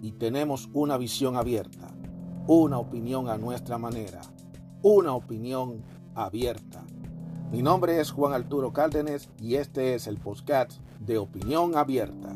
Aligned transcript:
Y 0.00 0.12
tenemos 0.12 0.68
una 0.74 0.96
visión 0.96 1.36
abierta, 1.36 1.88
una 2.46 2.78
opinión 2.78 3.28
a 3.28 3.36
nuestra 3.36 3.78
manera, 3.78 4.20
una 4.80 5.12
opinión 5.12 5.82
abierta. 6.14 6.84
Mi 7.50 7.62
nombre 7.62 8.00
es 8.00 8.12
Juan 8.12 8.32
Arturo 8.32 8.72
Cárdenas 8.72 9.28
y 9.40 9.56
este 9.56 9.94
es 9.94 10.06
el 10.06 10.18
podcast 10.18 10.72
de 11.00 11.18
Opinión 11.18 11.76
Abierta. 11.76 12.32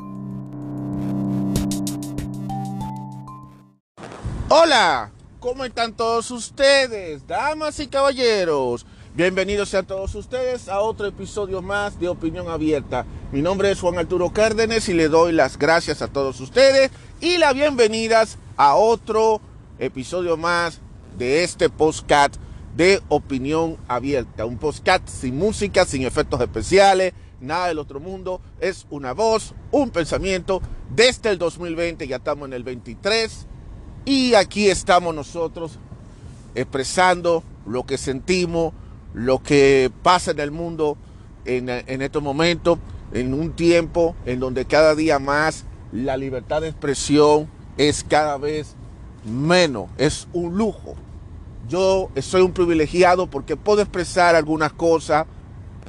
Hola, 4.48 5.12
¿cómo 5.39 5.65
están 5.65 5.92
todos 5.95 6.33
ustedes, 6.33 7.27
damas 7.29 7.79
y 7.79 7.87
caballeros? 7.87 8.84
Bienvenidos 9.15 9.75
a 9.75 9.83
todos 9.83 10.15
ustedes 10.15 10.69
a 10.69 10.81
otro 10.81 11.06
episodio 11.06 11.61
más 11.61 12.01
de 12.01 12.09
Opinión 12.09 12.48
Abierta. 12.48 13.05
Mi 13.31 13.42
nombre 13.42 13.70
es 13.70 13.79
Juan 13.79 13.98
Arturo 13.98 14.31
Cárdenas 14.31 14.89
y 14.89 14.95
le 14.95 15.09
doy 15.09 15.33
las 15.33 15.59
gracias 15.59 16.01
a 16.01 16.09
todos 16.09 16.41
ustedes 16.41 16.91
y 17.23 17.39
las 17.39 17.55
bienvenidas 17.55 18.37
a 18.57 18.75
otro 18.75 19.41
episodio 19.79 20.37
más 20.37 20.81
de 21.17 21.45
este 21.45 21.71
podcast 21.71 22.35
de 22.77 23.01
opinión 23.06 23.77
abierta. 23.87 24.45
Un 24.45 24.59
podcast 24.59 25.09
sin 25.09 25.39
música, 25.39 25.84
sin 25.84 26.03
efectos 26.03 26.41
especiales, 26.41 27.12
nada 27.41 27.69
del 27.69 27.79
otro 27.79 28.01
mundo. 28.01 28.41
Es 28.59 28.89
una 28.91 29.12
voz, 29.12 29.55
un 29.70 29.91
pensamiento. 29.91 30.61
Desde 30.92 31.31
el 31.31 31.39
2020 31.39 32.09
ya 32.09 32.17
estamos 32.17 32.48
en 32.48 32.55
el 32.55 32.64
23 32.64 33.47
y 34.05 34.34
aquí 34.34 34.69
estamos 34.69 35.14
nosotros 35.14 35.79
expresando 36.57 37.45
lo 37.67 37.86
que 37.86 37.98
sentimos, 37.98 38.75
lo 39.14 39.41
que 39.41 39.92
pasa 40.03 40.33
en 40.33 40.41
el 40.41 40.51
mundo 40.51 40.97
en, 41.45 41.69
en 41.69 42.03
estos 42.03 42.20
momentos, 42.20 42.81
en 43.12 43.33
un 43.33 43.53
tiempo 43.53 44.17
en 44.27 44.41
donde 44.41 44.64
cada 44.64 44.97
día 44.97 45.20
más 45.20 45.67
la 45.93 46.17
libertad 46.17 46.62
de 46.62 46.69
expresión 46.69 47.48
es 47.77 48.03
cada 48.03 48.39
vez 48.39 48.75
menos, 49.25 49.89
es 49.98 50.27
un 50.33 50.57
lujo 50.57 50.97
yo 51.69 52.11
soy 52.21 52.43
un 52.43 52.53
privilegiado 52.53 53.29
porque 53.29 53.57
puedo 53.57 53.83
expresar 53.83 54.35
algunas 54.35 54.73
cosas 54.73 55.27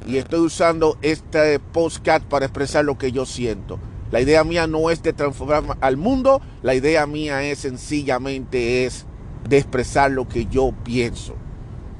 y 0.06 0.16
estoy 0.16 0.40
usando 0.40 0.96
este 1.02 1.58
podcast 1.58 2.24
para 2.24 2.46
expresar 2.46 2.84
lo 2.84 2.96
que 2.96 3.12
yo 3.12 3.26
siento. 3.26 3.78
La 4.10 4.20
idea 4.20 4.44
mía 4.44 4.66
no 4.66 4.90
es 4.90 5.02
de 5.02 5.12
transformar 5.12 5.76
al 5.80 5.96
mundo, 5.96 6.40
la 6.62 6.74
idea 6.74 7.06
mía 7.06 7.42
es 7.42 7.58
sencillamente 7.58 8.86
es 8.86 9.06
de 9.48 9.58
expresar 9.58 10.10
lo 10.10 10.28
que 10.28 10.46
yo 10.46 10.72
pienso. 10.84 11.34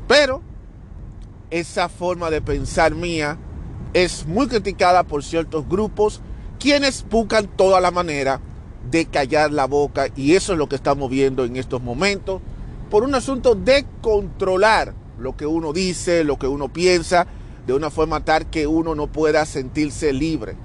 Pero 0.06 0.40
esa 1.50 1.88
forma 1.88 2.30
de 2.30 2.40
pensar 2.40 2.94
mía 2.94 3.38
es 3.92 4.26
muy 4.26 4.46
criticada 4.48 5.02
por 5.02 5.24
ciertos 5.24 5.68
grupos 5.68 6.20
quienes 6.64 7.04
buscan 7.10 7.46
toda 7.46 7.78
la 7.78 7.90
manera 7.90 8.40
de 8.90 9.04
callar 9.04 9.52
la 9.52 9.66
boca 9.66 10.06
y 10.16 10.32
eso 10.32 10.54
es 10.54 10.58
lo 10.58 10.66
que 10.66 10.76
estamos 10.76 11.10
viendo 11.10 11.44
en 11.44 11.56
estos 11.56 11.82
momentos 11.82 12.40
por 12.90 13.02
un 13.02 13.14
asunto 13.14 13.54
de 13.54 13.84
controlar 14.00 14.94
lo 15.18 15.36
que 15.36 15.44
uno 15.44 15.74
dice, 15.74 16.24
lo 16.24 16.38
que 16.38 16.46
uno 16.46 16.72
piensa, 16.72 17.26
de 17.66 17.74
una 17.74 17.90
forma 17.90 18.24
tal 18.24 18.48
que 18.48 18.66
uno 18.66 18.94
no 18.94 19.08
pueda 19.08 19.44
sentirse 19.44 20.14
libre. 20.14 20.56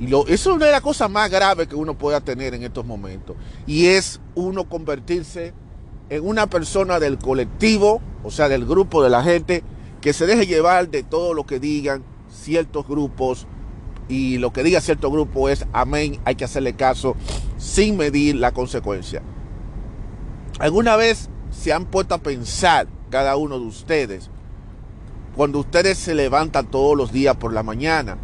Y 0.00 0.06
eso 0.06 0.24
es 0.26 0.46
una 0.48 0.66
de 0.66 0.72
las 0.72 0.80
cosas 0.80 1.08
más 1.08 1.30
graves 1.30 1.68
que 1.68 1.76
uno 1.76 1.96
pueda 1.96 2.20
tener 2.20 2.52
en 2.54 2.64
estos 2.64 2.84
momentos. 2.84 3.36
Y 3.68 3.86
es 3.86 4.18
uno 4.34 4.68
convertirse 4.68 5.54
en 6.08 6.26
una 6.26 6.48
persona 6.48 6.98
del 6.98 7.18
colectivo, 7.18 8.02
o 8.24 8.32
sea, 8.32 8.48
del 8.48 8.66
grupo 8.66 9.00
de 9.00 9.10
la 9.10 9.22
gente, 9.22 9.62
que 10.00 10.12
se 10.12 10.26
deje 10.26 10.48
llevar 10.48 10.88
de 10.88 11.04
todo 11.04 11.34
lo 11.34 11.46
que 11.46 11.60
digan 11.60 12.02
ciertos 12.28 12.84
grupos. 12.88 13.46
Y 14.10 14.38
lo 14.38 14.52
que 14.52 14.64
diga 14.64 14.80
cierto 14.80 15.08
grupo 15.08 15.48
es 15.48 15.64
amén, 15.72 16.18
hay 16.24 16.34
que 16.34 16.44
hacerle 16.44 16.74
caso 16.74 17.14
sin 17.58 17.96
medir 17.96 18.34
la 18.34 18.50
consecuencia. 18.50 19.22
¿Alguna 20.58 20.96
vez 20.96 21.30
se 21.52 21.72
han 21.72 21.86
puesto 21.86 22.16
a 22.16 22.18
pensar 22.18 22.88
cada 23.08 23.36
uno 23.36 23.60
de 23.60 23.66
ustedes, 23.66 24.28
cuando 25.36 25.60
ustedes 25.60 25.96
se 25.96 26.16
levantan 26.16 26.66
todos 26.66 26.96
los 26.96 27.12
días 27.12 27.36
por 27.36 27.52
la 27.52 27.62
mañana, 27.62 28.18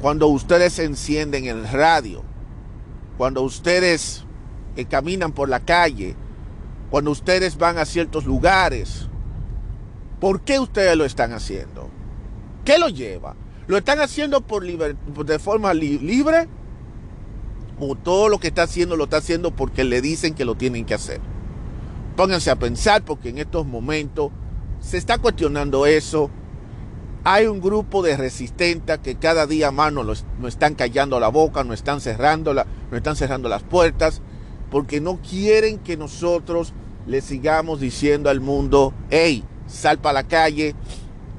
cuando 0.00 0.26
ustedes 0.28 0.78
encienden 0.78 1.44
el 1.44 1.68
radio, 1.68 2.22
cuando 3.18 3.42
ustedes 3.42 4.24
eh, 4.76 4.86
caminan 4.86 5.32
por 5.32 5.50
la 5.50 5.60
calle, 5.60 6.16
cuando 6.90 7.10
ustedes 7.10 7.58
van 7.58 7.76
a 7.76 7.84
ciertos 7.84 8.24
lugares, 8.24 9.06
¿por 10.18 10.40
qué 10.40 10.58
ustedes 10.58 10.96
lo 10.96 11.04
están 11.04 11.34
haciendo? 11.34 11.90
¿Qué 12.64 12.78
lo 12.78 12.88
lleva? 12.88 13.36
¿Lo 13.66 13.76
están 13.76 14.00
haciendo 14.00 14.42
por 14.42 14.64
de 14.64 15.38
forma 15.38 15.74
libre? 15.74 16.48
¿O 17.78 17.94
todo 17.96 18.28
lo 18.28 18.38
que 18.38 18.48
está 18.48 18.62
haciendo 18.62 18.96
lo 18.96 19.04
está 19.04 19.18
haciendo 19.18 19.54
porque 19.54 19.84
le 19.84 20.00
dicen 20.00 20.34
que 20.34 20.44
lo 20.44 20.54
tienen 20.54 20.84
que 20.86 20.94
hacer? 20.94 21.20
Pónganse 22.16 22.50
a 22.50 22.56
pensar 22.56 23.04
porque 23.04 23.28
en 23.28 23.38
estos 23.38 23.66
momentos 23.66 24.30
se 24.80 24.96
está 24.96 25.18
cuestionando 25.18 25.84
eso. 25.84 26.30
Hay 27.24 27.46
un 27.46 27.60
grupo 27.60 28.02
de 28.02 28.16
resistentes 28.16 28.98
que 29.00 29.16
cada 29.16 29.46
día 29.46 29.72
más 29.72 29.92
nos, 29.92 30.24
están 30.46 30.74
callando 30.74 31.18
la 31.18 31.28
boca, 31.28 31.64
nos 31.64 31.74
están, 31.74 32.00
cerrando 32.00 32.54
están 32.92 33.16
cerrando 33.16 33.48
las 33.48 33.64
puertas, 33.64 34.22
porque 34.70 35.00
no 35.00 35.18
quieren 35.20 35.80
que 35.80 35.96
nosotros 35.96 36.72
le 37.04 37.20
sigamos 37.20 37.80
diciendo 37.80 38.30
al 38.30 38.40
mundo, 38.40 38.94
hey, 39.10 39.44
sal 39.66 39.98
para 39.98 40.22
la 40.22 40.28
calle 40.28 40.76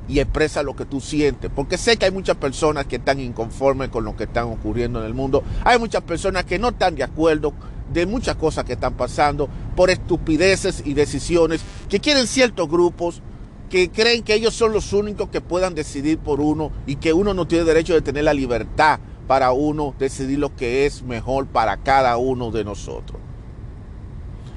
y 0.07 0.19
expresa 0.19 0.63
lo 0.63 0.75
que 0.75 0.85
tú 0.85 1.01
sientes. 1.01 1.51
Porque 1.53 1.77
sé 1.77 1.97
que 1.97 2.05
hay 2.05 2.11
muchas 2.11 2.37
personas 2.37 2.85
que 2.85 2.97
están 2.97 3.19
inconformes 3.19 3.89
con 3.89 4.05
lo 4.05 4.15
que 4.15 4.25
están 4.25 4.45
ocurriendo 4.45 4.99
en 4.99 5.05
el 5.05 5.13
mundo. 5.13 5.43
Hay 5.63 5.79
muchas 5.79 6.03
personas 6.03 6.45
que 6.45 6.59
no 6.59 6.69
están 6.69 6.95
de 6.95 7.03
acuerdo 7.03 7.53
de 7.91 8.05
muchas 8.05 8.35
cosas 8.35 8.65
que 8.65 8.73
están 8.73 8.95
pasando 8.95 9.47
por 9.75 9.89
estupideces 9.89 10.83
y 10.85 10.93
decisiones 10.93 11.61
que 11.89 11.99
quieren 11.99 12.27
ciertos 12.27 12.69
grupos 12.69 13.21
que 13.69 13.89
creen 13.91 14.23
que 14.23 14.33
ellos 14.33 14.53
son 14.53 14.73
los 14.73 14.93
únicos 14.93 15.29
que 15.29 15.41
puedan 15.41 15.75
decidir 15.75 16.17
por 16.17 16.39
uno 16.39 16.71
y 16.85 16.95
que 16.97 17.13
uno 17.13 17.33
no 17.33 17.47
tiene 17.47 17.65
derecho 17.65 17.93
de 17.93 18.01
tener 18.01 18.23
la 18.23 18.33
libertad 18.33 18.99
para 19.27 19.51
uno 19.51 19.93
decidir 19.99 20.39
lo 20.39 20.55
que 20.55 20.85
es 20.85 21.03
mejor 21.03 21.47
para 21.47 21.77
cada 21.77 22.17
uno 22.17 22.51
de 22.51 22.63
nosotros. 22.63 23.19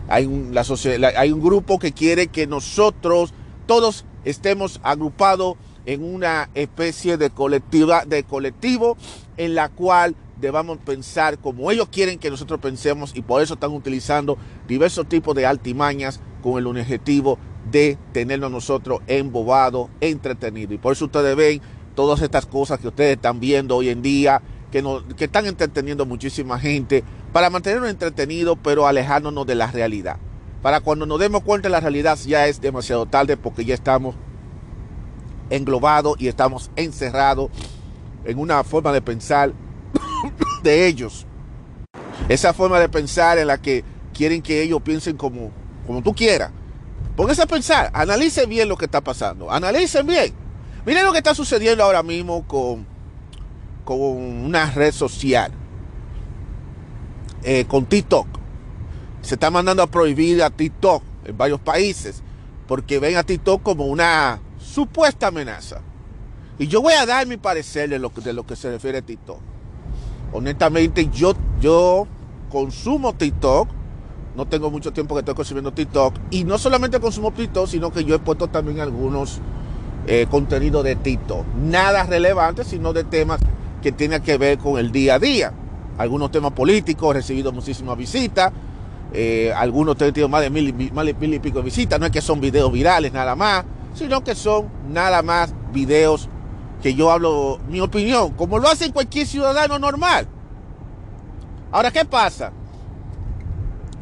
Hay 0.08 0.26
un, 0.26 0.56
hay 1.16 1.32
un 1.32 1.40
grupo 1.40 1.78
que 1.78 1.92
quiere 1.92 2.28
que 2.28 2.46
nosotros 2.46 3.32
todos 3.66 4.04
estemos 4.24 4.80
agrupados 4.82 5.56
en 5.86 6.04
una 6.04 6.50
especie 6.54 7.16
de, 7.16 7.30
colectiva, 7.30 8.04
de 8.04 8.22
colectivo 8.24 8.96
en 9.36 9.54
la 9.54 9.68
cual 9.68 10.14
debamos 10.40 10.78
pensar 10.78 11.38
como 11.38 11.70
ellos 11.70 11.88
quieren 11.90 12.18
que 12.18 12.30
nosotros 12.30 12.60
pensemos 12.60 13.12
y 13.14 13.22
por 13.22 13.42
eso 13.42 13.54
están 13.54 13.72
utilizando 13.72 14.38
diversos 14.66 15.08
tipos 15.08 15.34
de 15.34 15.46
altimañas 15.46 16.20
con 16.42 16.58
el 16.58 16.66
objetivo 16.66 17.38
de 17.70 17.98
tenernos 18.12 18.50
nosotros 18.50 19.00
embobados, 19.06 19.88
entretenidos. 20.00 20.74
Y 20.74 20.78
por 20.78 20.92
eso 20.92 21.06
ustedes 21.06 21.36
ven 21.36 21.60
todas 21.94 22.22
estas 22.22 22.46
cosas 22.46 22.80
que 22.80 22.88
ustedes 22.88 23.16
están 23.16 23.40
viendo 23.40 23.76
hoy 23.76 23.90
en 23.90 24.00
día, 24.00 24.40
que, 24.72 24.82
que 25.16 25.24
están 25.24 25.46
entreteniendo 25.46 26.06
muchísima 26.06 26.58
gente, 26.58 27.04
para 27.32 27.50
mantenernos 27.50 27.90
entretenidos, 27.90 28.58
pero 28.62 28.86
alejándonos 28.86 29.46
de 29.46 29.54
la 29.54 29.70
realidad. 29.70 30.16
Para 30.62 30.80
cuando 30.80 31.06
nos 31.06 31.18
demos 31.18 31.42
cuenta 31.42 31.68
de 31.68 31.72
la 31.72 31.80
realidad 31.80 32.18
ya 32.26 32.46
es 32.46 32.60
demasiado 32.60 33.06
tarde 33.06 33.36
porque 33.36 33.64
ya 33.64 33.74
estamos 33.74 34.14
englobados 35.48 36.20
y 36.20 36.28
estamos 36.28 36.70
encerrados 36.76 37.50
en 38.24 38.38
una 38.38 38.62
forma 38.62 38.92
de 38.92 39.00
pensar 39.00 39.52
de 40.62 40.86
ellos. 40.86 41.26
Esa 42.28 42.52
forma 42.52 42.78
de 42.78 42.88
pensar 42.88 43.38
en 43.38 43.46
la 43.46 43.60
que 43.60 43.82
quieren 44.12 44.42
que 44.42 44.62
ellos 44.62 44.82
piensen 44.82 45.16
como, 45.16 45.50
como 45.86 46.02
tú 46.02 46.14
quieras. 46.14 46.52
Pónganse 47.16 47.42
a 47.42 47.46
pensar, 47.46 47.90
analicen 47.92 48.48
bien 48.48 48.68
lo 48.68 48.76
que 48.76 48.84
está 48.84 49.00
pasando, 49.00 49.50
analicen 49.50 50.06
bien. 50.06 50.32
Miren 50.86 51.04
lo 51.04 51.12
que 51.12 51.18
está 51.18 51.34
sucediendo 51.34 51.82
ahora 51.82 52.02
mismo 52.02 52.46
con, 52.46 52.86
con 53.84 54.00
una 54.00 54.70
red 54.70 54.92
social, 54.92 55.52
eh, 57.42 57.64
con 57.66 57.86
TikTok. 57.86 58.39
Se 59.22 59.34
está 59.34 59.50
mandando 59.50 59.82
a 59.82 59.86
prohibir 59.86 60.42
a 60.42 60.50
TikTok 60.50 61.02
en 61.24 61.36
varios 61.36 61.60
países 61.60 62.22
porque 62.66 62.98
ven 62.98 63.16
a 63.16 63.22
TikTok 63.22 63.62
como 63.62 63.86
una 63.86 64.40
supuesta 64.58 65.28
amenaza. 65.28 65.80
Y 66.58 66.66
yo 66.66 66.82
voy 66.82 66.94
a 66.94 67.06
dar 67.06 67.26
mi 67.26 67.36
parecer 67.36 67.88
de 67.88 67.98
lo, 67.98 68.10
de 68.10 68.32
lo 68.32 68.46
que 68.46 68.56
se 68.56 68.70
refiere 68.70 68.98
a 68.98 69.02
TikTok 69.02 69.40
honestamente 70.32 71.08
yo, 71.12 71.34
yo 71.60 72.06
consumo 72.50 73.14
TikTok 73.14 73.68
no 74.36 74.46
tengo 74.46 74.70
mucho 74.70 74.92
tiempo 74.92 75.14
que 75.14 75.20
estoy 75.20 75.34
consumiendo 75.34 75.72
TikTok. 75.72 76.14
Y 76.30 76.44
no 76.44 76.56
solamente 76.56 77.00
consumo 77.00 77.32
TikTok, 77.32 77.66
sino 77.66 77.90
que 77.90 78.04
yo 78.04 78.14
he 78.14 78.18
puesto 78.20 78.46
también 78.46 78.80
algunos 78.80 79.40
eh, 80.06 80.26
contenidos 80.30 80.84
de 80.84 80.94
TikTok. 80.94 81.44
Nada 81.56 82.04
relevante, 82.04 82.62
sino 82.62 82.92
de 82.92 83.02
temas 83.02 83.40
que 83.82 83.90
tienen 83.90 84.22
que 84.22 84.38
ver 84.38 84.58
con 84.58 84.78
el 84.78 84.92
día 84.92 85.16
a 85.16 85.18
día. 85.18 85.52
Algunos 85.98 86.30
temas 86.30 86.52
políticos, 86.52 87.10
he 87.10 87.14
recibido 87.14 87.50
muchísimas 87.50 87.98
visitas. 87.98 88.52
Eh, 89.12 89.52
algunos 89.56 89.96
tenido 89.96 90.28
más 90.28 90.42
de 90.42 90.50
mil, 90.50 90.72
mil 90.72 91.34
y 91.34 91.38
pico 91.38 91.62
visitas. 91.62 91.98
No 91.98 92.06
es 92.06 92.12
que 92.12 92.20
son 92.20 92.40
videos 92.40 92.70
virales 92.72 93.12
nada 93.12 93.34
más, 93.34 93.64
sino 93.94 94.22
que 94.22 94.34
son 94.34 94.68
nada 94.88 95.22
más 95.22 95.52
videos 95.72 96.28
que 96.82 96.94
yo 96.94 97.10
hablo 97.10 97.60
mi 97.68 97.80
opinión, 97.80 98.32
como 98.32 98.58
lo 98.58 98.68
hace 98.68 98.90
cualquier 98.92 99.26
ciudadano 99.26 99.78
normal. 99.78 100.26
Ahora, 101.70 101.90
¿qué 101.90 102.04
pasa? 102.04 102.52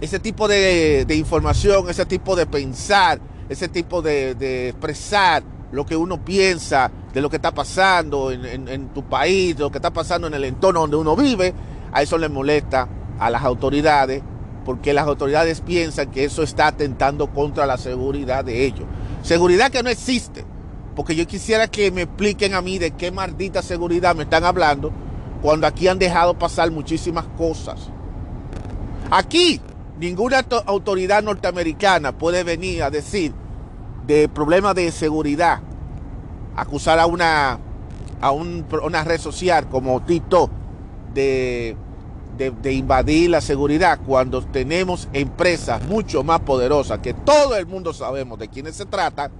Ese 0.00 0.18
tipo 0.20 0.46
de, 0.46 1.04
información, 1.10 1.90
ese 1.90 2.06
tipo 2.06 2.36
de 2.36 2.46
pensar, 2.46 3.20
ese 3.48 3.68
tipo 3.68 4.00
de, 4.00 4.68
expresar 4.68 5.42
lo 5.72 5.84
que 5.84 5.96
uno 5.96 6.24
piensa 6.24 6.90
de 7.12 7.20
lo 7.20 7.28
que 7.28 7.36
está 7.36 7.52
pasando 7.52 8.30
en, 8.30 8.88
tu 8.90 9.02
país, 9.02 9.56
de 9.56 9.64
lo 9.64 9.70
que 9.70 9.78
está 9.78 9.92
pasando 9.92 10.28
en 10.28 10.34
el 10.34 10.44
entorno 10.44 10.80
donde 10.80 10.96
uno 10.96 11.16
vive, 11.16 11.52
a 11.92 12.02
eso 12.02 12.16
le 12.16 12.28
molesta 12.28 12.88
a 13.18 13.28
las 13.28 13.42
autoridades, 13.42 14.22
porque 14.68 14.92
las 14.92 15.06
autoridades 15.06 15.62
piensan 15.62 16.10
que 16.10 16.24
eso 16.24 16.42
está 16.42 16.66
atentando 16.66 17.28
contra 17.32 17.64
la 17.64 17.78
seguridad 17.78 18.44
de 18.44 18.66
ellos. 18.66 18.84
Seguridad 19.22 19.70
que 19.70 19.82
no 19.82 19.88
existe 19.88 20.44
porque 20.94 21.16
yo 21.16 21.26
quisiera 21.26 21.68
que 21.68 21.90
me 21.90 22.02
expliquen 22.02 22.52
a 22.52 22.60
mí 22.60 22.78
de 22.78 22.90
qué 22.90 23.10
maldita 23.10 23.62
seguridad 23.62 24.14
me 24.14 24.24
están 24.24 24.44
hablando 24.44 24.92
cuando 25.40 25.66
aquí 25.66 25.88
han 25.88 25.98
dejado 25.98 26.38
pasar 26.38 26.70
muchísimas 26.70 27.24
cosas. 27.38 27.88
Aquí 29.10 29.58
ninguna 29.98 30.44
autoridad 30.66 31.22
norteamericana 31.22 32.12
puede 32.12 32.44
venir 32.44 32.82
a 32.82 32.90
decir 32.90 33.32
de 34.06 34.28
problemas 34.28 34.74
de 34.74 34.92
seguridad, 34.92 35.60
acusar 36.56 36.98
a 36.98 37.06
una, 37.06 37.58
a 38.20 38.32
una 38.32 39.02
red 39.04 39.18
social 39.18 39.66
como 39.70 40.02
TikTok 40.02 40.50
de, 41.14 41.74
de 42.38 42.72
invadir 42.72 43.30
la 43.30 43.40
seguridad 43.40 43.98
cuando 44.06 44.42
tenemos 44.42 45.08
empresas 45.12 45.82
mucho 45.86 46.22
más 46.22 46.40
poderosas 46.40 47.00
que 47.00 47.12
todo 47.12 47.56
el 47.56 47.66
mundo 47.66 47.92
sabemos 47.92 48.38
de 48.38 48.48
quiénes 48.48 48.76
se 48.76 48.86
trata 48.86 49.30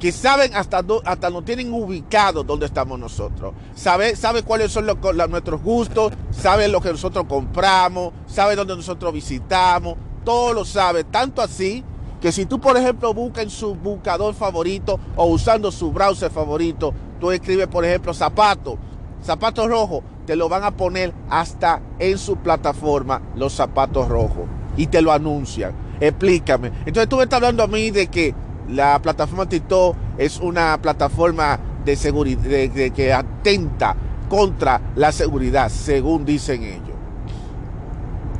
que 0.00 0.10
saben 0.10 0.52
hasta, 0.56 0.82
hasta 1.04 1.30
nos 1.30 1.44
tienen 1.44 1.72
ubicados 1.72 2.44
donde 2.46 2.66
estamos 2.66 2.98
nosotros. 2.98 3.52
Sabe, 3.74 4.16
sabe 4.16 4.42
cuáles 4.42 4.72
son 4.72 4.86
nuestros 5.28 5.62
gustos, 5.62 6.12
sabe 6.30 6.68
lo 6.68 6.80
que 6.80 6.90
nosotros 6.90 7.26
compramos, 7.28 8.12
sabe 8.26 8.56
dónde 8.56 8.74
nosotros 8.74 9.12
visitamos, 9.12 9.96
todo 10.24 10.54
lo 10.54 10.64
sabe. 10.64 11.04
Tanto 11.04 11.42
así 11.42 11.84
que 12.20 12.32
si 12.32 12.46
tú, 12.46 12.60
por 12.60 12.76
ejemplo, 12.76 13.14
buscas 13.14 13.44
en 13.44 13.50
su 13.50 13.74
buscador 13.74 14.34
favorito 14.34 14.98
o 15.16 15.26
usando 15.26 15.70
su 15.70 15.92
browser 15.92 16.30
favorito, 16.30 16.92
tú 17.20 17.30
escribes, 17.30 17.68
por 17.68 17.84
ejemplo, 17.84 18.14
zapatos, 18.14 18.76
zapatos 19.22 19.68
rojos, 19.68 20.02
te 20.26 20.36
lo 20.36 20.48
van 20.48 20.64
a 20.64 20.70
poner 20.72 21.12
hasta 21.28 21.80
en 21.98 22.18
su 22.18 22.36
plataforma 22.36 23.20
los 23.34 23.52
zapatos 23.52 24.08
rojos 24.08 24.46
y 24.76 24.86
te 24.86 25.02
lo 25.02 25.12
anuncian. 25.12 25.72
Explícame. 26.00 26.68
Entonces 26.86 27.08
tú 27.08 27.16
me 27.16 27.24
estás 27.24 27.38
hablando 27.38 27.62
a 27.62 27.66
mí 27.66 27.90
de 27.90 28.06
que 28.06 28.34
la 28.68 29.00
plataforma 29.02 29.48
TikTok 29.48 29.96
es 30.18 30.38
una 30.38 30.80
plataforma 30.80 31.58
de 31.84 31.96
seguridad 31.96 32.92
que 32.94 33.12
atenta 33.12 33.96
contra 34.28 34.80
la 34.94 35.12
seguridad, 35.12 35.68
según 35.68 36.24
dicen 36.24 36.62
ellos. 36.62 36.96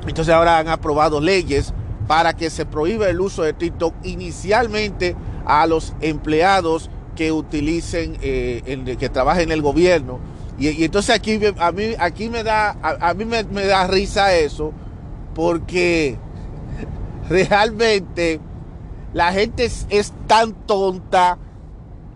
Entonces 0.07 0.33
ahora 0.33 0.59
han 0.59 0.69
aprobado 0.69 1.21
leyes 1.21 1.75
para 2.07 2.33
que 2.33 2.51
se 2.51 2.65
prohíba 2.67 3.09
el 3.09 3.21
uso 3.21 3.43
de 3.43 3.53
TikTok 3.53 3.95
inicialmente 4.05 5.15
a 5.45 5.67
los 5.67 5.95
empleados 6.01 6.91
que 7.15 7.33
utilicen, 7.33 8.17
eh, 8.23 8.97
que 8.99 9.09
trabajen 9.09 9.45
en 9.45 9.53
el 9.53 9.63
gobierno. 9.63 10.19
Y, 10.61 10.85
entonces 10.85 11.17
aquí 11.17 11.41
a 11.59 11.73
mí, 11.73 11.95
aquí 11.99 12.29
me 12.29 12.45
da, 12.45 12.77
a, 12.83 13.15
mí 13.15 13.25
me, 13.25 13.43
da 13.43 13.87
risa 13.87 14.35
eso, 14.35 14.73
porque 15.35 16.19
realmente 17.31 18.41
la 19.15 19.33
gente 19.33 19.65
es, 19.65 20.13
tan 20.27 20.53
tonta, 20.67 21.39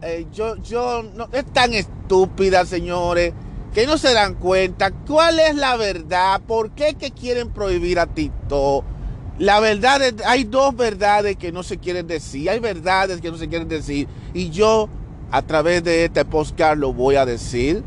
eh, 0.02 0.26
yo, 0.31 0.56
yo, 0.56 1.02
no, 1.02 1.26
es 1.32 1.46
tan 1.55 1.73
estúpida, 1.73 2.67
señores, 2.67 3.32
que 3.73 3.87
no 3.87 3.96
se 3.96 4.12
dan 4.12 4.35
cuenta 4.35 4.91
cuál 4.91 5.41
es 5.41 5.56
la 5.56 5.76
verdad, 5.76 6.43
por 6.46 6.73
qué 6.73 6.96
que 6.96 7.12
quieren 7.12 7.49
prohibir 7.49 7.99
a 7.99 8.06
TikTok. 8.06 8.85
La 9.38 9.58
verdad 9.58 10.02
es, 10.02 10.14
hay 10.26 10.44
dos 10.44 10.76
verdades 10.76 11.37
que 11.37 11.50
no 11.50 11.62
se 11.62 11.79
quieren 11.79 12.06
decir, 12.06 12.50
hay 12.50 12.61
verdades 12.61 13.23
que 13.23 13.31
no 13.31 13.38
se 13.38 13.49
quieren 13.49 13.69
decir, 13.69 14.06
y 14.35 14.50
yo 14.50 14.91
a 15.31 15.41
través 15.41 15.82
de 15.82 16.05
este 16.05 16.26
podcast 16.26 16.76
lo 16.76 16.93
voy 16.93 17.17
a 17.17 17.25
decir. 17.25 17.82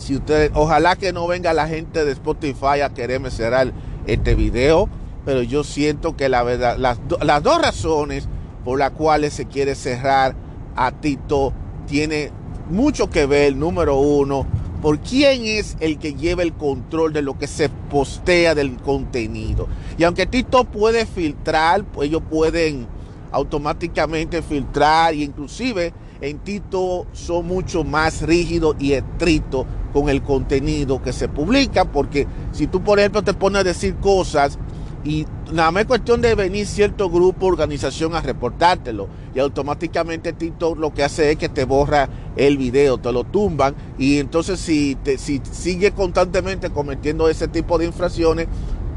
Si 0.00 0.16
ustedes, 0.16 0.50
ojalá 0.54 0.96
que 0.96 1.12
no 1.12 1.28
venga 1.28 1.52
la 1.52 1.68
gente 1.68 2.04
de 2.04 2.12
Spotify 2.12 2.80
a 2.82 2.92
quererme 2.92 3.30
cerrar 3.30 3.72
este 4.06 4.34
video 4.34 4.88
pero 5.24 5.42
yo 5.42 5.64
siento 5.64 6.16
que 6.16 6.28
la 6.28 6.42
verdad, 6.42 6.76
las, 6.78 6.98
dos 7.42 7.60
razones 7.60 8.28
por 8.64 8.78
las 8.78 8.92
cuales 8.92 9.34
se 9.34 9.46
quiere 9.46 9.74
cerrar 9.74 10.34
a 10.76 10.92
Tito 10.92 11.52
tiene 11.86 12.30
mucho 12.70 13.10
que 13.10 13.26
ver, 13.26 13.56
número 13.56 13.98
uno, 13.98 14.46
por 14.80 14.98
quién 15.00 15.44
es 15.44 15.76
el 15.80 15.98
que 15.98 16.14
lleva 16.14 16.42
el 16.42 16.54
control 16.54 17.12
de 17.12 17.22
lo 17.22 17.38
que 17.38 17.46
se 17.46 17.68
postea 17.68 18.54
del 18.54 18.76
contenido. 18.78 19.68
Y 19.98 20.04
aunque 20.04 20.26
Tito 20.26 20.64
puede 20.64 21.04
filtrar, 21.04 21.84
pues 21.84 22.08
ellos 22.08 22.22
pueden 22.30 22.86
automáticamente 23.32 24.42
filtrar 24.42 25.12
e 25.12 25.18
inclusive 25.18 25.92
en 26.20 26.38
Tito 26.38 27.06
son 27.12 27.46
mucho 27.46 27.84
más 27.84 28.22
rígidos 28.22 28.76
y 28.78 28.92
estrictos 28.92 29.66
con 29.92 30.08
el 30.08 30.22
contenido 30.22 31.02
que 31.02 31.12
se 31.12 31.28
publica, 31.28 31.84
porque 31.86 32.26
si 32.52 32.66
tú 32.66 32.82
por 32.82 32.98
ejemplo 32.98 33.22
te 33.22 33.34
pones 33.34 33.60
a 33.60 33.64
decir 33.64 33.96
cosas 33.96 34.58
y 35.02 35.26
nada 35.52 35.70
más 35.70 35.82
es 35.82 35.86
cuestión 35.86 36.20
de 36.20 36.34
venir 36.34 36.66
cierto 36.66 37.08
grupo, 37.08 37.46
organización 37.46 38.14
a 38.14 38.20
reportártelo. 38.20 39.08
Y 39.34 39.38
automáticamente 39.38 40.32
TikTok 40.32 40.78
lo 40.78 40.92
que 40.92 41.02
hace 41.02 41.30
es 41.30 41.38
que 41.38 41.48
te 41.48 41.64
borra 41.64 42.08
el 42.36 42.58
video, 42.58 42.98
te 42.98 43.10
lo 43.10 43.24
tumban. 43.24 43.74
Y 43.98 44.18
entonces 44.18 44.60
si, 44.60 44.96
te, 44.96 45.16
si 45.16 45.40
sigue 45.50 45.92
constantemente 45.92 46.70
cometiendo 46.70 47.28
ese 47.28 47.48
tipo 47.48 47.78
de 47.78 47.86
infracciones, 47.86 48.48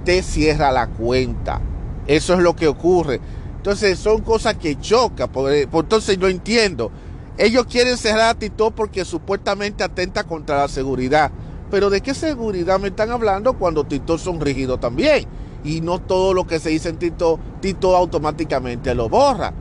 te 0.03 0.21
cierra 0.23 0.71
la 0.71 0.87
cuenta. 0.87 1.61
Eso 2.05 2.33
es 2.33 2.39
lo 2.39 2.55
que 2.55 2.67
ocurre. 2.67 3.21
Entonces 3.55 3.98
son 3.98 4.21
cosas 4.21 4.55
que 4.55 4.77
chocan. 4.77 5.31
Por, 5.31 5.53
entonces 5.53 6.19
no 6.19 6.27
entiendo. 6.27 6.91
Ellos 7.37 7.65
quieren 7.65 7.97
cerrar 7.97 8.29
a 8.29 8.39
TikTok 8.39 8.73
porque 8.73 9.05
supuestamente 9.05 9.83
atenta 9.83 10.23
contra 10.23 10.57
la 10.57 10.67
seguridad. 10.67 11.31
Pero 11.71 11.89
¿de 11.89 12.01
qué 12.01 12.13
seguridad 12.13 12.79
me 12.79 12.89
están 12.89 13.11
hablando 13.11 13.53
cuando 13.53 13.83
TikTok 13.83 14.19
son 14.19 14.39
rígidos 14.39 14.79
también? 14.79 15.27
y 15.63 15.81
no 15.81 15.99
todo 15.99 16.33
lo 16.33 16.45
que 16.45 16.59
se 16.59 16.69
dice 16.69 16.89
en 16.89 16.97
Tito, 16.97 17.39
Tito 17.61 17.95
automáticamente 17.95 18.93
lo 18.93 19.09
borra. 19.09 19.53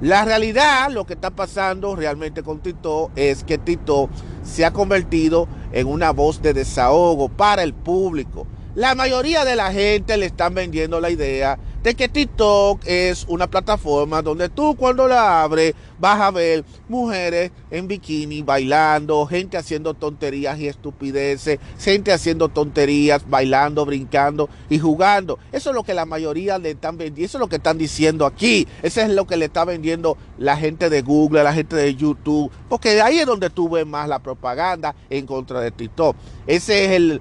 La 0.00 0.24
realidad, 0.24 0.90
lo 0.92 1.04
que 1.04 1.14
está 1.14 1.30
pasando 1.30 1.96
realmente 1.96 2.44
con 2.44 2.60
Tito 2.60 3.10
es 3.16 3.42
que 3.42 3.58
Tito 3.58 4.08
se 4.44 4.64
ha 4.64 4.72
convertido 4.72 5.48
en 5.72 5.88
una 5.88 6.12
voz 6.12 6.40
de 6.40 6.54
desahogo 6.54 7.28
para 7.28 7.64
el 7.64 7.74
público. 7.74 8.46
La 8.76 8.94
mayoría 8.94 9.44
de 9.44 9.56
la 9.56 9.72
gente 9.72 10.16
le 10.16 10.26
están 10.26 10.54
vendiendo 10.54 11.00
la 11.00 11.10
idea 11.10 11.58
que 11.94 12.08
TikTok 12.08 12.82
es 12.86 13.24
una 13.28 13.46
plataforma 13.46 14.22
donde 14.22 14.48
tú 14.48 14.74
cuando 14.76 15.06
la 15.06 15.42
abres 15.42 15.74
vas 15.98 16.20
a 16.20 16.30
ver 16.30 16.64
mujeres 16.88 17.50
en 17.70 17.88
bikini 17.88 18.42
bailando, 18.42 19.26
gente 19.26 19.56
haciendo 19.56 19.94
tonterías 19.94 20.58
y 20.58 20.68
estupideces, 20.68 21.58
gente 21.78 22.12
haciendo 22.12 22.48
tonterías, 22.48 23.28
bailando, 23.28 23.84
brincando 23.84 24.48
y 24.68 24.78
jugando. 24.78 25.38
Eso 25.52 25.70
es 25.70 25.76
lo 25.76 25.82
que 25.82 25.94
la 25.94 26.06
mayoría 26.06 26.58
le 26.58 26.70
están 26.70 26.96
vendiendo, 26.96 27.26
eso 27.26 27.38
es 27.38 27.40
lo 27.40 27.48
que 27.48 27.56
están 27.56 27.78
diciendo 27.78 28.26
aquí. 28.26 28.66
Eso 28.82 29.00
es 29.00 29.10
lo 29.10 29.26
que 29.26 29.36
le 29.36 29.46
está 29.46 29.64
vendiendo 29.64 30.16
la 30.38 30.56
gente 30.56 30.90
de 30.90 31.02
Google, 31.02 31.42
la 31.42 31.52
gente 31.52 31.76
de 31.76 31.94
YouTube, 31.94 32.50
porque 32.68 33.00
ahí 33.00 33.18
es 33.18 33.26
donde 33.26 33.50
tú 33.50 33.68
ves 33.68 33.86
más 33.86 34.08
la 34.08 34.20
propaganda 34.20 34.94
en 35.10 35.26
contra 35.26 35.60
de 35.60 35.70
TikTok. 35.70 36.16
Esa 36.46 36.74
es 36.74 37.20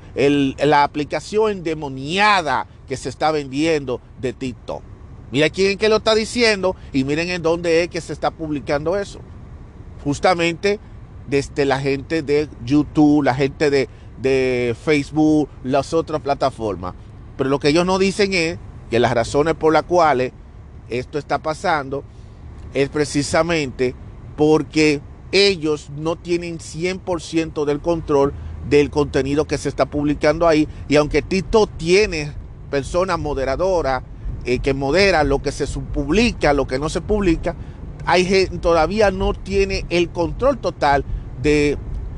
la 0.60 0.84
aplicación 0.84 1.52
endemoniada 1.52 2.68
que 2.88 2.98
se 2.98 3.10
está 3.10 3.32
vendiendo 3.32 4.02
de 4.20 4.34
TikTok. 4.34 4.82
Mira 5.32 5.50
quién 5.50 5.78
que 5.78 5.90
lo 5.90 5.98
está 5.98 6.16
diciendo 6.16 6.76
y 6.94 7.04
miren 7.04 7.30
en 7.30 7.42
dónde 7.42 7.84
es 7.84 7.90
que 7.90 8.02
se 8.02 8.14
está 8.14 8.32
publicando 8.32 8.98
eso. 8.98 9.20
Justamente 10.04 10.80
desde 11.28 11.66
la 11.66 11.80
gente 11.80 12.22
de 12.22 12.48
YouTube, 12.64 13.24
la 13.24 13.36
gente 13.36 13.70
de, 13.70 13.90
de 14.22 14.76
Facebook, 14.82 15.50
las 15.64 15.94
otras 15.94 16.22
plataformas. 16.22 16.94
Pero 17.36 17.50
lo 17.50 17.60
que 17.60 17.70
ellos 17.70 17.86
no 17.86 18.00
dicen 18.00 18.34
es 18.34 18.58
que 18.90 19.00
las 19.00 19.14
razones 19.14 19.56
por 19.56 19.74
las 19.74 19.84
cuales 19.84 20.32
esto 20.90 21.18
está 21.20 21.40
pasando 21.40 22.06
es 22.74 22.88
precisamente 22.90 23.96
porque 24.38 25.02
ellos 25.32 25.90
no 25.96 26.16
tienen 26.16 26.60
100% 26.60 27.66
del 27.66 27.82
control 27.82 28.34
del 28.70 28.90
contenido 28.90 29.46
que 29.46 29.58
se 29.58 29.70
está 29.70 29.86
publicando 29.86 30.48
ahí. 30.48 30.68
Y 30.88 30.96
aunque 30.96 31.22
TikTok 31.22 31.70
tiene 31.78 32.34
persona 32.70 33.18
moderadora 33.18 34.04
eh, 34.46 34.60
que 34.60 34.74
modera 34.74 35.24
lo 35.24 35.42
que 35.42 35.52
se 35.52 35.68
publica, 35.68 36.54
lo 36.54 36.68
que 36.68 36.80
no 36.80 36.90
se 36.90 37.02
publica, 37.02 37.56
hay 38.06 38.26
gente, 38.26 38.58
todavía 38.60 39.12
no 39.12 39.34
tiene 39.34 39.86
el 39.90 40.10
control 40.10 40.58
total 40.60 41.04
de 41.42 41.78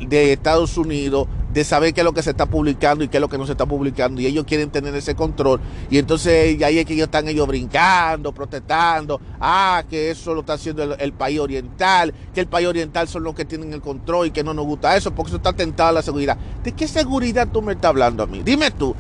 Estados 0.09 0.77
Unidos, 0.77 1.27
de 1.53 1.63
saber 1.63 1.93
qué 1.93 2.01
es 2.01 2.05
lo 2.05 2.13
que 2.13 2.21
se 2.21 2.31
está 2.31 2.45
publicando 2.45 3.03
y 3.03 3.07
qué 3.07 3.17
es 3.17 3.21
lo 3.21 3.29
que 3.29 3.37
no 3.37 3.45
se 3.45 3.53
está 3.53 3.65
publicando. 3.65 4.21
Y 4.21 4.27
ellos 4.27 4.45
quieren 4.45 4.69
tener 4.69 4.95
ese 4.95 5.15
control. 5.15 5.59
Y 5.89 5.97
entonces 5.97 6.61
ahí 6.61 6.79
es 6.79 6.85
que 6.85 6.93
ellos 6.93 7.05
están 7.05 7.27
ellos 7.27 7.47
brincando, 7.47 8.31
protestando. 8.31 9.19
Ah, 9.39 9.83
que 9.89 10.11
eso 10.11 10.33
lo 10.33 10.41
está 10.41 10.53
haciendo 10.53 10.95
el, 10.95 11.13
país 11.13 11.39
oriental, 11.39 12.13
que 12.33 12.41
el 12.41 12.47
país 12.47 12.67
oriental 12.67 13.07
son 13.07 13.23
los 13.23 13.33
que 13.33 13.45
tienen 13.45 13.73
el 13.73 13.81
control 13.81 14.27
y 14.27 14.31
que 14.31 14.43
no 14.43 14.53
nos 14.53 14.65
gusta 14.65 14.95
eso, 14.95 15.11
porque 15.13 15.29
eso 15.29 15.37
está 15.37 15.49
atentado 15.49 15.89
a 15.89 15.93
la 15.93 16.01
seguridad. 16.01 16.37
¿De 16.63 16.71
qué 16.71 16.87
seguridad 16.87 17.47
tú 17.51 17.61
me 17.61 17.73
estás 17.73 17.89
hablando 17.89 18.23
a 18.23 18.27
mí? 18.27 18.41
Dime 18.43 18.71
tú, 18.71 18.95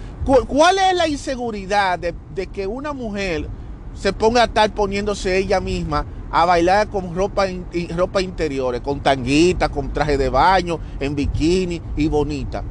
¿cuál 0.47 0.77
es 0.79 0.95
la 0.95 1.07
inseguridad 1.07 1.99
de, 1.99 2.13
de 2.33 2.47
que 2.47 2.67
una 2.67 2.93
mujer 2.93 3.47
se 3.93 4.13
ponga 4.13 4.41
a 4.41 4.45
estar 4.45 4.73
poniéndose 4.73 5.37
ella 5.37 5.59
misma? 5.59 6.05
A 6.31 6.45
bailar 6.45 6.89
con 6.89 7.15
ropa, 7.15 7.45
ropa 7.95 8.21
interiores, 8.21 8.81
con 8.81 9.01
tanguita, 9.01 9.69
con 9.69 9.91
traje 9.91 10.17
de 10.17 10.29
baño, 10.29 10.79
en 10.99 11.15
bikini 11.15 11.81
y 11.97 12.07
bonita. 12.07 12.63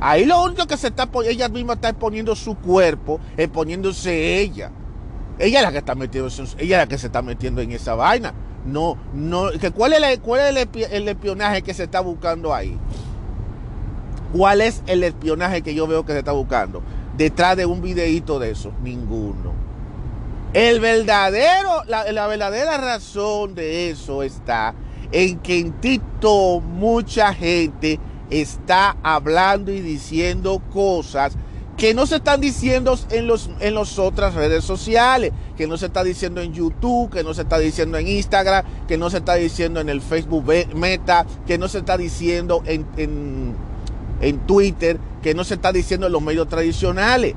Ahí 0.00 0.24
lo 0.24 0.42
único 0.42 0.66
que 0.66 0.76
se 0.76 0.88
está 0.88 1.08
ella 1.24 1.48
misma 1.48 1.74
está 1.74 1.92
poniendo 1.92 2.34
su 2.34 2.56
cuerpo, 2.56 3.20
es 3.36 3.48
poniéndose 3.48 4.40
ella. 4.40 4.72
Ella 5.38 5.60
es 5.60 5.64
la 5.64 5.72
que 5.72 5.78
está 5.78 5.94
metiendo, 5.94 6.28
ella 6.28 6.76
es 6.76 6.82
la 6.82 6.86
que 6.86 6.98
se 6.98 7.06
está 7.06 7.22
metiendo 7.22 7.60
en 7.60 7.72
esa 7.72 7.94
vaina. 7.94 8.34
No, 8.64 8.96
no, 9.12 9.50
que 9.52 9.70
cuál 9.70 9.92
es, 9.92 10.18
cuál 10.18 10.56
es 10.56 10.68
el, 10.90 11.08
espionaje 11.08 11.62
que 11.62 11.74
se 11.74 11.84
está 11.84 12.00
buscando 12.00 12.54
ahí. 12.54 12.78
¿Cuál 14.32 14.60
es 14.60 14.82
el 14.86 15.04
espionaje 15.04 15.62
que 15.62 15.74
yo 15.74 15.86
veo 15.86 16.04
que 16.04 16.12
se 16.12 16.20
está 16.20 16.32
buscando? 16.32 16.82
Detrás 17.16 17.56
de 17.56 17.66
un 17.66 17.82
videíto 17.82 18.38
de 18.38 18.50
eso, 18.50 18.72
ninguno. 18.82 19.52
El 20.54 20.80
verdadero, 20.80 21.82
la, 21.86 22.26
verdadera 22.26 22.76
razón 22.76 23.54
de 23.54 23.88
eso 23.88 24.22
está 24.22 24.74
en 25.10 25.38
que 25.38 25.58
en 25.58 25.72
TikTok 25.80 26.62
mucha 26.62 27.32
gente 27.32 27.98
está 28.28 28.96
hablando 29.02 29.72
y 29.72 29.80
diciendo 29.80 30.62
cosas 30.70 31.36
que 31.78 31.94
no 31.94 32.06
se 32.06 32.16
están 32.16 32.42
diciendo 32.42 32.98
en 33.10 33.26
los 33.26 33.48
en 33.60 33.74
las 33.74 33.98
otras 33.98 34.34
redes 34.34 34.62
sociales, 34.62 35.32
que 35.56 35.66
no 35.66 35.78
se 35.78 35.86
está 35.86 36.04
diciendo 36.04 36.42
en 36.42 36.52
YouTube, 36.52 37.10
que 37.10 37.24
no 37.24 37.32
se 37.32 37.42
está 37.42 37.58
diciendo 37.58 37.96
en 37.96 38.08
Instagram, 38.08 38.62
que 38.86 38.98
no 38.98 39.08
se 39.08 39.18
está 39.18 39.36
diciendo 39.36 39.80
en 39.80 39.88
el 39.88 40.02
Facebook 40.02 40.44
Meta, 40.74 41.24
que 41.46 41.56
no 41.56 41.66
se 41.66 41.78
está 41.78 41.96
diciendo 41.96 42.62
en, 42.66 42.86
en, 42.98 43.54
en 44.20 44.38
Twitter, 44.40 45.00
que 45.22 45.34
no 45.34 45.44
se 45.44 45.54
está 45.54 45.72
diciendo 45.72 46.06
en 46.06 46.12
los 46.12 46.20
medios 46.20 46.46
tradicionales. 46.46 47.34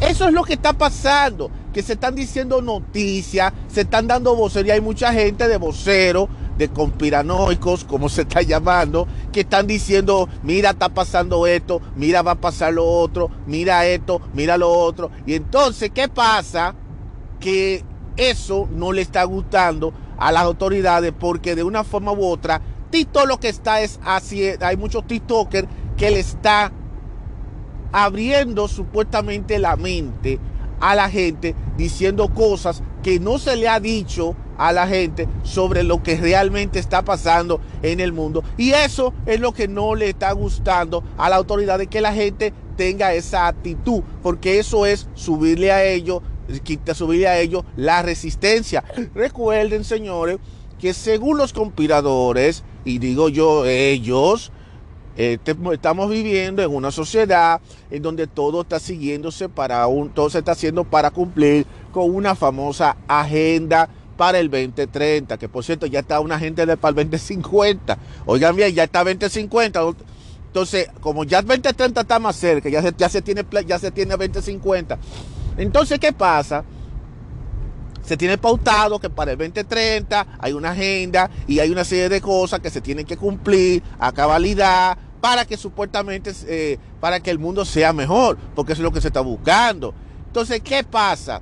Eso 0.00 0.28
es 0.28 0.34
lo 0.34 0.42
que 0.44 0.54
está 0.54 0.72
pasando 0.72 1.50
que 1.74 1.82
se 1.82 1.94
están 1.94 2.14
diciendo 2.14 2.62
noticias, 2.62 3.52
se 3.68 3.82
están 3.82 4.06
dando 4.06 4.36
vocería. 4.36 4.74
Hay 4.74 4.80
mucha 4.80 5.12
gente 5.12 5.48
de 5.48 5.56
vocero, 5.56 6.28
de 6.56 6.68
conspiranoicos, 6.68 7.84
como 7.84 8.08
se 8.08 8.22
está 8.22 8.42
llamando, 8.42 9.08
que 9.32 9.40
están 9.40 9.66
diciendo, 9.66 10.28
mira, 10.44 10.70
está 10.70 10.88
pasando 10.88 11.48
esto, 11.48 11.82
mira, 11.96 12.22
va 12.22 12.32
a 12.32 12.40
pasar 12.40 12.74
lo 12.74 12.86
otro, 12.86 13.28
mira 13.46 13.86
esto, 13.86 14.20
mira 14.32 14.56
lo 14.56 14.70
otro. 14.70 15.10
Y 15.26 15.34
entonces, 15.34 15.90
¿qué 15.92 16.08
pasa? 16.08 16.76
Que 17.40 17.84
eso 18.16 18.68
no 18.70 18.92
le 18.92 19.02
está 19.02 19.24
gustando 19.24 19.92
a 20.16 20.30
las 20.30 20.44
autoridades 20.44 21.12
porque 21.18 21.56
de 21.56 21.64
una 21.64 21.82
forma 21.82 22.12
u 22.12 22.24
otra, 22.24 22.60
Tito 22.90 23.26
lo 23.26 23.40
que 23.40 23.48
está 23.48 23.80
es 23.80 23.98
así, 24.04 24.44
hay 24.60 24.76
muchos 24.76 25.04
TikTokers 25.08 25.66
que 25.96 26.12
le 26.12 26.20
está 26.20 26.70
abriendo 27.94 28.66
supuestamente 28.66 29.60
la 29.60 29.76
mente 29.76 30.40
a 30.80 30.96
la 30.96 31.08
gente 31.08 31.54
diciendo 31.76 32.28
cosas 32.28 32.82
que 33.04 33.20
no 33.20 33.38
se 33.38 33.54
le 33.54 33.68
ha 33.68 33.78
dicho 33.78 34.34
a 34.58 34.72
la 34.72 34.88
gente 34.88 35.28
sobre 35.44 35.84
lo 35.84 36.02
que 36.02 36.16
realmente 36.16 36.80
está 36.80 37.04
pasando 37.04 37.60
en 37.82 38.00
el 38.00 38.12
mundo. 38.12 38.42
Y 38.56 38.72
eso 38.72 39.14
es 39.26 39.38
lo 39.38 39.52
que 39.52 39.68
no 39.68 39.94
le 39.94 40.08
está 40.08 40.32
gustando 40.32 41.04
a 41.16 41.30
la 41.30 41.36
autoridad 41.36 41.78
de 41.78 41.86
que 41.86 42.00
la 42.00 42.12
gente 42.12 42.52
tenga 42.76 43.14
esa 43.14 43.46
actitud, 43.46 44.02
porque 44.24 44.58
eso 44.58 44.86
es 44.86 45.06
subirle 45.14 45.70
a 45.70 45.84
ellos, 45.84 46.20
subirle 46.94 47.28
a 47.28 47.38
ellos 47.38 47.62
la 47.76 48.02
resistencia. 48.02 48.82
Recuerden, 49.14 49.84
señores, 49.84 50.38
que 50.80 50.94
según 50.94 51.38
los 51.38 51.52
conspiradores, 51.52 52.64
y 52.84 52.98
digo 52.98 53.28
yo 53.28 53.64
ellos, 53.66 54.50
este, 55.16 55.56
estamos 55.72 56.10
viviendo 56.10 56.62
en 56.62 56.74
una 56.74 56.90
sociedad 56.90 57.60
en 57.90 58.02
donde 58.02 58.26
todo 58.26 58.62
está 58.62 58.80
siguiéndose 58.80 59.48
para 59.48 59.86
un, 59.86 60.10
todo 60.10 60.28
se 60.28 60.38
está 60.38 60.52
haciendo 60.52 60.84
para 60.84 61.10
cumplir 61.10 61.66
con 61.92 62.12
una 62.12 62.34
famosa 62.34 62.96
agenda 63.06 63.88
para 64.16 64.38
el 64.38 64.50
2030, 64.50 65.38
que 65.38 65.48
por 65.48 65.64
cierto 65.64 65.86
ya 65.86 66.00
está 66.00 66.20
una 66.20 66.36
agenda 66.36 66.64
para 66.76 66.90
el 66.90 67.10
2050. 67.10 67.98
Oigan 68.26 68.56
bien, 68.56 68.74
ya 68.74 68.84
está 68.84 69.04
2050. 69.04 69.80
Entonces, 70.46 70.88
como 71.00 71.24
ya 71.24 71.40
el 71.40 71.46
2030 71.46 72.00
está 72.00 72.18
más 72.18 72.36
cerca, 72.36 72.68
ya 72.68 72.82
se, 72.82 72.92
ya 72.96 73.08
se 73.08 73.22
tiene 73.22 73.44
ya 73.66 73.78
se 73.78 73.90
tiene 73.90 74.16
2050. 74.16 74.98
Entonces, 75.56 75.98
¿qué 75.98 76.12
pasa? 76.12 76.64
se 78.04 78.16
tiene 78.16 78.38
pautado 78.38 78.98
que 78.98 79.10
para 79.10 79.32
el 79.32 79.38
2030 79.38 80.26
hay 80.38 80.52
una 80.52 80.70
agenda 80.70 81.30
y 81.46 81.58
hay 81.58 81.70
una 81.70 81.84
serie 81.84 82.08
de 82.08 82.20
cosas 82.20 82.60
que 82.60 82.70
se 82.70 82.80
tienen 82.80 83.06
que 83.06 83.16
cumplir 83.16 83.82
a 83.98 84.12
cabalidad 84.12 84.96
para 85.24 85.46
que 85.46 85.56
supuestamente, 85.56 86.32
eh, 86.48 86.76
para 87.00 87.18
que 87.18 87.30
el 87.30 87.38
mundo 87.38 87.64
sea 87.64 87.94
mejor, 87.94 88.36
porque 88.54 88.74
eso 88.74 88.82
es 88.82 88.84
lo 88.84 88.92
que 88.92 89.00
se 89.00 89.06
está 89.06 89.22
buscando. 89.22 89.94
Entonces, 90.26 90.60
¿qué 90.60 90.84
pasa? 90.84 91.40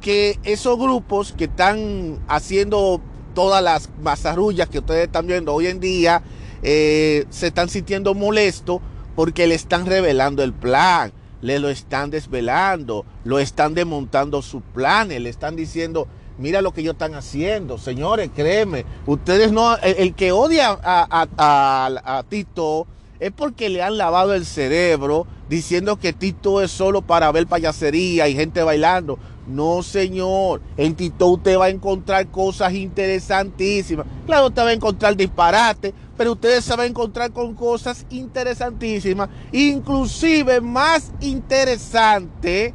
Que 0.00 0.38
esos 0.44 0.78
grupos 0.78 1.32
que 1.32 1.46
están 1.46 2.20
haciendo 2.28 3.00
todas 3.34 3.60
las 3.60 3.90
mazarrullas 4.00 4.68
que 4.68 4.78
ustedes 4.78 5.06
están 5.06 5.26
viendo 5.26 5.52
hoy 5.52 5.66
en 5.66 5.80
día, 5.80 6.22
eh, 6.62 7.26
se 7.28 7.48
están 7.48 7.68
sintiendo 7.68 8.14
molestos 8.14 8.80
porque 9.16 9.48
le 9.48 9.56
están 9.56 9.86
revelando 9.86 10.44
el 10.44 10.52
plan, 10.52 11.12
le 11.40 11.58
lo 11.58 11.70
están 11.70 12.10
desvelando, 12.10 13.04
lo 13.24 13.40
están 13.40 13.74
desmontando 13.74 14.42
sus 14.42 14.62
planes, 14.62 15.20
le 15.20 15.30
están 15.30 15.56
diciendo, 15.56 16.06
mira 16.38 16.62
lo 16.62 16.72
que 16.72 16.82
ellos 16.82 16.92
están 16.92 17.16
haciendo, 17.16 17.78
señores, 17.78 18.30
créeme, 18.32 18.84
ustedes 19.06 19.50
no, 19.50 19.76
el, 19.78 20.14
que 20.14 20.30
odia 20.30 20.78
a, 20.80 21.26
a 21.36 22.22
Tito, 22.28 22.86
es 23.20 23.32
porque 23.32 23.68
le 23.68 23.82
han 23.82 23.98
lavado 23.98 24.34
el 24.34 24.46
cerebro 24.46 25.26
diciendo 25.48 25.98
que 25.98 26.12
Tito 26.12 26.60
es 26.60 26.70
solo 26.70 27.02
para 27.02 27.32
ver 27.32 27.46
payasería 27.46 28.28
y 28.28 28.34
gente 28.34 28.62
bailando. 28.62 29.18
No, 29.46 29.82
señor. 29.82 30.60
En 30.76 30.94
Tito 30.94 31.26
usted 31.28 31.58
va 31.58 31.66
a 31.66 31.70
encontrar 31.70 32.28
cosas 32.28 32.74
interesantísimas. 32.74 34.06
Claro, 34.26 34.48
usted 34.48 34.62
va 34.62 34.68
a 34.68 34.74
encontrar 34.74 35.16
disparate, 35.16 35.94
pero 36.16 36.32
usted 36.32 36.60
se 36.60 36.76
va 36.76 36.82
a 36.82 36.86
encontrar 36.86 37.32
con 37.32 37.54
cosas 37.54 38.04
interesantísimas, 38.10 39.30
inclusive 39.52 40.60
más 40.60 41.12
interesante 41.20 42.74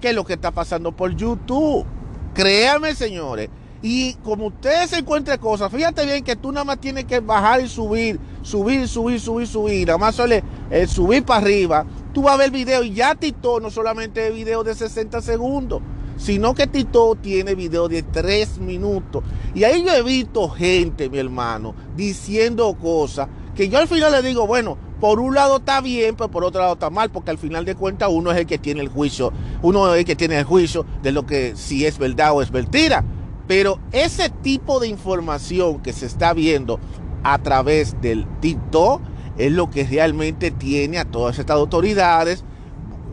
que 0.00 0.12
lo 0.12 0.24
que 0.24 0.34
está 0.34 0.50
pasando 0.50 0.92
por 0.92 1.14
YouTube. 1.16 1.84
Créame, 2.32 2.94
señores. 2.94 3.50
Y 3.86 4.14
como 4.24 4.46
usted 4.46 4.86
se 4.86 5.00
encuentre 5.00 5.36
cosas, 5.36 5.70
fíjate 5.70 6.06
bien 6.06 6.24
que 6.24 6.36
tú 6.36 6.50
nada 6.50 6.64
más 6.64 6.80
tienes 6.80 7.04
que 7.04 7.20
bajar 7.20 7.60
y 7.60 7.68
subir, 7.68 8.18
subir, 8.40 8.88
subir, 8.88 9.20
subir, 9.20 9.46
subir, 9.46 9.86
nada 9.86 9.98
más 9.98 10.14
suele 10.14 10.42
eh, 10.70 10.86
subir 10.86 11.22
para 11.22 11.42
arriba. 11.42 11.84
Tú 12.14 12.22
vas 12.22 12.32
a 12.32 12.38
ver 12.38 12.50
video 12.50 12.82
y 12.82 12.94
ya 12.94 13.14
Tito 13.14 13.60
no 13.60 13.70
solamente 13.70 14.30
video 14.30 14.64
de 14.64 14.74
60 14.74 15.20
segundos, 15.20 15.82
sino 16.16 16.54
que 16.54 16.66
Tito 16.66 17.14
tiene 17.20 17.54
video 17.54 17.86
de 17.86 18.02
3 18.02 18.56
minutos. 18.60 19.22
Y 19.54 19.64
ahí 19.64 19.84
yo 19.84 19.92
he 19.92 20.02
visto 20.02 20.48
gente, 20.48 21.10
mi 21.10 21.18
hermano, 21.18 21.74
diciendo 21.94 22.74
cosas 22.80 23.28
que 23.54 23.68
yo 23.68 23.76
al 23.76 23.86
final 23.86 24.12
le 24.12 24.22
digo, 24.22 24.46
bueno, 24.46 24.78
por 24.98 25.20
un 25.20 25.34
lado 25.34 25.58
está 25.58 25.82
bien, 25.82 26.16
pero 26.16 26.30
por 26.30 26.42
otro 26.42 26.62
lado 26.62 26.72
está 26.72 26.88
mal, 26.88 27.10
porque 27.10 27.32
al 27.32 27.38
final 27.38 27.66
de 27.66 27.74
cuentas 27.74 28.08
uno 28.10 28.32
es 28.32 28.38
el 28.38 28.46
que 28.46 28.56
tiene 28.56 28.80
el 28.80 28.88
juicio, 28.88 29.30
uno 29.60 29.92
es 29.92 29.98
el 29.98 30.06
que 30.06 30.16
tiene 30.16 30.38
el 30.38 30.44
juicio 30.44 30.86
de 31.02 31.12
lo 31.12 31.26
que 31.26 31.54
si 31.54 31.84
es 31.84 31.98
verdad 31.98 32.32
o 32.32 32.40
es 32.40 32.50
mentira. 32.50 33.04
Pero 33.46 33.78
ese 33.92 34.30
tipo 34.30 34.80
de 34.80 34.88
información 34.88 35.80
que 35.80 35.92
se 35.92 36.06
está 36.06 36.32
viendo 36.32 36.80
a 37.22 37.38
través 37.38 38.00
del 38.00 38.26
TikTok 38.40 39.02
es 39.36 39.52
lo 39.52 39.70
que 39.70 39.84
realmente 39.84 40.50
tiene 40.50 40.98
a 40.98 41.04
todas 41.04 41.38
estas 41.38 41.56
autoridades 41.56 42.44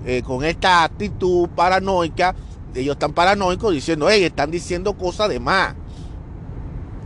eh, 0.05 0.21
con 0.23 0.43
esta 0.43 0.83
actitud 0.83 1.49
paranoica. 1.49 2.35
Ellos 2.73 2.93
están 2.93 3.13
paranoicos 3.13 3.73
diciendo, 3.73 4.07
hey, 4.09 4.23
están 4.23 4.51
diciendo 4.51 4.93
cosas 4.93 5.29
de 5.29 5.39
más. 5.39 5.75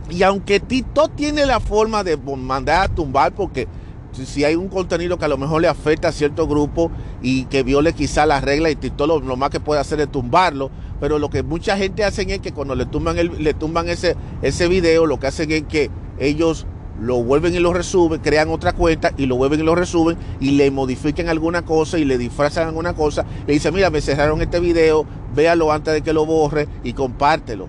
Y 0.08 0.22
aunque 0.22 0.60
TikTok 0.60 1.16
tiene 1.16 1.46
la 1.46 1.58
forma 1.58 2.04
de 2.04 2.16
mandar 2.16 2.82
a 2.82 2.94
tumbar, 2.94 3.34
porque 3.34 3.66
si 4.12 4.44
hay 4.44 4.54
un 4.54 4.68
contenido 4.68 5.18
que 5.18 5.24
a 5.24 5.28
lo 5.28 5.36
mejor 5.36 5.60
le 5.60 5.68
afecta 5.68 6.08
a 6.08 6.12
cierto 6.12 6.46
grupo 6.46 6.90
y 7.20 7.44
que 7.46 7.62
viole 7.62 7.92
quizá 7.92 8.24
las 8.24 8.42
reglas 8.42 8.72
y 8.72 8.76
TikTok 8.76 9.08
lo, 9.08 9.20
lo, 9.20 9.36
más 9.36 9.50
que 9.50 9.60
puede 9.60 9.80
hacer 9.80 10.00
es 10.00 10.10
tumbarlo, 10.10 10.70
pero 11.00 11.18
lo 11.18 11.30
que 11.30 11.42
mucha 11.42 11.76
gente 11.76 12.04
hace 12.04 12.22
es 12.22 12.40
que 12.40 12.52
cuando 12.52 12.74
le 12.74 12.86
tumban, 12.86 13.18
el, 13.18 13.42
le 13.42 13.54
tumban 13.54 13.88
ese, 13.88 14.16
ese 14.42 14.68
video, 14.68 15.06
lo 15.06 15.18
que 15.20 15.26
hacen 15.26 15.50
es 15.52 15.64
que 15.64 15.90
ellos 16.18 16.66
lo 17.00 17.22
vuelven 17.22 17.54
y 17.54 17.58
lo 17.58 17.72
resuben, 17.72 18.20
crean 18.20 18.48
otra 18.48 18.72
cuenta 18.72 19.12
y 19.18 19.26
lo 19.26 19.36
vuelven 19.36 19.60
y 19.60 19.62
lo 19.62 19.74
resuben 19.74 20.16
y 20.40 20.52
le 20.52 20.70
modifiquen 20.70 21.28
alguna 21.28 21.62
cosa 21.62 21.98
y 21.98 22.04
le 22.04 22.16
disfrazan 22.16 22.68
alguna 22.68 22.94
cosa. 22.94 23.26
Le 23.46 23.52
dicen, 23.52 23.74
mira, 23.74 23.90
me 23.90 24.00
cerraron 24.00 24.40
este 24.40 24.60
video, 24.60 25.06
véalo 25.34 25.72
antes 25.72 25.92
de 25.92 26.02
que 26.02 26.12
lo 26.12 26.24
borre 26.24 26.68
y 26.82 26.94
compártelo. 26.94 27.68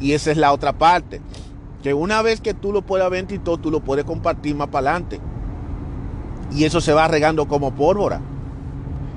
Y 0.00 0.12
esa 0.12 0.30
es 0.30 0.36
la 0.38 0.52
otra 0.52 0.72
parte. 0.72 1.20
Que 1.82 1.94
una 1.94 2.22
vez 2.22 2.40
que 2.40 2.54
tú 2.54 2.72
lo 2.72 2.82
puedas 2.82 3.10
ver 3.10 3.26
en 3.28 3.42
tú 3.42 3.70
lo 3.70 3.80
puedes 3.80 4.04
compartir 4.04 4.54
más 4.54 4.68
para 4.68 4.90
adelante. 4.90 5.20
Y 6.52 6.64
eso 6.64 6.80
se 6.80 6.92
va 6.92 7.08
regando 7.08 7.46
como 7.46 7.74
pólvora. 7.74 8.20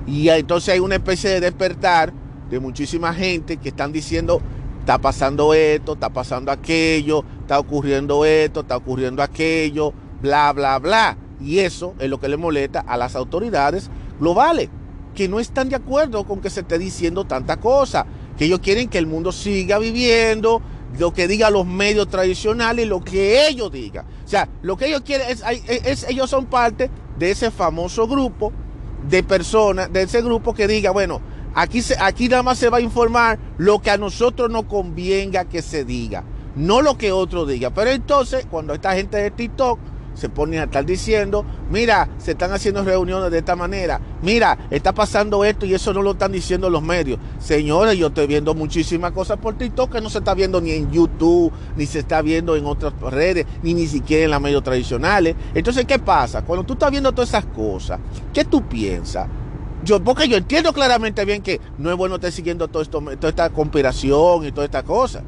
Y 0.07 0.29
entonces 0.29 0.73
hay 0.73 0.79
una 0.79 0.95
especie 0.95 1.29
de 1.29 1.39
despertar 1.39 2.13
de 2.49 2.59
muchísima 2.59 3.13
gente 3.13 3.57
que 3.57 3.69
están 3.69 3.91
diciendo, 3.91 4.41
está 4.79 4.97
pasando 4.97 5.53
esto, 5.53 5.93
está 5.93 6.09
pasando 6.09 6.51
aquello, 6.51 7.23
está 7.41 7.59
ocurriendo 7.59 8.25
esto, 8.25 8.61
está 8.61 8.77
ocurriendo 8.77 9.23
aquello, 9.23 9.93
bla, 10.21 10.53
bla, 10.53 10.79
bla. 10.79 11.17
Y 11.41 11.59
eso 11.59 11.95
es 11.99 12.09
lo 12.09 12.19
que 12.19 12.29
le 12.29 12.37
molesta 12.37 12.81
a 12.81 12.97
las 12.97 13.15
autoridades 13.15 13.89
globales, 14.19 14.69
que 15.13 15.27
no 15.27 15.39
están 15.39 15.69
de 15.69 15.75
acuerdo 15.75 16.25
con 16.25 16.39
que 16.39 16.49
se 16.49 16.61
esté 16.61 16.77
diciendo 16.77 17.25
tanta 17.25 17.57
cosa, 17.57 18.05
que 18.37 18.45
ellos 18.45 18.59
quieren 18.59 18.89
que 18.89 18.97
el 18.97 19.07
mundo 19.07 19.31
siga 19.31 19.79
viviendo, 19.79 20.61
lo 20.97 21.13
que 21.13 21.27
digan 21.27 21.53
los 21.53 21.65
medios 21.65 22.07
tradicionales, 22.07 22.87
lo 22.87 23.03
que 23.03 23.47
ellos 23.47 23.71
digan. 23.71 24.05
O 24.23 24.27
sea, 24.27 24.47
lo 24.61 24.77
que 24.77 24.87
ellos 24.87 25.01
quieren 25.01 25.27
es, 25.29 25.43
es, 25.67 26.05
ellos 26.09 26.29
son 26.29 26.45
parte 26.45 26.89
de 27.17 27.31
ese 27.31 27.51
famoso 27.51 28.07
grupo 28.07 28.51
de 29.09 29.23
personas, 29.23 29.91
de 29.91 30.03
ese 30.03 30.21
grupo 30.21 30.53
que 30.53 30.67
diga, 30.67 30.91
bueno, 30.91 31.21
aquí, 31.55 31.81
aquí 31.99 32.29
nada 32.29 32.43
más 32.43 32.59
se 32.59 32.69
va 32.69 32.77
a 32.77 32.81
informar 32.81 33.39
lo 33.57 33.81
que 33.81 33.89
a 33.89 33.97
nosotros 33.97 34.51
nos 34.51 34.65
convenga 34.65 35.45
que 35.45 35.61
se 35.61 35.83
diga, 35.85 36.23
no 36.55 36.81
lo 36.81 36.97
que 36.97 37.11
otro 37.11 37.45
diga. 37.45 37.71
Pero 37.71 37.89
entonces, 37.89 38.45
cuando 38.49 38.73
esta 38.73 38.93
gente 38.93 39.17
de 39.17 39.31
TikTok 39.31 39.79
se 40.13 40.29
ponen 40.29 40.61
a 40.61 40.63
estar 40.63 40.85
diciendo, 40.85 41.45
mira, 41.69 42.09
se 42.17 42.31
están 42.31 42.51
haciendo 42.53 42.83
reuniones 42.83 43.31
de 43.31 43.39
esta 43.39 43.55
manera, 43.55 43.99
mira, 44.21 44.57
está 44.69 44.93
pasando 44.93 45.43
esto 45.43 45.65
y 45.65 45.73
eso 45.73 45.93
no 45.93 46.01
lo 46.01 46.11
están 46.11 46.31
diciendo 46.31 46.69
los 46.69 46.81
medios. 46.81 47.19
Señores, 47.39 47.97
yo 47.97 48.07
estoy 48.07 48.27
viendo 48.27 48.53
muchísimas 48.53 49.11
cosas 49.11 49.37
por 49.37 49.57
TikTok 49.57 49.91
que 49.91 50.01
no 50.01 50.09
se 50.09 50.19
está 50.19 50.33
viendo 50.33 50.61
ni 50.61 50.71
en 50.71 50.89
YouTube, 50.89 51.51
ni 51.75 51.85
se 51.85 51.99
está 51.99 52.21
viendo 52.21 52.55
en 52.55 52.65
otras 52.65 52.93
redes, 53.01 53.45
ni 53.61 53.73
ni 53.73 53.87
siquiera 53.87 54.23
en 54.23 54.31
las 54.31 54.41
medios 54.41 54.63
tradicionales. 54.63 55.35
Entonces, 55.53 55.85
¿qué 55.85 55.99
pasa? 55.99 56.43
Cuando 56.43 56.65
tú 56.65 56.73
estás 56.73 56.91
viendo 56.91 57.11
todas 57.11 57.29
esas 57.29 57.45
cosas, 57.45 57.99
¿qué 58.33 58.45
tú 58.45 58.61
piensas? 58.67 59.27
Yo, 59.85 60.03
porque 60.03 60.27
yo 60.27 60.35
entiendo 60.35 60.73
claramente 60.73 61.23
bien 61.25 61.43
que 61.43 61.61
no 61.77 61.91
es 61.91 61.95
bueno 61.95 62.15
estar 62.15 62.31
siguiendo 62.31 62.67
todo 62.67 62.81
esto, 62.81 62.99
toda 62.99 63.29
esta 63.29 63.51
conspiración 63.51 64.45
y 64.45 64.51
toda 64.51 64.65
esta 64.65 64.81
cosa. 64.81 65.21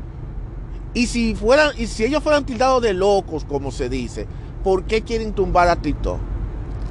Y 0.95 1.05
si 1.05 1.35
fueran, 1.35 1.71
y 1.77 1.85
si 1.85 2.05
ellos 2.05 2.23
fueran 2.23 2.43
tildados 2.43 2.81
de 2.81 2.95
locos, 2.95 3.45
como 3.45 3.71
se 3.71 3.87
dice, 3.87 4.25
¿por 4.63 4.85
qué 4.85 5.03
quieren 5.03 5.33
tumbar 5.33 5.69
a 5.69 5.75
TikTok? 5.75 6.17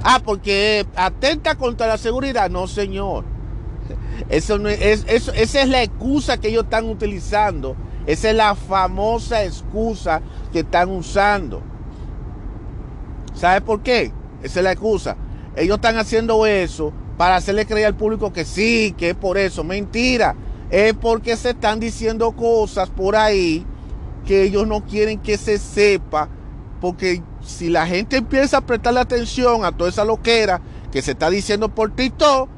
Ah, 0.04 0.20
porque 0.25 0.87
atenta 0.94 1.56
contra 1.56 1.88
la 1.88 1.99
seguridad. 1.99 2.49
No, 2.50 2.68
señor. 2.68 3.25
Eso 4.28 4.64
es, 4.68 5.04
esa 5.08 5.61
es 5.62 5.68
la 5.68 5.82
excusa 5.82 6.38
que 6.38 6.49
ellos 6.49 6.64
están 6.64 6.88
utilizando. 6.88 7.75
Esa 8.06 8.30
es 8.30 8.37
la 8.37 8.54
famosa 8.54 9.42
excusa 9.42 10.23
que 10.52 10.61
están 10.61 10.88
usando. 10.90 11.62
¿Sabe 13.35 13.61
por 13.61 13.82
qué? 13.82 14.12
Esa 14.44 14.61
es 14.61 14.64
la 14.64 14.73
excusa. 14.73 15.16
Ellos 15.56 15.76
están 15.76 15.96
haciendo 15.96 16.46
eso 16.46 16.92
para 17.16 17.37
hacerle 17.37 17.66
creer 17.66 17.87
al 17.87 17.96
público 17.96 18.32
que 18.32 18.44
sí, 18.44 18.94
que 18.96 19.11
es 19.11 19.16
por 19.16 19.38
eso. 19.38 19.64
Mentira. 19.64 20.35
Es 20.70 20.94
porque 20.94 21.37
se 21.37 21.50
están 21.50 21.80
diciendo 21.80 22.32
cosas 22.32 22.90
por 22.90 23.16
ahí 23.16 23.64
que 24.26 24.42
ellos 24.42 24.66
no 24.66 24.85
quieren 24.85 25.20
que 25.20 25.38
se 25.38 25.58
sepa. 25.58 26.28
Porque 26.80 27.23
si 27.42 27.68
la 27.68 27.87
gente 27.87 28.16
empieza 28.16 28.58
a 28.58 28.61
prestarle 28.61 29.00
atención 29.00 29.64
a 29.64 29.73
toda 29.73 29.90
esa 29.90 30.04
loquera 30.04 30.61
que 30.90 31.00
se 31.00 31.12
está 31.12 31.30
diciendo 31.30 31.68
por 31.68 31.94
TikTok, 31.94 32.49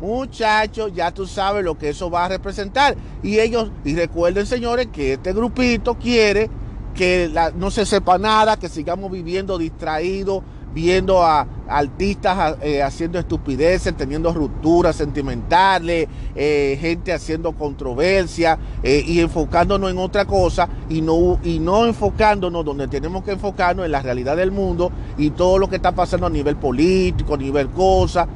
muchachos, 0.00 0.92
ya 0.94 1.10
tú 1.12 1.26
sabes 1.26 1.64
lo 1.64 1.76
que 1.76 1.90
eso 1.90 2.10
va 2.10 2.24
a 2.24 2.28
representar. 2.28 2.96
Y 3.22 3.38
ellos, 3.38 3.70
y 3.84 3.94
recuerden 3.94 4.46
señores, 4.46 4.88
que 4.92 5.14
este 5.14 5.32
grupito 5.32 5.94
quiere 5.96 6.50
que 6.94 7.30
no 7.54 7.70
se 7.70 7.86
sepa 7.86 8.18
nada, 8.18 8.56
que 8.56 8.68
sigamos 8.68 9.12
viviendo 9.12 9.56
distraídos, 9.56 10.42
viendo 10.78 11.24
a, 11.24 11.44
artistas 11.68 12.56
eh, 12.62 12.82
haciendo 12.84 13.18
estupideces, 13.18 13.96
teniendo 13.96 14.32
rupturas 14.32 14.94
sentimentales, 14.94 16.06
eh, 16.36 16.78
gente 16.80 17.12
haciendo 17.12 17.52
controversia 17.52 18.56
eh, 18.84 19.02
y 19.04 19.20
enfocándonos 19.20 19.90
en 19.90 19.98
otra 19.98 20.24
cosa 20.24 20.68
y 20.88 21.02
no, 21.02 21.40
y 21.42 21.58
no 21.58 21.84
enfocándonos 21.84 22.64
donde 22.64 22.86
tenemos 22.86 23.24
que 23.24 23.32
enfocarnos 23.32 23.84
en 23.84 23.92
la 23.92 24.00
realidad 24.00 24.36
del 24.36 24.52
mundo 24.52 24.92
y 25.18 25.30
todo 25.30 25.58
lo 25.58 25.68
que 25.68 25.76
está 25.76 25.92
pasando 25.92 26.26
a 26.26 26.30
nivel 26.30 26.56
político, 26.56 27.34
a 27.34 27.38
nivel 27.38 27.68
cosa 27.70 28.28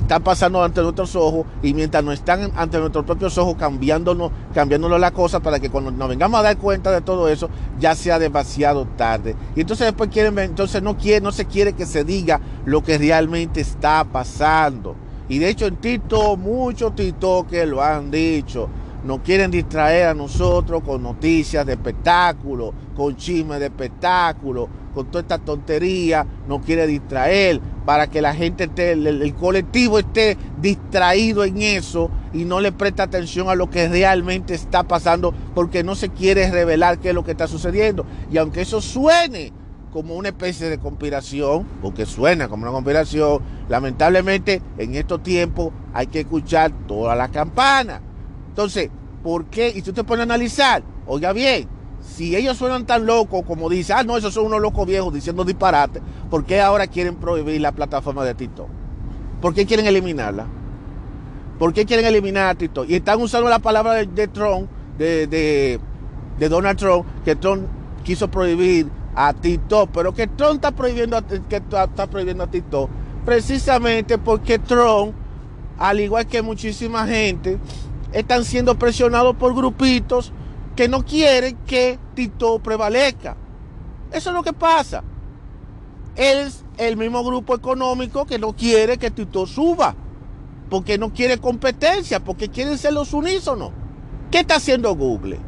están 0.00 0.22
pasando 0.22 0.62
ante 0.62 0.82
nuestros 0.82 1.16
ojos 1.16 1.46
y 1.62 1.72
mientras 1.74 2.04
no 2.04 2.12
están 2.12 2.52
ante 2.56 2.78
nuestros 2.78 3.04
propios 3.04 3.36
ojos 3.38 3.56
cambiándonos, 3.56 4.30
cambiándonos 4.54 5.00
la 5.00 5.10
cosa 5.10 5.40
para 5.40 5.58
que 5.60 5.70
cuando 5.70 5.90
nos 5.90 6.08
vengamos 6.08 6.40
a 6.40 6.42
dar 6.42 6.56
cuenta 6.58 6.90
de 6.90 7.00
todo 7.00 7.28
eso 7.28 7.48
ya 7.80 7.94
sea 7.94 8.18
demasiado 8.18 8.86
tarde. 8.96 9.34
Y 9.56 9.62
entonces 9.62 9.86
después 9.86 10.10
quieren, 10.10 10.38
entonces 10.38 10.82
no 10.82 10.96
quiere, 10.96 11.20
no 11.20 11.32
se 11.32 11.46
quiere 11.46 11.72
que 11.72 11.86
se 11.86 12.04
diga 12.04 12.40
lo 12.64 12.82
que 12.82 12.98
realmente 12.98 13.60
está 13.60 14.04
pasando. 14.04 14.94
Y 15.28 15.38
de 15.38 15.48
hecho 15.48 15.66
en 15.66 15.76
Tito, 15.76 16.36
muchos 16.36 16.92
que 17.48 17.66
lo 17.66 17.82
han 17.82 18.10
dicho. 18.10 18.68
No 19.04 19.22
quieren 19.22 19.50
distraer 19.50 20.06
a 20.06 20.14
nosotros 20.14 20.82
con 20.84 21.02
noticias 21.02 21.66
de 21.66 21.72
espectáculo, 21.72 22.72
con 22.94 23.16
chismes 23.16 23.58
de 23.58 23.66
espectáculo, 23.66 24.68
con 24.94 25.06
toda 25.06 25.22
esta 25.22 25.38
tontería, 25.38 26.26
no 26.46 26.60
quiere 26.60 26.86
distraer 26.86 27.60
para 27.84 28.06
que 28.06 28.22
la 28.22 28.34
gente 28.34 28.64
esté, 28.64 28.92
el, 28.92 29.34
colectivo 29.34 29.98
esté 29.98 30.36
distraído 30.60 31.44
en 31.44 31.62
eso 31.62 32.10
y 32.32 32.44
no 32.44 32.60
le 32.60 32.72
presta 32.72 33.04
atención 33.04 33.48
a 33.48 33.54
lo 33.54 33.70
que 33.70 33.88
realmente 33.88 34.54
está 34.54 34.84
pasando 34.84 35.34
porque 35.54 35.82
no 35.82 35.94
se 35.94 36.08
quiere 36.10 36.50
revelar 36.50 36.98
qué 36.98 37.08
es 37.08 37.14
lo 37.14 37.24
que 37.24 37.32
está 37.32 37.48
sucediendo. 37.48 38.06
Y 38.30 38.38
aunque 38.38 38.60
eso 38.60 38.80
suene 38.80 39.52
como 39.92 40.14
una 40.14 40.28
especie 40.28 40.70
de 40.70 40.78
conspiración, 40.78 41.66
porque 41.82 42.06
suena 42.06 42.48
como 42.48 42.62
una 42.62 42.72
conspiración, 42.72 43.40
lamentablemente 43.68 44.62
en 44.78 44.94
estos 44.94 45.22
tiempos 45.22 45.72
hay 45.92 46.06
que 46.06 46.20
escuchar 46.20 46.72
todas 46.86 47.16
las 47.16 47.30
campanas. 47.30 48.00
Entonces, 48.52 48.90
¿por 49.22 49.46
qué? 49.46 49.72
Y 49.74 49.80
tú 49.80 49.94
te 49.94 50.04
pones 50.04 50.20
a 50.20 50.22
analizar, 50.24 50.82
oiga 51.06 51.32
bien, 51.32 51.66
si 52.02 52.36
ellos 52.36 52.58
suenan 52.58 52.84
tan 52.84 53.06
locos 53.06 53.42
como 53.46 53.70
dicen, 53.70 53.96
ah, 53.98 54.02
no, 54.02 54.18
esos 54.18 54.34
son 54.34 54.44
unos 54.44 54.60
locos 54.60 54.86
viejos 54.86 55.14
diciendo 55.14 55.42
disparate, 55.42 56.02
¿por 56.30 56.44
qué 56.44 56.60
ahora 56.60 56.86
quieren 56.86 57.16
prohibir 57.16 57.60
la 57.60 57.72
plataforma 57.72 58.24
de 58.24 58.34
TikTok? 58.34 58.68
¿Por 59.40 59.54
qué 59.54 59.64
quieren 59.64 59.86
eliminarla? 59.86 60.46
¿Por 61.58 61.72
qué 61.72 61.86
quieren 61.86 62.04
eliminar 62.04 62.48
a 62.48 62.54
TikTok? 62.54 62.90
Y 62.90 62.96
están 62.96 63.20
usando 63.22 63.48
la 63.48 63.58
palabra 63.58 63.94
de, 63.94 64.28
Trump, 64.28 64.68
de, 64.98 65.80
Donald 66.38 66.78
Trump, 66.78 67.06
que 67.24 67.36
Trump 67.36 67.64
quiso 68.04 68.30
prohibir 68.30 68.88
a 69.14 69.32
TikTok, 69.32 69.90
pero 69.94 70.12
que 70.12 70.26
Trump 70.26 70.56
está 70.56 70.72
prohibiendo, 70.72 71.16
a, 71.16 71.22
que 71.22 71.56
está 71.56 72.06
prohibiendo 72.06 72.44
a 72.44 72.48
TikTok 72.48 72.90
precisamente 73.24 74.18
porque 74.18 74.58
Trump, 74.58 75.14
al 75.78 76.00
igual 76.00 76.26
que 76.26 76.42
muchísima 76.42 77.06
gente, 77.06 77.58
están 78.12 78.44
siendo 78.44 78.78
presionados 78.78 79.36
por 79.36 79.54
grupitos 79.54 80.32
que 80.76 80.88
no 80.88 81.04
quieren 81.04 81.56
que 81.66 81.98
Tito 82.14 82.58
prevalezca. 82.58 83.36
Eso 84.12 84.30
es 84.30 84.34
lo 84.34 84.42
que 84.42 84.52
pasa. 84.52 85.02
Es 86.14 86.64
el 86.76 86.96
mismo 86.96 87.24
grupo 87.24 87.54
económico 87.54 88.26
que 88.26 88.38
no 88.38 88.54
quiere 88.54 88.98
que 88.98 89.10
Tito 89.10 89.46
suba, 89.46 89.94
porque 90.68 90.98
no 90.98 91.12
quiere 91.12 91.38
competencia, 91.38 92.20
porque 92.20 92.48
quieren 92.48 92.78
ser 92.78 92.92
los 92.92 93.12
unísonos. 93.12 93.70
¿Qué 94.30 94.40
está 94.40 94.56
haciendo 94.56 94.94
Google? 94.94 95.38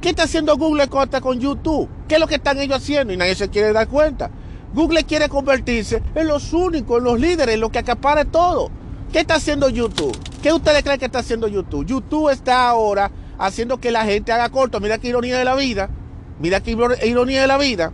¿Qué 0.00 0.10
está 0.10 0.24
haciendo 0.24 0.56
Google 0.56 0.88
contra 0.88 1.20
con 1.20 1.38
YouTube? 1.38 1.88
¿Qué 2.08 2.14
es 2.14 2.20
lo 2.20 2.26
que 2.26 2.36
están 2.36 2.58
ellos 2.58 2.78
haciendo? 2.78 3.12
Y 3.12 3.16
nadie 3.16 3.34
se 3.34 3.50
quiere 3.50 3.72
dar 3.72 3.88
cuenta. 3.88 4.30
Google 4.72 5.04
quiere 5.04 5.28
convertirse 5.28 6.02
en 6.14 6.28
los 6.28 6.52
únicos, 6.52 6.98
en 6.98 7.04
los 7.04 7.20
líderes, 7.20 7.54
en 7.54 7.60
los 7.60 7.70
que 7.70 7.80
acapara 7.80 8.24
todo. 8.24 8.70
¿Qué 9.12 9.18
está 9.18 9.34
haciendo 9.34 9.68
YouTube? 9.68 10.16
¿Qué 10.40 10.52
ustedes 10.52 10.84
creen 10.84 11.00
que 11.00 11.06
está 11.06 11.18
haciendo 11.18 11.48
YouTube? 11.48 11.84
YouTube 11.84 12.30
está 12.30 12.68
ahora 12.68 13.10
haciendo 13.38 13.80
que 13.80 13.90
la 13.90 14.04
gente 14.04 14.30
haga 14.30 14.50
corto. 14.50 14.78
Mira 14.78 14.98
qué 14.98 15.08
ironía 15.08 15.36
de 15.36 15.44
la 15.44 15.56
vida. 15.56 15.90
Mira 16.38 16.60
qué 16.60 16.76
ironía 17.04 17.40
de 17.40 17.46
la 17.48 17.58
vida. 17.58 17.92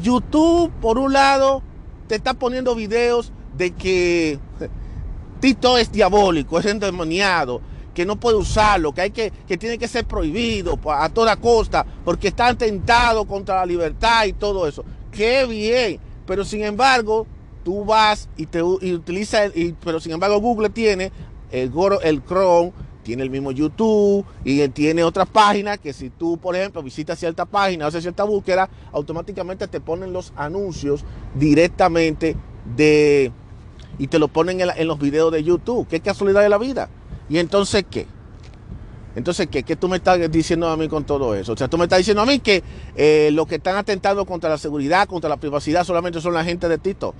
YouTube, 0.00 0.70
por 0.80 0.98
un 0.98 1.12
lado, 1.12 1.62
te 2.06 2.14
está 2.14 2.34
poniendo 2.34 2.76
videos 2.76 3.32
de 3.56 3.72
que 3.72 4.38
Tito 5.40 5.76
es 5.76 5.90
diabólico, 5.90 6.60
es 6.60 6.66
endemoniado, 6.66 7.60
que 7.94 8.06
no 8.06 8.16
puede 8.16 8.36
usarlo, 8.36 8.92
que, 8.92 9.00
hay 9.00 9.10
que, 9.10 9.32
que 9.46 9.56
tiene 9.56 9.76
que 9.76 9.88
ser 9.88 10.04
prohibido 10.04 10.78
a 10.88 11.08
toda 11.08 11.36
costa, 11.36 11.84
porque 12.04 12.28
está 12.28 12.46
atentado 12.46 13.24
contra 13.24 13.56
la 13.56 13.66
libertad 13.66 14.24
y 14.26 14.34
todo 14.34 14.68
eso. 14.68 14.84
Qué 15.10 15.44
bien. 15.46 16.00
Pero 16.26 16.44
sin 16.44 16.62
embargo, 16.62 17.26
tú 17.64 17.84
vas 17.84 18.28
y 18.36 18.46
te 18.46 18.62
utilizas, 18.62 19.50
pero 19.82 19.98
sin 19.98 20.12
embargo 20.12 20.38
Google 20.38 20.70
tiene 20.70 21.10
el, 21.50 21.72
Chrome 21.72 22.72
tiene 23.02 23.22
el 23.22 23.30
mismo 23.30 23.52
YouTube 23.52 24.24
y 24.44 24.66
tiene 24.68 25.04
otras 25.04 25.28
páginas 25.28 25.78
que 25.78 25.92
si 25.92 26.10
tú, 26.10 26.38
por 26.38 26.56
ejemplo, 26.56 26.82
visitas 26.82 27.18
cierta 27.18 27.44
página 27.44 27.84
o 27.84 27.88
haces 27.88 28.02
cierta 28.02 28.24
búsqueda, 28.24 28.68
automáticamente 28.92 29.68
te 29.68 29.80
ponen 29.80 30.12
los 30.12 30.32
anuncios 30.36 31.04
directamente 31.34 32.36
de 32.76 33.32
y 33.98 34.08
te 34.08 34.18
lo 34.18 34.28
ponen 34.28 34.60
en, 34.60 34.88
los 34.88 34.98
videos 34.98 35.30
de 35.32 35.44
YouTube. 35.44 35.86
Qué 35.86 36.00
casualidad 36.00 36.42
de 36.42 36.48
la 36.48 36.58
vida. 36.58 36.88
¿Y 37.28 37.38
entonces 37.38 37.84
qué? 37.88 38.06
Entonces, 39.14 39.46
¿qué? 39.46 39.62
¿qué 39.62 39.76
tú 39.76 39.86
me 39.88 39.98
estás 39.98 40.28
diciendo 40.32 40.68
a 40.68 40.76
mí 40.76 40.88
con 40.88 41.04
todo 41.04 41.36
eso? 41.36 41.52
O 41.52 41.56
sea, 41.56 41.68
tú 41.68 41.78
me 41.78 41.84
estás 41.84 41.98
diciendo 41.98 42.22
a 42.22 42.26
mí 42.26 42.40
que 42.40 42.64
eh, 42.96 43.30
los 43.32 43.46
que 43.46 43.56
están 43.56 43.76
atentando 43.76 44.26
contra 44.26 44.50
la 44.50 44.58
seguridad, 44.58 45.06
contra 45.06 45.30
la 45.30 45.36
privacidad, 45.36 45.84
solamente 45.84 46.20
son 46.20 46.34
la 46.34 46.42
gente 46.42 46.68
de 46.68 46.78
Tito. 46.78 47.14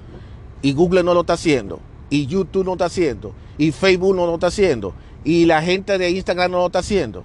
Y 0.65 0.73
Google 0.73 1.03
no 1.03 1.13
lo 1.13 1.21
está 1.21 1.35
haciendo. 1.35 1.79
Y 2.09 2.27
YouTube 2.27 2.65
no 2.65 2.73
está 2.73 2.87
haciendo. 2.87 3.35
Y 3.59 3.71
Facebook 3.71 4.17
no 4.17 4.25
lo 4.25 4.33
está 4.33 4.47
haciendo. 4.47 4.95
Y 5.23 5.45
la 5.45 5.61
gente 5.61 5.99
de 5.99 6.09
Instagram 6.09 6.53
no 6.53 6.57
lo 6.57 6.67
está 6.69 6.79
haciendo. 6.79 7.23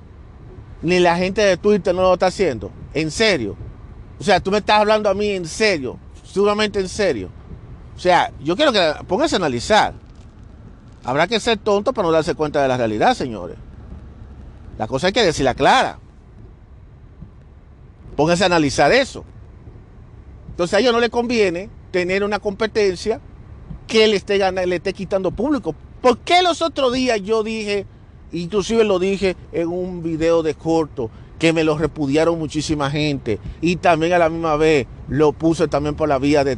Ni 0.81 0.99
la 0.99 1.15
gente 1.15 1.41
de 1.41 1.55
Twitter 1.55 1.95
no 1.95 2.01
lo 2.01 2.15
está 2.15 2.27
haciendo. 2.27 2.69
En 2.93 3.09
serio. 3.09 3.55
O 4.19 4.25
sea, 4.25 4.41
tú 4.41 4.51
me 4.51 4.57
estás 4.57 4.81
hablando 4.81 5.09
a 5.09 5.13
mí 5.13 5.29
en 5.29 5.47
serio. 5.47 5.97
Seguramente 6.21 6.81
en 6.81 6.89
serio. 6.89 7.29
O 7.95 7.99
sea, 7.99 8.29
yo 8.43 8.57
quiero 8.57 8.73
que 8.73 8.93
póngase 9.07 9.35
a 9.35 9.37
analizar. 9.37 9.93
Habrá 11.05 11.25
que 11.25 11.39
ser 11.39 11.59
tonto 11.59 11.93
para 11.93 12.09
no 12.09 12.11
darse 12.11 12.35
cuenta 12.35 12.61
de 12.61 12.67
la 12.67 12.75
realidad, 12.75 13.13
señores. 13.15 13.55
La 14.77 14.85
cosa 14.85 15.07
hay 15.07 15.13
que 15.13 15.23
decirla 15.23 15.53
clara. 15.53 15.97
Póngase 18.17 18.43
a 18.43 18.47
analizar 18.47 18.91
eso. 18.91 19.23
Entonces 20.49 20.73
a 20.73 20.79
ellos 20.81 20.91
no 20.91 20.99
les 20.99 21.09
conviene 21.09 21.78
tener 21.91 22.23
una 22.23 22.39
competencia 22.39 23.19
que 23.87 24.07
le 24.07 24.15
esté, 24.15 24.39
le 24.51 24.75
esté 24.75 24.93
quitando 24.93 25.31
público. 25.31 25.75
¿Por 26.01 26.19
qué 26.19 26.41
los 26.41 26.61
otros 26.61 26.93
días 26.93 27.21
yo 27.21 27.43
dije, 27.43 27.85
inclusive 28.31 28.83
lo 28.83 28.99
dije 28.99 29.35
en 29.51 29.67
un 29.67 30.01
video 30.03 30.43
de 30.43 30.53
corto, 30.53 31.09
que 31.39 31.53
me 31.53 31.63
lo 31.63 31.77
repudiaron 31.77 32.37
muchísima 32.37 32.91
gente 32.91 33.39
y 33.61 33.77
también 33.77 34.13
a 34.13 34.17
la 34.17 34.29
misma 34.29 34.57
vez 34.57 34.85
lo 35.07 35.31
puse 35.31 35.69
también 35.69 35.95
por 35.95 36.09
la 36.09 36.19
vía 36.19 36.43
de, 36.43 36.57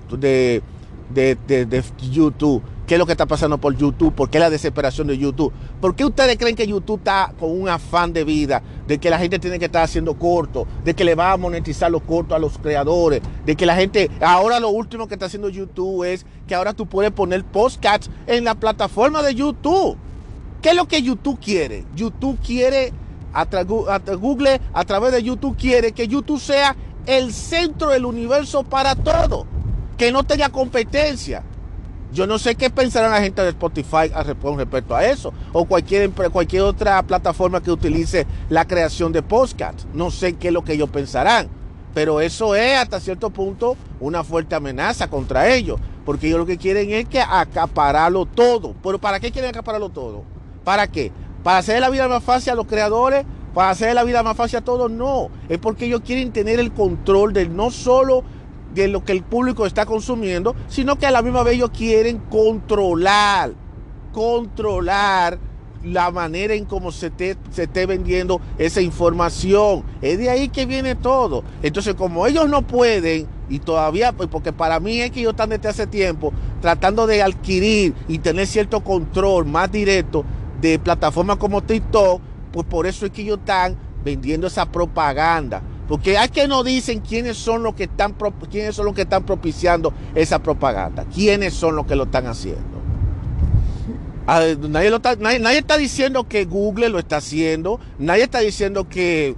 de, 1.13 1.83
YouTube. 2.11 2.63
¿Qué 2.87 2.95
es 2.95 2.99
lo 2.99 3.05
que 3.05 3.13
está 3.13 3.25
pasando 3.25 3.57
por 3.57 3.75
YouTube? 3.77 4.13
¿Por 4.13 4.29
qué 4.29 4.39
la 4.39 4.49
desesperación 4.49 5.07
de 5.07 5.17
YouTube? 5.17 5.53
¿Por 5.79 5.95
qué 5.95 6.03
ustedes 6.03 6.37
creen 6.37 6.55
que 6.55 6.67
YouTube 6.67 6.97
está 6.97 7.33
con 7.39 7.49
un 7.51 7.69
afán 7.69 8.11
de 8.11 8.23
vida? 8.23 8.61
De 8.85 8.97
que 8.97 9.09
la 9.09 9.17
gente 9.17 9.39
tiene 9.39 9.59
que 9.59 9.65
estar 9.65 9.83
haciendo 9.83 10.15
corto, 10.15 10.67
de 10.83 10.93
que 10.93 11.03
le 11.03 11.15
va 11.15 11.31
a 11.31 11.37
monetizar 11.37 11.89
los 11.89 12.01
cortos 12.01 12.35
a 12.35 12.39
los 12.39 12.57
creadores, 12.57 13.21
de 13.45 13.55
que 13.55 13.65
la 13.65 13.75
gente, 13.75 14.09
ahora 14.19 14.59
lo 14.59 14.69
último 14.69 15.07
que 15.07 15.13
está 15.13 15.27
haciendo 15.27 15.47
YouTube 15.47 16.03
es 16.03 16.25
que 16.47 16.55
ahora 16.55 16.73
tú 16.73 16.85
puedes 16.85 17.11
poner 17.11 17.45
podcasts 17.45 18.09
en 18.27 18.43
la 18.43 18.55
plataforma 18.55 19.23
de 19.23 19.35
YouTube. 19.35 19.97
¿Qué 20.61 20.71
es 20.71 20.75
lo 20.75 20.87
que 20.87 21.01
YouTube 21.01 21.39
quiere? 21.39 21.85
YouTube 21.95 22.37
quiere, 22.45 22.91
a 23.33 23.45
Google 23.63 24.59
a 24.73 24.83
través 24.83 25.13
de 25.13 25.23
YouTube 25.23 25.55
quiere 25.55 25.93
que 25.93 26.07
YouTube 26.07 26.41
sea 26.41 26.75
el 27.05 27.33
centro 27.33 27.91
del 27.91 28.05
universo 28.05 28.63
para 28.63 28.95
todo 28.95 29.47
que 30.01 30.11
no 30.11 30.23
tenga 30.23 30.49
competencia. 30.49 31.43
Yo 32.11 32.27
no 32.27 32.37
sé 32.37 32.55
qué 32.55 32.69
pensará 32.69 33.07
la 33.07 33.21
gente 33.21 33.41
de 33.41 33.49
Spotify 33.49 34.11
con 34.41 34.57
respecto 34.57 34.93
a 34.93 35.05
eso, 35.05 35.31
o 35.53 35.63
cualquier, 35.63 36.09
cualquier 36.11 36.63
otra 36.63 37.01
plataforma 37.03 37.63
que 37.63 37.71
utilice 37.71 38.27
la 38.49 38.65
creación 38.65 39.13
de 39.13 39.23
podcast. 39.23 39.85
No 39.93 40.11
sé 40.11 40.33
qué 40.33 40.49
es 40.49 40.53
lo 40.53 40.63
que 40.63 40.73
ellos 40.73 40.89
pensarán, 40.89 41.47
pero 41.93 42.19
eso 42.19 42.53
es 42.53 42.77
hasta 42.77 42.99
cierto 42.99 43.29
punto 43.29 43.77
una 44.01 44.25
fuerte 44.25 44.55
amenaza 44.55 45.09
contra 45.09 45.53
ellos, 45.53 45.79
porque 46.05 46.27
ellos 46.27 46.39
lo 46.39 46.45
que 46.45 46.57
quieren 46.57 46.91
es 46.91 47.07
que 47.07 47.21
acapararlo 47.21 48.25
todo. 48.25 48.75
¿Pero 48.83 48.99
para 48.99 49.21
qué 49.21 49.31
quieren 49.31 49.51
acapararlo 49.51 49.87
todo? 49.87 50.23
¿Para 50.65 50.87
qué? 50.87 51.13
¿Para 51.43 51.59
hacer 51.59 51.79
la 51.79 51.89
vida 51.89 52.09
más 52.09 52.23
fácil 52.23 52.51
a 52.51 52.55
los 52.55 52.67
creadores? 52.67 53.25
¿Para 53.53 53.69
hacer 53.69 53.95
la 53.95 54.03
vida 54.03 54.21
más 54.21 54.35
fácil 54.35 54.57
a 54.57 54.61
todos? 54.61 54.91
No, 54.91 55.29
es 55.47 55.59
porque 55.59 55.85
ellos 55.85 56.01
quieren 56.05 56.33
tener 56.33 56.59
el 56.59 56.73
control 56.73 57.31
del 57.31 57.55
no 57.55 57.71
solo 57.71 58.23
de 58.73 58.87
lo 58.87 59.03
que 59.03 59.11
el 59.11 59.23
público 59.23 59.65
está 59.65 59.85
consumiendo, 59.85 60.55
sino 60.67 60.97
que 60.97 61.05
a 61.05 61.11
la 61.11 61.21
misma 61.21 61.43
vez 61.43 61.55
ellos 61.55 61.71
quieren 61.71 62.19
controlar, 62.29 63.53
controlar 64.11 65.39
la 65.83 66.11
manera 66.11 66.53
en 66.53 66.65
cómo 66.65 66.91
se, 66.91 67.11
se 67.51 67.63
esté 67.63 67.85
vendiendo 67.85 68.39
esa 68.57 68.81
información. 68.81 69.83
Es 70.01 70.17
de 70.17 70.29
ahí 70.29 70.49
que 70.49 70.65
viene 70.65 70.95
todo. 70.95 71.43
Entonces, 71.63 71.95
como 71.95 72.27
ellos 72.27 72.47
no 72.49 72.61
pueden, 72.61 73.27
y 73.49 73.59
todavía, 73.59 74.13
pues, 74.13 74.29
porque 74.29 74.53
para 74.53 74.79
mí 74.79 75.01
es 75.01 75.11
que 75.11 75.19
ellos 75.19 75.31
están 75.31 75.49
desde 75.49 75.69
hace 75.69 75.87
tiempo 75.87 76.31
tratando 76.61 77.05
de 77.07 77.21
adquirir 77.21 77.93
y 78.07 78.19
tener 78.19 78.47
cierto 78.47 78.81
control 78.81 79.45
más 79.45 79.71
directo 79.71 80.23
de 80.61 80.79
plataformas 80.79 81.37
como 81.37 81.61
TikTok, 81.61 82.21
pues 82.53 82.65
por 82.67 82.85
eso 82.87 83.05
es 83.05 83.11
que 83.11 83.23
ellos 83.23 83.39
están 83.39 83.75
vendiendo 84.05 84.47
esa 84.47 84.65
propaganda. 84.65 85.61
Porque 85.91 86.17
hay 86.17 86.29
que 86.29 86.47
no 86.47 86.63
dicen 86.63 87.01
quiénes 87.01 87.35
son 87.35 87.63
los 87.63 87.75
que 87.75 87.83
están 87.83 88.15
quiénes 88.49 88.73
son 88.77 88.85
los 88.85 88.95
que 88.95 89.01
están 89.01 89.25
propiciando 89.25 89.93
esa 90.15 90.41
propaganda, 90.41 91.03
quiénes 91.13 91.53
son 91.53 91.75
los 91.75 91.85
que 91.85 91.97
lo 91.97 92.05
están 92.05 92.27
haciendo. 92.27 92.61
Nadie, 94.25 94.95
está, 94.95 95.17
nadie, 95.17 95.57
está 95.57 95.77
diciendo 95.77 96.29
que 96.29 96.45
Google 96.45 96.87
lo 96.87 96.97
está 96.97 97.17
haciendo, 97.17 97.77
nadie 97.99 98.23
está 98.23 98.39
diciendo 98.39 98.87
que 98.87 99.35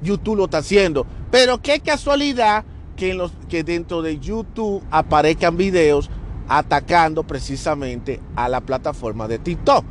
YouTube 0.00 0.38
lo 0.38 0.44
está 0.46 0.58
haciendo, 0.58 1.06
pero 1.30 1.60
qué 1.60 1.80
casualidad 1.80 2.64
que, 2.96 3.12
los, 3.12 3.30
que 3.50 3.62
dentro 3.62 4.00
de 4.00 4.18
YouTube 4.18 4.82
aparezcan 4.90 5.58
videos 5.58 6.08
atacando 6.48 7.22
precisamente 7.22 8.18
a 8.34 8.48
la 8.48 8.62
plataforma 8.62 9.28
de 9.28 9.38
TikTok. 9.38 9.84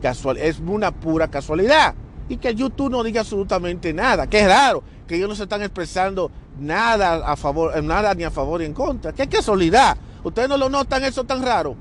Casual, 0.00 0.36
es 0.36 0.60
una 0.60 0.92
pura 0.92 1.26
casualidad. 1.26 1.96
Y 2.30 2.38
que 2.38 2.54
YouTube 2.54 2.90
no 2.90 3.02
diga 3.02 3.20
absolutamente 3.20 3.92
nada, 3.92 4.26
que 4.26 4.40
es 4.40 4.46
raro 4.46 4.82
que 5.10 5.16
ellos 5.16 5.28
no 5.28 5.34
se 5.34 5.42
están 5.42 5.60
expresando 5.60 6.30
nada 6.60 7.26
a 7.26 7.34
favor, 7.34 7.82
nada 7.82 8.14
ni 8.14 8.22
a 8.22 8.30
favor 8.30 8.60
ni 8.60 8.66
en 8.66 8.72
contra. 8.72 9.12
Qué 9.12 9.26
casualidad. 9.26 9.96
Ustedes 10.22 10.48
no 10.48 10.56
lo 10.56 10.68
notan 10.68 11.02
eso 11.02 11.24
tan 11.24 11.42
raro. 11.42 11.74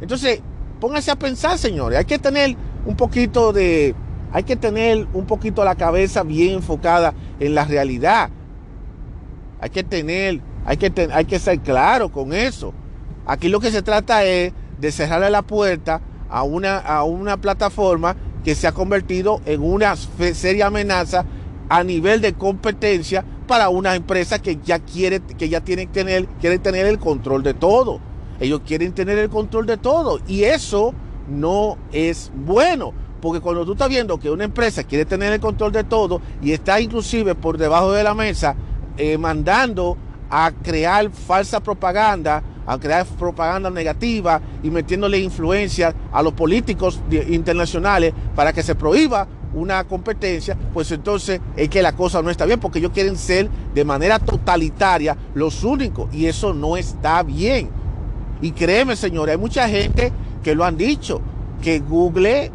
Entonces, 0.00 0.40
pónganse 0.80 1.12
a 1.12 1.16
pensar, 1.16 1.56
señores. 1.56 2.00
Hay 2.00 2.04
que 2.04 2.18
tener 2.18 2.56
un 2.84 2.96
poquito 2.96 3.52
de, 3.52 3.94
hay 4.32 4.42
que 4.42 4.56
tener 4.56 5.06
un 5.12 5.24
poquito 5.24 5.64
la 5.64 5.76
cabeza 5.76 6.24
bien 6.24 6.54
enfocada 6.54 7.14
en 7.38 7.54
la 7.54 7.64
realidad. 7.64 8.28
Hay 9.60 9.70
que 9.70 9.84
tener, 9.84 10.40
hay 10.66 10.76
que, 10.76 11.08
hay 11.12 11.26
que 11.26 11.38
ser 11.38 11.60
claro 11.60 12.10
con 12.10 12.32
eso. 12.32 12.74
Aquí 13.24 13.48
lo 13.48 13.60
que 13.60 13.70
se 13.70 13.82
trata 13.82 14.24
es 14.24 14.52
de 14.80 14.90
cerrarle 14.90 15.30
la 15.30 15.42
puerta 15.42 16.00
a 16.28 16.42
una, 16.42 16.78
a 16.78 17.04
una 17.04 17.36
plataforma 17.36 18.16
que 18.44 18.54
se 18.54 18.66
ha 18.66 18.72
convertido 18.72 19.40
en 19.46 19.62
una 19.62 19.96
seria 19.96 20.66
amenaza 20.66 21.24
a 21.68 21.82
nivel 21.82 22.20
de 22.20 22.34
competencia 22.34 23.24
para 23.46 23.70
una 23.70 23.94
empresa 23.94 24.40
que 24.40 24.58
ya 24.62 24.78
quiere, 24.78 25.20
que 25.20 25.48
ya 25.48 25.62
tiene 25.62 25.86
que 25.86 25.92
tener, 25.92 26.26
quiere 26.40 26.58
tener 26.58 26.86
el 26.86 26.98
control 26.98 27.42
de 27.42 27.54
todo. 27.54 28.00
Ellos 28.40 28.60
quieren 28.66 28.92
tener 28.92 29.18
el 29.18 29.30
control 29.30 29.66
de 29.66 29.76
todo 29.76 30.20
y 30.28 30.44
eso 30.44 30.94
no 31.28 31.78
es 31.92 32.30
bueno. 32.34 32.92
Porque 33.20 33.40
cuando 33.40 33.64
tú 33.64 33.72
estás 33.72 33.88
viendo 33.88 34.18
que 34.18 34.30
una 34.30 34.44
empresa 34.44 34.84
quiere 34.84 35.06
tener 35.06 35.32
el 35.32 35.40
control 35.40 35.72
de 35.72 35.84
todo 35.84 36.20
y 36.42 36.52
está 36.52 36.80
inclusive 36.80 37.34
por 37.34 37.56
debajo 37.56 37.92
de 37.92 38.04
la 38.04 38.14
mesa 38.14 38.54
eh, 38.98 39.16
mandando 39.16 39.96
a 40.30 40.50
crear 40.62 41.10
falsa 41.10 41.60
propaganda, 41.60 42.42
a 42.66 42.78
crear 42.78 43.06
propaganda 43.06 43.70
negativa 43.70 44.40
y 44.62 44.70
metiéndole 44.70 45.18
influencia 45.18 45.94
a 46.12 46.22
los 46.22 46.32
políticos 46.32 47.00
internacionales 47.28 48.12
para 48.34 48.52
que 48.52 48.62
se 48.62 48.74
prohíba 48.74 49.26
una 49.54 49.84
competencia, 49.84 50.56
pues 50.72 50.90
entonces 50.90 51.40
es 51.56 51.68
que 51.68 51.80
la 51.80 51.92
cosa 51.92 52.20
no 52.22 52.30
está 52.30 52.44
bien, 52.44 52.58
porque 52.58 52.80
ellos 52.80 52.90
quieren 52.92 53.16
ser 53.16 53.48
de 53.72 53.84
manera 53.84 54.18
totalitaria 54.18 55.16
los 55.34 55.62
únicos, 55.62 56.12
y 56.12 56.26
eso 56.26 56.52
no 56.52 56.76
está 56.76 57.22
bien. 57.22 57.70
Y 58.42 58.50
créeme, 58.50 58.96
señores, 58.96 59.34
hay 59.34 59.40
mucha 59.40 59.68
gente 59.68 60.12
que 60.42 60.54
lo 60.54 60.64
han 60.64 60.76
dicho, 60.76 61.20
que 61.62 61.78
Google 61.78 62.50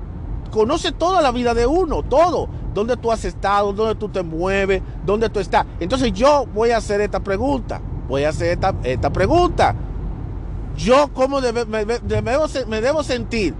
conoce 0.52 0.92
toda 0.92 1.22
la 1.22 1.32
vida 1.32 1.54
de 1.54 1.66
uno, 1.66 2.04
todo, 2.04 2.50
dónde 2.74 2.98
tú 2.98 3.12
has 3.12 3.26
estado, 3.26 3.74
dónde 3.74 3.96
tú 3.96 4.10
te 4.10 4.24
mueves, 4.24 4.82
dónde 5.06 5.30
tú 5.30 5.40
estás. 5.40 5.66
Entonces 5.80 6.14
yo 6.14 6.46
voy 6.54 6.72
a 6.72 6.78
hacer 6.78 7.02
esta 7.02 7.20
pregunta, 7.20 7.82
voy 8.08 8.24
a 8.24 8.30
hacer 8.30 8.50
esta, 8.54 8.74
esta 8.84 9.12
pregunta. 9.12 9.76
Yo, 10.78 11.10
¿cómo 11.14 11.42
me, 11.42 11.52
debo, 11.52 12.48
me 12.68 12.82
debo 12.82 13.04
sentir 13.04 13.54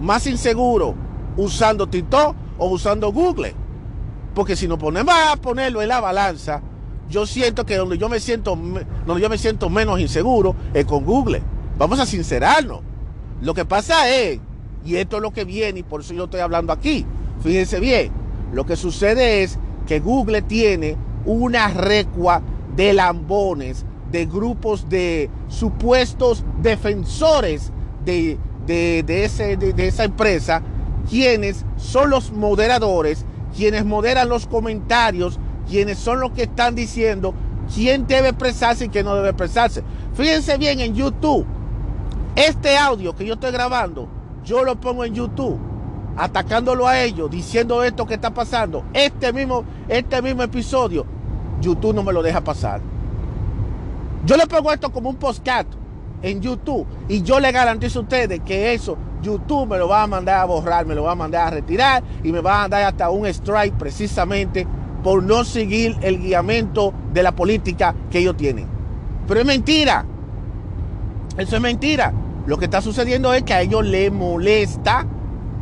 más 0.00 0.26
inseguro 0.26 0.94
usando 1.36 1.86
TikTok 1.86 2.34
o 2.58 2.68
usando 2.68 3.12
Google. 3.12 3.54
Porque 4.34 4.56
si 4.56 4.66
nos 4.66 4.78
ponemos 4.78 5.14
a 5.14 5.36
ponerlo 5.36 5.82
en 5.82 5.88
la 5.88 6.00
balanza, 6.00 6.62
yo 7.08 7.26
siento 7.26 7.66
que 7.66 7.76
donde 7.76 7.98
yo 7.98 8.08
me 8.08 8.20
siento, 8.20 8.56
donde 9.06 9.22
yo 9.22 9.28
me 9.28 9.38
siento 9.38 9.68
menos 9.68 10.00
inseguro 10.00 10.54
es 10.72 10.84
con 10.84 11.04
Google. 11.04 11.42
Vamos 11.78 11.98
a 11.98 12.06
sincerarnos. 12.06 12.80
Lo 13.42 13.54
que 13.54 13.64
pasa 13.64 14.08
es, 14.08 14.38
y 14.84 14.96
esto 14.96 15.16
es 15.16 15.22
lo 15.22 15.32
que 15.32 15.44
viene, 15.44 15.80
y 15.80 15.82
por 15.82 16.02
eso 16.02 16.14
yo 16.14 16.24
estoy 16.24 16.40
hablando 16.40 16.72
aquí, 16.72 17.04
fíjense 17.42 17.80
bien, 17.80 18.12
lo 18.52 18.66
que 18.66 18.76
sucede 18.76 19.42
es 19.42 19.58
que 19.86 20.00
Google 20.00 20.42
tiene 20.42 20.96
una 21.24 21.68
recua 21.68 22.42
de 22.76 22.92
lambones, 22.92 23.84
de 24.10 24.26
grupos 24.26 24.88
de 24.88 25.30
supuestos 25.48 26.44
defensores 26.62 27.72
de, 28.04 28.38
de, 28.66 29.02
de 29.04 29.86
esa 29.86 30.04
empresa 30.04 30.62
quienes 31.08 31.64
son 31.76 32.10
los 32.10 32.32
moderadores, 32.32 33.24
quienes 33.56 33.84
moderan 33.84 34.28
los 34.28 34.46
comentarios, 34.46 35.38
quienes 35.68 35.98
son 35.98 36.20
los 36.20 36.32
que 36.32 36.44
están 36.44 36.74
diciendo 36.74 37.34
quién 37.74 38.06
debe 38.06 38.28
expresarse 38.28 38.86
y 38.86 38.88
quién 38.88 39.06
no 39.06 39.14
debe 39.14 39.30
expresarse. 39.30 39.82
Fíjense 40.14 40.56
bien 40.58 40.80
en 40.80 40.94
YouTube. 40.94 41.46
Este 42.36 42.76
audio 42.76 43.14
que 43.14 43.26
yo 43.26 43.34
estoy 43.34 43.52
grabando, 43.52 44.08
yo 44.44 44.64
lo 44.64 44.80
pongo 44.80 45.04
en 45.04 45.14
YouTube, 45.14 45.58
atacándolo 46.20 46.86
a 46.86 47.00
ellos, 47.00 47.30
diciendo 47.30 47.82
esto 47.82 48.06
que 48.06 48.14
está 48.14 48.30
pasando. 48.30 48.84
Este 48.92 49.32
mismo, 49.32 49.64
este 49.88 50.20
mismo 50.20 50.42
episodio, 50.42 51.06
YouTube 51.60 51.94
no 51.94 52.02
me 52.02 52.12
lo 52.12 52.22
deja 52.22 52.42
pasar. 52.42 52.80
Yo 54.26 54.36
le 54.36 54.46
pongo 54.46 54.70
esto 54.72 54.92
como 54.92 55.08
un 55.08 55.16
postcat 55.16 55.66
en 56.22 56.42
YouTube 56.42 56.86
y 57.08 57.22
yo 57.22 57.40
le 57.40 57.50
garantizo 57.50 58.00
a 58.00 58.02
ustedes 58.02 58.40
que 58.40 58.74
eso 58.74 58.98
YouTube 59.22 59.68
me 59.68 59.78
lo 59.78 59.88
va 59.88 60.02
a 60.02 60.06
mandar 60.06 60.40
a 60.40 60.44
borrar, 60.44 60.86
me 60.86 60.94
lo 60.94 61.04
va 61.04 61.12
a 61.12 61.14
mandar 61.14 61.48
a 61.48 61.50
retirar 61.50 62.02
y 62.22 62.32
me 62.32 62.40
va 62.40 62.64
a 62.64 62.68
dar 62.68 62.84
hasta 62.84 63.10
un 63.10 63.26
strike 63.26 63.74
precisamente 63.74 64.66
por 65.02 65.22
no 65.22 65.44
seguir 65.44 65.96
el 66.02 66.18
guiamento 66.18 66.92
de 67.12 67.22
la 67.22 67.32
política 67.32 67.94
que 68.10 68.18
ellos 68.18 68.36
tienen. 68.36 68.66
Pero 69.26 69.40
es 69.40 69.46
mentira. 69.46 70.04
Eso 71.36 71.56
es 71.56 71.62
mentira. 71.62 72.12
Lo 72.46 72.58
que 72.58 72.66
está 72.66 72.82
sucediendo 72.82 73.32
es 73.32 73.42
que 73.42 73.54
a 73.54 73.62
ellos 73.62 73.84
les 73.86 74.12
molesta 74.12 75.06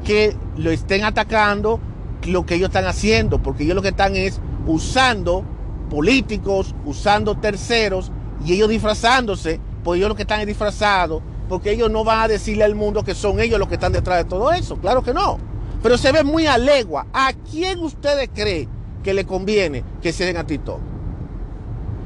que 0.04 0.36
lo 0.58 0.70
estén 0.70 1.04
atacando 1.04 1.80
lo 2.26 2.44
que 2.44 2.56
ellos 2.56 2.68
están 2.68 2.86
haciendo, 2.86 3.42
porque 3.42 3.64
ellos 3.64 3.76
lo 3.76 3.82
que 3.82 3.88
están 3.88 4.16
es 4.16 4.40
usando 4.66 5.44
políticos, 5.88 6.74
usando 6.84 7.36
terceros 7.38 8.12
y 8.44 8.52
ellos 8.52 8.68
disfrazándose, 8.68 9.60
porque 9.82 9.98
ellos 9.98 10.08
lo 10.10 10.14
que 10.16 10.22
están 10.22 10.40
es 10.40 10.46
disfrazados, 10.46 11.22
porque 11.48 11.70
ellos 11.70 11.90
no 11.90 12.04
van 12.04 12.20
a 12.20 12.28
decirle 12.28 12.64
al 12.64 12.74
mundo 12.74 13.04
que 13.04 13.14
son 13.14 13.40
ellos 13.40 13.58
los 13.58 13.68
que 13.68 13.74
están 13.74 13.92
detrás 13.92 14.18
de 14.18 14.24
todo 14.24 14.52
eso, 14.52 14.76
claro 14.76 15.02
que 15.02 15.14
no. 15.14 15.38
Pero 15.82 15.96
se 15.96 16.10
ve 16.10 16.24
muy 16.24 16.46
a 16.46 16.58
legua. 16.58 17.06
¿A 17.12 17.32
quién 17.32 17.78
ustedes 17.78 18.28
creen 18.34 18.68
que 19.02 19.14
le 19.14 19.24
conviene 19.24 19.84
que 20.02 20.12
cierren 20.12 20.36
a 20.36 20.44
TikTok? 20.44 20.80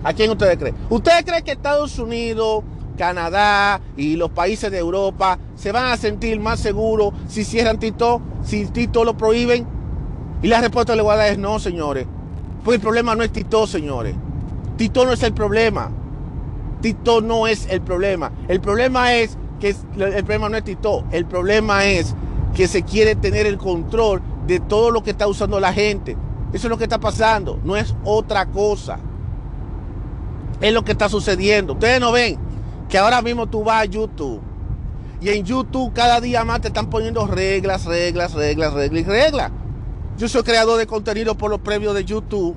¿A 0.04 0.12
quién 0.12 0.30
ustedes 0.30 0.58
creen? 0.58 0.76
¿Ustedes 0.90 1.24
creen 1.24 1.42
que 1.42 1.52
Estados 1.52 1.98
Unidos, 1.98 2.62
Canadá 3.02 3.80
y 3.96 4.14
los 4.14 4.30
países 4.30 4.70
de 4.70 4.78
Europa 4.78 5.36
se 5.56 5.72
van 5.72 5.86
a 5.86 5.96
sentir 5.96 6.38
más 6.38 6.60
seguros 6.60 7.12
si 7.26 7.42
cierran 7.42 7.80
TikTok, 7.80 8.22
si 8.44 8.66
TikTok 8.66 9.04
lo 9.04 9.16
prohíben? 9.16 9.66
Y 10.40 10.46
la 10.46 10.60
respuesta 10.60 10.94
le 10.94 11.02
voy 11.02 11.14
a 11.14 11.16
dar 11.16 11.32
es 11.32 11.38
no, 11.38 11.58
señores. 11.58 12.06
Pues 12.62 12.76
el 12.76 12.80
problema 12.80 13.16
no 13.16 13.24
es 13.24 13.32
TikTok, 13.32 13.66
señores. 13.66 14.14
TikTok 14.76 15.06
no 15.06 15.12
es 15.14 15.22
el 15.24 15.32
problema. 15.32 15.90
TikTok 16.80 17.24
no 17.24 17.48
es 17.48 17.66
el 17.68 17.80
problema. 17.80 18.30
El 18.46 18.60
problema 18.60 19.12
es 19.14 19.36
que 19.58 19.74
el 19.96 20.22
problema 20.24 20.48
no 20.48 20.56
es 20.56 20.62
TikTok. 20.62 21.06
El 21.10 21.26
problema 21.26 21.84
es 21.84 22.14
que 22.54 22.68
se 22.68 22.84
quiere 22.84 23.16
tener 23.16 23.46
el 23.46 23.58
control 23.58 24.22
de 24.46 24.60
todo 24.60 24.92
lo 24.92 25.02
que 25.02 25.10
está 25.10 25.26
usando 25.26 25.58
la 25.58 25.72
gente. 25.72 26.16
Eso 26.52 26.68
es 26.68 26.70
lo 26.70 26.78
que 26.78 26.84
está 26.84 27.00
pasando. 27.00 27.58
No 27.64 27.76
es 27.76 27.96
otra 28.04 28.46
cosa. 28.46 29.00
Es 30.60 30.72
lo 30.72 30.84
que 30.84 30.92
está 30.92 31.08
sucediendo. 31.08 31.72
Ustedes 31.72 31.98
no 31.98 32.12
ven 32.12 32.51
que 32.92 32.98
ahora 32.98 33.22
mismo 33.22 33.48
tú 33.48 33.64
vas 33.64 33.80
a 33.80 33.84
YouTube. 33.86 34.42
Y 35.22 35.30
en 35.30 35.46
YouTube 35.46 35.94
cada 35.94 36.20
día 36.20 36.44
más 36.44 36.60
te 36.60 36.68
están 36.68 36.90
poniendo 36.90 37.26
reglas, 37.26 37.86
reglas, 37.86 38.34
reglas, 38.34 38.74
reglas 38.74 39.00
y 39.00 39.04
reglas. 39.04 39.50
Yo 40.18 40.28
soy 40.28 40.42
creador 40.42 40.76
de 40.78 40.86
contenido 40.86 41.34
por 41.34 41.50
los 41.50 41.60
premios 41.60 41.94
de 41.94 42.04
YouTube. 42.04 42.54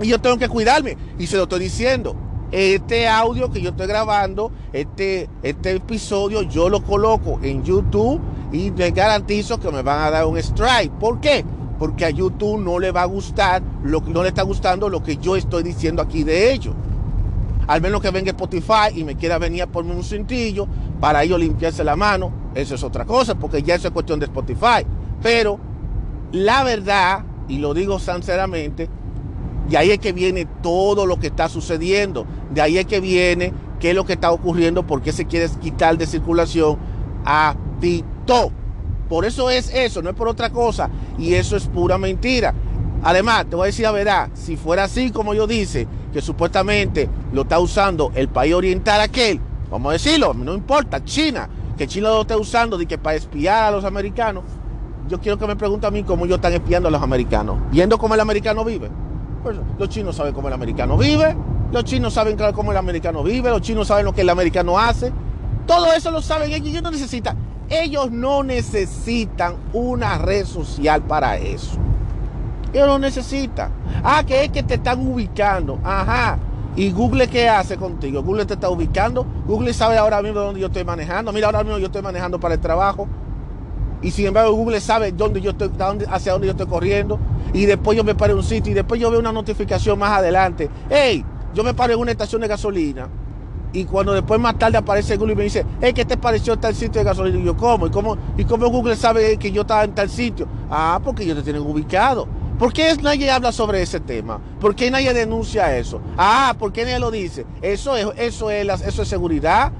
Y 0.00 0.06
yo 0.06 0.20
tengo 0.20 0.38
que 0.38 0.48
cuidarme. 0.48 0.96
Y 1.18 1.26
se 1.26 1.36
lo 1.36 1.42
estoy 1.42 1.58
diciendo 1.58 2.14
este 2.52 3.08
audio 3.08 3.50
que 3.50 3.60
yo 3.60 3.70
estoy 3.70 3.88
grabando, 3.88 4.52
este, 4.72 5.28
este 5.42 5.72
episodio, 5.72 6.42
yo 6.42 6.68
lo 6.68 6.84
coloco 6.84 7.40
en 7.42 7.64
YouTube 7.64 8.20
y 8.52 8.70
me 8.70 8.92
garantizo 8.92 9.58
que 9.58 9.72
me 9.72 9.82
van 9.82 10.04
a 10.04 10.10
dar 10.12 10.26
un 10.26 10.38
strike. 10.38 10.92
¿Por 11.00 11.18
qué? 11.18 11.44
Porque 11.80 12.04
a 12.04 12.10
YouTube 12.10 12.60
no 12.60 12.78
le 12.78 12.92
va 12.92 13.02
a 13.02 13.06
gustar, 13.06 13.60
no 13.82 14.22
le 14.22 14.28
está 14.28 14.42
gustando 14.42 14.88
lo 14.88 15.02
que 15.02 15.16
yo 15.16 15.34
estoy 15.34 15.64
diciendo 15.64 16.00
aquí 16.00 16.22
de 16.22 16.52
ellos. 16.52 16.76
Al 17.66 17.80
menos 17.80 18.00
que 18.00 18.10
venga 18.10 18.30
Spotify 18.30 18.94
y 18.94 19.04
me 19.04 19.16
quiera 19.16 19.38
venir 19.38 19.62
a 19.62 19.66
ponerme 19.66 19.96
un 19.96 20.04
cintillo 20.04 20.68
para 21.00 21.22
ellos 21.22 21.40
limpiarse 21.40 21.82
la 21.82 21.96
mano. 21.96 22.32
Eso 22.54 22.74
es 22.74 22.82
otra 22.82 23.04
cosa, 23.04 23.34
porque 23.34 23.62
ya 23.62 23.74
eso 23.74 23.88
es 23.88 23.92
cuestión 23.92 24.20
de 24.20 24.26
Spotify. 24.26 24.86
Pero 25.22 25.58
la 26.32 26.62
verdad, 26.62 27.24
y 27.48 27.58
lo 27.58 27.74
digo 27.74 27.98
sinceramente, 27.98 28.88
y 29.68 29.76
ahí 29.76 29.90
es 29.90 29.98
que 29.98 30.12
viene 30.12 30.46
todo 30.62 31.06
lo 31.06 31.18
que 31.18 31.28
está 31.28 31.48
sucediendo. 31.48 32.24
De 32.50 32.60
ahí 32.60 32.78
es 32.78 32.86
que 32.86 33.00
viene 33.00 33.52
qué 33.80 33.90
es 33.90 33.96
lo 33.96 34.06
que 34.06 34.14
está 34.14 34.30
ocurriendo, 34.30 34.86
por 34.86 35.02
qué 35.02 35.12
se 35.12 35.26
quiere 35.26 35.48
quitar 35.60 35.98
de 35.98 36.06
circulación 36.06 36.78
a 37.24 37.56
Tito. 37.80 38.52
Por 39.08 39.24
eso 39.24 39.50
es 39.50 39.72
eso, 39.74 40.02
no 40.02 40.10
es 40.10 40.16
por 40.16 40.28
otra 40.28 40.50
cosa. 40.50 40.88
Y 41.18 41.34
eso 41.34 41.56
es 41.56 41.66
pura 41.66 41.98
mentira. 41.98 42.54
Además, 43.02 43.46
te 43.48 43.56
voy 43.56 43.64
a 43.64 43.66
decir 43.66 43.84
la 43.84 43.92
verdad, 43.92 44.30
si 44.34 44.56
fuera 44.56 44.84
así 44.84 45.10
como 45.10 45.34
yo 45.34 45.46
dice, 45.46 45.86
que 46.16 46.22
supuestamente 46.22 47.10
lo 47.34 47.42
está 47.42 47.58
usando 47.58 48.10
el 48.14 48.28
país 48.28 48.54
oriental 48.54 49.02
aquel, 49.02 49.38
vamos 49.70 49.90
a 49.90 49.92
decirlo, 49.92 50.32
no 50.32 50.54
importa, 50.54 51.04
China, 51.04 51.46
que 51.76 51.86
China 51.86 52.08
lo 52.08 52.22
está 52.22 52.38
usando 52.38 52.78
de 52.78 52.86
que 52.86 52.96
para 52.96 53.16
espiar 53.16 53.64
a 53.64 53.70
los 53.70 53.84
americanos, 53.84 54.44
yo 55.10 55.20
quiero 55.20 55.36
que 55.36 55.46
me 55.46 55.56
pregunte 55.56 55.86
a 55.86 55.90
mí 55.90 56.04
cómo 56.04 56.24
ellos 56.24 56.36
están 56.36 56.54
espiando 56.54 56.88
a 56.88 56.90
los 56.90 57.02
americanos, 57.02 57.58
viendo 57.70 57.98
cómo 57.98 58.14
el 58.14 58.20
americano 58.20 58.64
vive. 58.64 58.90
Pues, 59.42 59.58
los 59.78 59.90
chinos 59.90 60.16
saben 60.16 60.32
cómo 60.32 60.48
el 60.48 60.54
americano 60.54 60.96
vive, 60.96 61.36
los 61.70 61.84
chinos 61.84 62.14
saben 62.14 62.38
cómo 62.54 62.72
el 62.72 62.78
americano 62.78 63.22
vive, 63.22 63.50
los 63.50 63.60
chinos 63.60 63.86
saben 63.86 64.06
lo 64.06 64.14
que 64.14 64.22
el 64.22 64.30
americano 64.30 64.78
hace. 64.78 65.12
Todo 65.66 65.92
eso 65.92 66.10
lo 66.10 66.22
saben 66.22 66.50
ellos, 66.50 66.66
ellos 66.66 66.82
no 66.82 66.92
necesitan. 66.92 67.36
Ellos 67.68 68.10
no 68.10 68.42
necesitan 68.42 69.56
una 69.74 70.16
red 70.16 70.46
social 70.46 71.02
para 71.02 71.36
eso. 71.36 71.72
Ellos 72.76 72.88
no 72.88 72.98
necesitan. 72.98 73.70
Ah, 74.04 74.22
que 74.22 74.44
es 74.44 74.50
que 74.50 74.62
te 74.62 74.74
están 74.74 75.00
ubicando. 75.08 75.78
Ajá. 75.82 76.38
¿Y 76.76 76.90
Google 76.90 77.26
qué 77.26 77.48
hace 77.48 77.78
contigo? 77.78 78.22
Google 78.22 78.44
te 78.44 78.52
está 78.52 78.68
ubicando. 78.68 79.26
Google 79.46 79.72
sabe 79.72 79.96
ahora 79.96 80.20
mismo 80.20 80.40
dónde 80.40 80.60
yo 80.60 80.66
estoy 80.66 80.84
manejando. 80.84 81.32
Mira, 81.32 81.46
ahora 81.46 81.64
mismo 81.64 81.78
yo 81.78 81.86
estoy 81.86 82.02
manejando 82.02 82.38
para 82.38 82.52
el 82.52 82.60
trabajo. 82.60 83.08
Y 84.02 84.10
sin 84.10 84.26
embargo, 84.26 84.52
Google 84.52 84.78
sabe 84.82 85.10
dónde 85.10 85.40
yo 85.40 85.52
estoy, 85.52 85.70
hacia 86.10 86.32
dónde 86.32 86.48
yo 86.48 86.50
estoy 86.50 86.66
corriendo 86.66 87.18
y 87.54 87.64
después 87.64 87.96
yo 87.96 88.04
me 88.04 88.14
paro 88.14 88.34
en 88.34 88.40
un 88.40 88.44
sitio 88.44 88.72
y 88.72 88.74
después 88.74 89.00
yo 89.00 89.10
veo 89.10 89.20
una 89.20 89.32
notificación 89.32 89.98
más 89.98 90.18
adelante. 90.18 90.68
Hey, 90.90 91.24
yo 91.54 91.64
me 91.64 91.72
paro 91.72 91.94
en 91.94 92.00
una 92.00 92.10
estación 92.10 92.42
de 92.42 92.48
gasolina 92.48 93.08
y 93.72 93.84
cuando 93.84 94.12
después 94.12 94.40
más 94.40 94.58
tarde 94.58 94.78
aparece 94.78 95.16
Google 95.16 95.32
y 95.32 95.36
me 95.36 95.44
dice, 95.44 95.64
hey, 95.80 95.92
¿qué 95.94 96.04
te 96.04 96.16
pareció 96.16 96.58
tal 96.58 96.74
sitio 96.74 97.00
de 97.00 97.04
gasolina? 97.04 97.38
Y 97.38 97.44
yo, 97.44 97.56
¿cómo? 97.56 97.86
¿Y 97.86 97.90
cómo, 97.90 98.16
y 98.36 98.44
cómo 98.44 98.68
Google 98.68 98.96
sabe 98.96 99.36
que 99.38 99.50
yo 99.50 99.62
estaba 99.62 99.84
en 99.84 99.94
tal 99.94 100.08
sitio? 100.08 100.46
Ah, 100.70 101.00
porque 101.02 101.24
ellos 101.24 101.36
te 101.36 101.42
tienen 101.42 101.62
ubicado. 101.62 102.26
¿Por 102.58 102.72
qué 102.72 102.96
nadie 103.02 103.30
habla 103.30 103.52
sobre 103.52 103.82
ese 103.82 104.00
tema? 104.00 104.40
¿Por 104.60 104.74
qué 104.74 104.90
nadie 104.90 105.12
denuncia 105.12 105.76
eso? 105.76 106.00
Ah, 106.16 106.54
¿por 106.58 106.72
qué 106.72 106.84
nadie 106.84 106.98
lo 106.98 107.10
dice? 107.10 107.44
Eso 107.60 107.96
es, 107.96 108.06
eso 108.16 108.50
es, 108.50 108.66
eso 108.80 109.02
es 109.02 109.08
seguridad, 109.08 109.72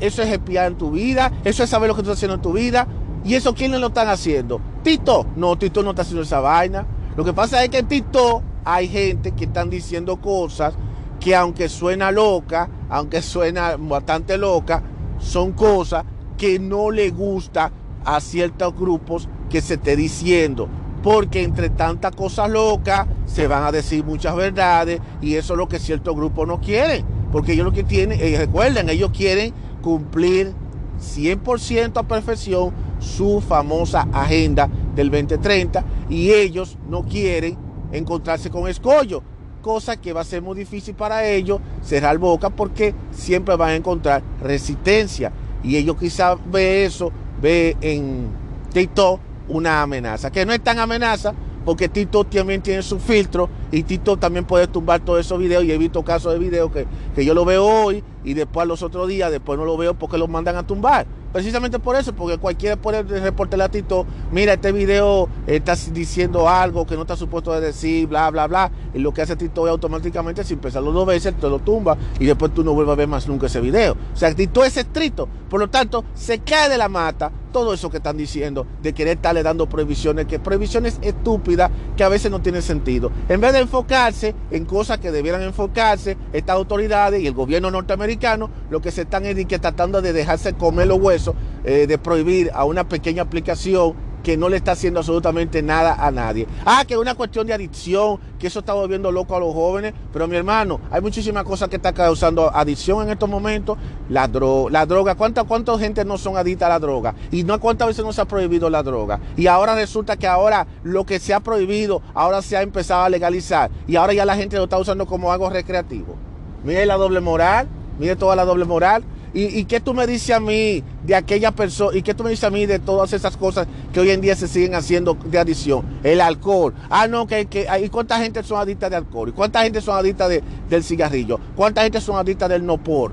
eso 0.00 0.22
es 0.22 0.28
espiar 0.30 0.66
en 0.66 0.78
tu 0.78 0.90
vida, 0.90 1.30
eso 1.44 1.62
es 1.62 1.70
saber 1.70 1.88
lo 1.88 1.94
que 1.94 2.02
tú 2.02 2.10
estás 2.10 2.18
haciendo 2.18 2.34
en 2.34 2.42
tu 2.42 2.52
vida. 2.52 2.88
¿Y 3.24 3.34
eso 3.34 3.54
quiénes 3.54 3.78
lo 3.78 3.88
están 3.88 4.08
haciendo? 4.08 4.60
Tito. 4.82 5.26
No, 5.36 5.56
Tito 5.56 5.84
no 5.84 5.90
está 5.90 6.02
haciendo 6.02 6.22
esa 6.22 6.40
vaina. 6.40 6.84
Lo 7.16 7.24
que 7.24 7.32
pasa 7.32 7.62
es 7.62 7.70
que 7.70 7.78
en 7.78 7.86
Tito 7.86 8.42
hay 8.64 8.88
gente 8.88 9.30
que 9.30 9.44
están 9.44 9.70
diciendo 9.70 10.20
cosas 10.20 10.74
que 11.20 11.36
aunque 11.36 11.68
suena 11.68 12.10
loca, 12.10 12.68
aunque 12.90 13.22
suena 13.22 13.76
bastante 13.78 14.36
loca, 14.38 14.82
son 15.20 15.52
cosas 15.52 16.04
que 16.36 16.58
no 16.58 16.90
le 16.90 17.10
gusta 17.10 17.70
a 18.04 18.20
ciertos 18.20 18.74
grupos 18.74 19.28
que 19.48 19.60
se 19.60 19.74
esté 19.74 19.94
diciendo. 19.94 20.68
Porque 21.02 21.42
entre 21.42 21.70
tantas 21.70 22.14
cosas 22.14 22.50
locas 22.50 23.06
se 23.26 23.46
van 23.46 23.64
a 23.64 23.72
decir 23.72 24.04
muchas 24.04 24.36
verdades 24.36 25.00
y 25.20 25.34
eso 25.34 25.54
es 25.54 25.58
lo 25.58 25.68
que 25.68 25.78
ciertos 25.78 26.14
grupos 26.14 26.46
no 26.46 26.60
quieren. 26.60 27.04
Porque 27.32 27.52
ellos 27.52 27.64
lo 27.64 27.72
que 27.72 27.82
tienen, 27.82 28.18
eh, 28.20 28.36
recuerden, 28.38 28.88
ellos 28.88 29.10
quieren 29.10 29.52
cumplir 29.80 30.54
100% 31.00 31.98
a 31.98 32.02
perfección 32.04 32.72
su 33.00 33.40
famosa 33.40 34.06
agenda 34.12 34.68
del 34.94 35.10
2030 35.10 35.84
y 36.08 36.30
ellos 36.30 36.78
no 36.88 37.02
quieren 37.02 37.58
encontrarse 37.90 38.48
con 38.50 38.68
escollo, 38.68 39.22
cosa 39.60 39.96
que 39.96 40.12
va 40.12 40.20
a 40.20 40.24
ser 40.24 40.42
muy 40.42 40.56
difícil 40.56 40.94
para 40.94 41.26
ellos 41.26 41.60
cerrar 41.82 42.16
boca 42.18 42.50
porque 42.50 42.94
siempre 43.10 43.56
van 43.56 43.70
a 43.70 43.74
encontrar 43.76 44.22
resistencia 44.40 45.32
y 45.62 45.76
ellos 45.76 45.96
quizás 45.98 46.38
ve 46.50 46.84
eso, 46.84 47.10
ve 47.40 47.76
en 47.80 48.28
TikTok 48.72 49.20
una 49.52 49.82
amenaza, 49.82 50.30
que 50.30 50.44
no 50.44 50.52
es 50.52 50.62
tan 50.62 50.78
amenaza 50.78 51.34
porque 51.64 51.88
TikTok 51.88 52.28
también 52.28 52.60
tiene 52.60 52.82
su 52.82 52.98
filtro 52.98 53.48
y 53.70 53.82
TikTok 53.82 54.18
también 54.18 54.44
puede 54.44 54.66
tumbar 54.66 55.00
todos 55.00 55.20
esos 55.20 55.38
videos 55.38 55.64
y 55.64 55.72
he 55.72 55.78
visto 55.78 56.02
casos 56.02 56.32
de 56.32 56.38
videos 56.38 56.72
que, 56.72 56.86
que 57.14 57.24
yo 57.24 57.34
lo 57.34 57.44
veo 57.44 57.64
hoy 57.64 58.02
y 58.24 58.34
después 58.34 58.66
los 58.66 58.82
otros 58.82 59.08
días, 59.08 59.30
después 59.30 59.58
no 59.58 59.64
lo 59.64 59.76
veo 59.76 59.94
porque 59.94 60.18
los 60.18 60.28
mandan 60.28 60.56
a 60.56 60.66
tumbar. 60.66 61.06
Precisamente 61.32 61.78
por 61.78 61.96
eso, 61.96 62.12
porque 62.12 62.36
cualquiera 62.36 62.76
puede 62.76 63.02
reportarle 63.02 63.64
a 63.64 63.70
Tito, 63.70 64.04
mira, 64.30 64.52
este 64.52 64.70
video 64.70 65.30
está 65.46 65.74
diciendo 65.90 66.46
algo 66.46 66.86
que 66.86 66.94
no 66.94 67.02
está 67.02 67.16
supuesto 67.16 67.52
de 67.52 67.60
decir, 67.62 68.06
bla, 68.06 68.30
bla, 68.30 68.46
bla. 68.46 68.70
Y 68.92 68.98
lo 68.98 69.14
que 69.14 69.22
hace 69.22 69.34
Tito 69.34 69.66
es 69.66 69.70
automáticamente, 69.70 70.44
si 70.44 70.54
empezarlo 70.54 70.92
dos 70.92 71.06
veces, 71.06 71.34
te 71.34 71.48
lo 71.48 71.58
tumba 71.58 71.96
y 72.20 72.26
después 72.26 72.52
tú 72.52 72.62
no 72.62 72.74
vuelves 72.74 72.92
a 72.92 72.96
ver 72.96 73.08
más 73.08 73.26
nunca 73.28 73.46
ese 73.46 73.62
video. 73.62 73.96
O 74.12 74.16
sea, 74.16 74.34
Tito 74.34 74.62
es 74.62 74.76
estricto. 74.76 75.26
Por 75.48 75.58
lo 75.58 75.70
tanto, 75.70 76.04
se 76.12 76.40
cae 76.40 76.68
de 76.68 76.76
la 76.76 76.90
mata 76.90 77.32
todo 77.52 77.74
eso 77.74 77.90
que 77.90 77.98
están 77.98 78.16
diciendo, 78.16 78.66
de 78.82 78.92
querer 78.92 79.16
estarle 79.16 79.42
dando 79.42 79.68
prohibiciones, 79.68 80.26
que 80.26 80.38
prohibiciones 80.38 80.98
estúpidas 81.02 81.70
que 81.96 82.04
a 82.04 82.08
veces 82.08 82.30
no 82.30 82.40
tienen 82.40 82.62
sentido. 82.62 83.12
En 83.28 83.40
vez 83.40 83.52
de 83.52 83.60
enfocarse 83.60 84.34
en 84.50 84.64
cosas 84.64 84.98
que 84.98 85.12
debieran 85.12 85.42
enfocarse 85.42 86.16
estas 86.32 86.56
autoridades 86.56 87.22
y 87.22 87.26
el 87.26 87.34
gobierno 87.34 87.70
norteamericano, 87.70 88.50
lo 88.70 88.80
que 88.80 88.90
se 88.90 89.02
están 89.02 89.26
es 89.26 89.36
tratando 89.60 90.00
de 90.00 90.12
dejarse 90.12 90.54
comer 90.54 90.88
los 90.88 91.00
huesos, 91.00 91.34
eh, 91.64 91.86
de 91.86 91.98
prohibir 91.98 92.50
a 92.54 92.64
una 92.64 92.88
pequeña 92.88 93.22
aplicación 93.22 93.94
que 94.22 94.36
no 94.36 94.48
le 94.48 94.56
está 94.56 94.72
haciendo 94.72 95.00
absolutamente 95.00 95.62
nada 95.62 95.94
a 95.94 96.10
nadie. 96.10 96.46
Ah, 96.64 96.84
que 96.86 96.94
es 96.94 97.00
una 97.00 97.14
cuestión 97.14 97.46
de 97.46 97.54
adicción, 97.54 98.18
que 98.38 98.46
eso 98.46 98.60
está 98.60 98.72
volviendo 98.72 99.10
loco 99.12 99.36
a 99.36 99.40
los 99.40 99.52
jóvenes, 99.52 99.94
pero 100.12 100.26
mi 100.28 100.36
hermano, 100.36 100.80
hay 100.90 101.00
muchísimas 101.00 101.44
cosas 101.44 101.68
que 101.68 101.76
están 101.76 101.94
causando 101.94 102.54
adicción 102.54 103.02
en 103.02 103.10
estos 103.10 103.28
momentos. 103.28 103.78
La, 104.08 104.28
la 104.70 104.86
droga, 104.86 105.14
¿cuánta, 105.14 105.44
¿cuánta 105.44 105.78
gente 105.78 106.04
no 106.04 106.18
son 106.18 106.36
adictas 106.36 106.66
a 106.66 106.70
la 106.70 106.78
droga? 106.78 107.14
Y 107.30 107.44
no 107.44 107.58
cuántas 107.60 107.88
veces 107.88 108.04
no 108.04 108.12
se 108.12 108.20
ha 108.20 108.24
prohibido 108.24 108.68
la 108.70 108.82
droga. 108.82 109.20
Y 109.36 109.46
ahora 109.46 109.74
resulta 109.74 110.16
que 110.16 110.26
ahora 110.26 110.66
lo 110.82 111.04
que 111.04 111.18
se 111.18 111.34
ha 111.34 111.40
prohibido, 111.40 112.02
ahora 112.14 112.42
se 112.42 112.56
ha 112.56 112.62
empezado 112.62 113.04
a 113.04 113.08
legalizar. 113.08 113.70
Y 113.86 113.96
ahora 113.96 114.12
ya 114.12 114.24
la 114.24 114.36
gente 114.36 114.56
lo 114.56 114.64
está 114.64 114.78
usando 114.78 115.06
como 115.06 115.32
algo 115.32 115.48
recreativo. 115.50 116.16
Mire 116.64 116.86
la 116.86 116.96
doble 116.96 117.20
moral, 117.20 117.68
mire 117.98 118.16
toda 118.16 118.36
la 118.36 118.44
doble 118.44 118.64
moral. 118.64 119.04
¿Y, 119.34 119.64
qué 119.64 119.80
tú 119.80 119.94
me 119.94 120.06
dices 120.06 120.36
a 120.36 120.40
mí 120.40 120.84
de 121.04 121.14
aquella 121.14 121.52
persona? 121.52 121.96
¿Y 121.96 122.02
qué 122.02 122.12
tú 122.12 122.22
me 122.22 122.30
dices 122.30 122.44
a 122.44 122.50
mí 122.50 122.66
de 122.66 122.78
todas 122.78 123.14
esas 123.14 123.34
cosas 123.38 123.66
que 123.90 124.00
hoy 124.00 124.10
en 124.10 124.20
día 124.20 124.36
se 124.36 124.46
siguen 124.46 124.74
haciendo 124.74 125.14
de 125.14 125.38
adicción? 125.38 125.86
El 126.02 126.20
alcohol. 126.20 126.74
Ah, 126.90 127.08
no, 127.08 127.26
que, 127.26 127.46
que 127.46 127.66
¿y 127.82 127.88
cuánta 127.88 128.18
gente 128.18 128.42
son 128.42 128.60
adictas 128.60 128.90
de 128.90 128.96
alcohol? 128.96 129.30
¿Y 129.30 129.32
cuánta 129.32 129.62
gente 129.62 129.80
son 129.80 129.96
adictas 129.96 130.30
del 130.68 130.84
cigarrillo? 130.84 131.40
¿Cuánta 131.56 131.82
gente 131.82 131.98
son 132.02 132.16
adictas 132.16 132.50
del 132.50 132.66
no 132.66 132.76
por? 132.76 133.12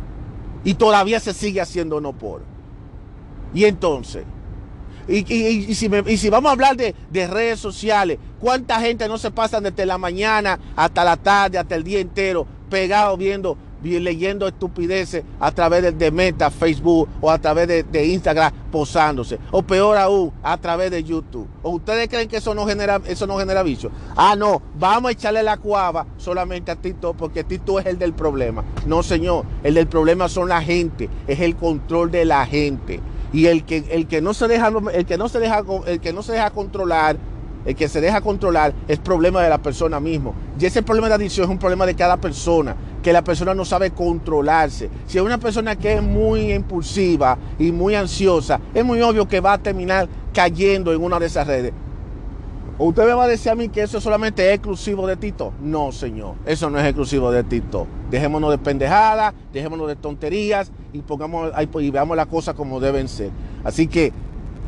Y 0.65 0.73
todavía 0.73 1.21
se 1.21 1.34
sigue 1.34 1.62
haciendo 1.62 2.01
no 2.01 2.12
por. 2.12 2.41
Y 3.53 3.63
entonces, 3.63 4.25
y, 5.08 5.23
si, 5.73 5.89
y 6.05 6.17
si, 6.17 6.29
vamos 6.29 6.49
a 6.49 6.51
hablar 6.51 6.75
de, 6.75 6.93
de, 7.10 7.27
redes 7.27 7.60
sociales, 7.60 8.19
¿cuánta 8.39 8.79
gente 8.82 9.08
no 9.08 9.17
se 9.17 9.32
pasa 9.32 9.60
desde 9.62 9.86
la 9.86 9.97
mañana 9.97 10.60
hasta 10.75 11.03
la 11.03 11.15
tarde, 11.17 11.58
hasta 11.58 11.75
el 11.75 11.84
día 11.84 11.99
entero, 11.99 12.45
pegado 12.69 13.17
viendo 13.17 13.58
leyendo 13.82 14.48
estupideces 14.48 15.24
a 15.39 15.52
través 15.52 15.98
de, 15.98 16.12
Meta, 16.12 16.50
Facebook 16.50 17.08
o 17.22 17.30
a 17.30 17.38
través 17.38 17.68
de, 17.68 18.06
Instagram 18.06 18.52
posándose. 18.72 19.39
O 19.52 19.62
peor 19.62 19.98
aún, 19.98 20.32
a 20.44 20.58
través 20.58 20.92
de 20.92 21.04
YouTube. 21.04 21.48
¿O 21.63 21.72
ustedes 21.72 22.08
creen 22.08 22.28
que 22.28 22.38
eso 22.38 22.54
no 22.54 22.65
genera, 22.65 23.02
eso 23.06 23.28
no 23.28 23.38
genera 23.38 23.63
vicio? 23.63 23.92
Ah, 24.15 24.36
no, 24.38 24.62
vamos 24.78 25.10
a 25.10 25.12
echarle 25.12 25.44
la 25.44 25.58
cuava 25.58 26.06
solamente 26.18 26.72
a 26.72 26.76
Tito 26.76 27.13
porque 27.13 27.44
Tito 27.44 27.80
es 27.80 27.86
el 27.86 27.98
del 27.98 28.13
problema. 28.13 28.63
No, 28.86 29.04
señor, 29.04 29.46
el 29.63 29.76
del 29.76 29.88
problema 29.88 30.30
son 30.30 30.50
la 30.50 30.62
gente, 30.62 31.10
es 31.28 31.39
el 31.39 31.56
control 31.56 32.12
de 32.12 32.26
la 32.26 32.46
gente. 32.46 33.00
Y 33.32 33.46
el 33.46 33.63
que, 33.63 33.86
el 33.92 34.08
que 34.08 34.22
no 34.22 34.34
se 34.34 34.48
deja, 34.48 34.72
el 34.94 35.06
que 35.06 35.18
no 35.18 35.30
se 35.30 35.39
deja, 35.39 35.63
el 35.86 36.00
que 36.00 36.13
no 36.13 36.24
se 36.24 36.34
deja 36.34 36.50
controlar 36.50 37.18
el 37.65 37.76
que 37.76 37.88
se 37.88 38.02
deja 38.02 38.22
controlar 38.22 38.74
es 38.88 39.00
problema 39.00 39.41
de 39.41 39.50
la 39.50 39.58
persona 39.58 40.00
mismo. 40.00 40.34
Y 40.60 40.65
ese 40.65 40.84
problema 40.84 41.08
de 41.10 41.15
adicción 41.15 41.45
es 41.45 41.52
un 41.52 41.60
problema 41.60 41.86
de 41.86 41.95
cada 41.95 42.17
persona, 42.17 42.76
que 43.04 43.13
la 43.13 43.24
persona 43.24 43.54
no 43.54 43.65
sabe 43.65 43.91
controlarse. 43.91 44.89
Si 45.08 45.17
es 45.17 45.24
una 45.24 45.38
persona 45.38 45.76
que 45.76 45.93
es 45.93 46.02
muy 46.02 46.54
impulsiva 46.54 47.38
y 47.58 47.72
muy 47.72 47.95
ansiosa, 47.95 48.60
es 48.74 48.84
muy 48.84 49.02
obvio 49.02 49.28
que 49.28 49.39
va 49.39 49.54
a 49.54 49.58
terminar 49.58 50.08
cayendo 50.34 50.93
en 50.93 51.04
una 51.04 51.19
de 51.19 51.26
esas 51.26 51.48
redes. 51.48 51.74
¿Usted 52.82 53.06
me 53.06 53.13
va 53.13 53.26
a 53.26 53.28
decir 53.28 53.52
a 53.52 53.56
mí 53.56 53.67
que 53.67 53.82
eso 53.82 54.00
solamente 54.00 54.48
es 54.48 54.56
exclusivo 54.56 55.06
de 55.06 55.17
Tito? 55.17 55.52
No, 55.62 55.91
señor. 55.91 56.36
Eso 56.45 56.69
no 56.69 56.80
es 56.80 56.86
exclusivo 56.86 57.30
de 57.30 57.43
Tito. 57.43 57.86
Dejémonos 58.10 58.52
de 58.52 58.58
pendejadas, 58.58 59.34
dejémonos 59.52 59.89
de 59.89 59.98
tonterías 59.98 60.72
y, 60.93 61.00
pongamos, 61.00 61.52
y 61.82 61.91
veamos 61.91 62.15
las 62.15 62.28
cosas 62.28 62.56
como 62.56 62.80
deben 62.80 63.10
ser. 63.10 63.32
Así 63.65 63.88
que 63.88 64.13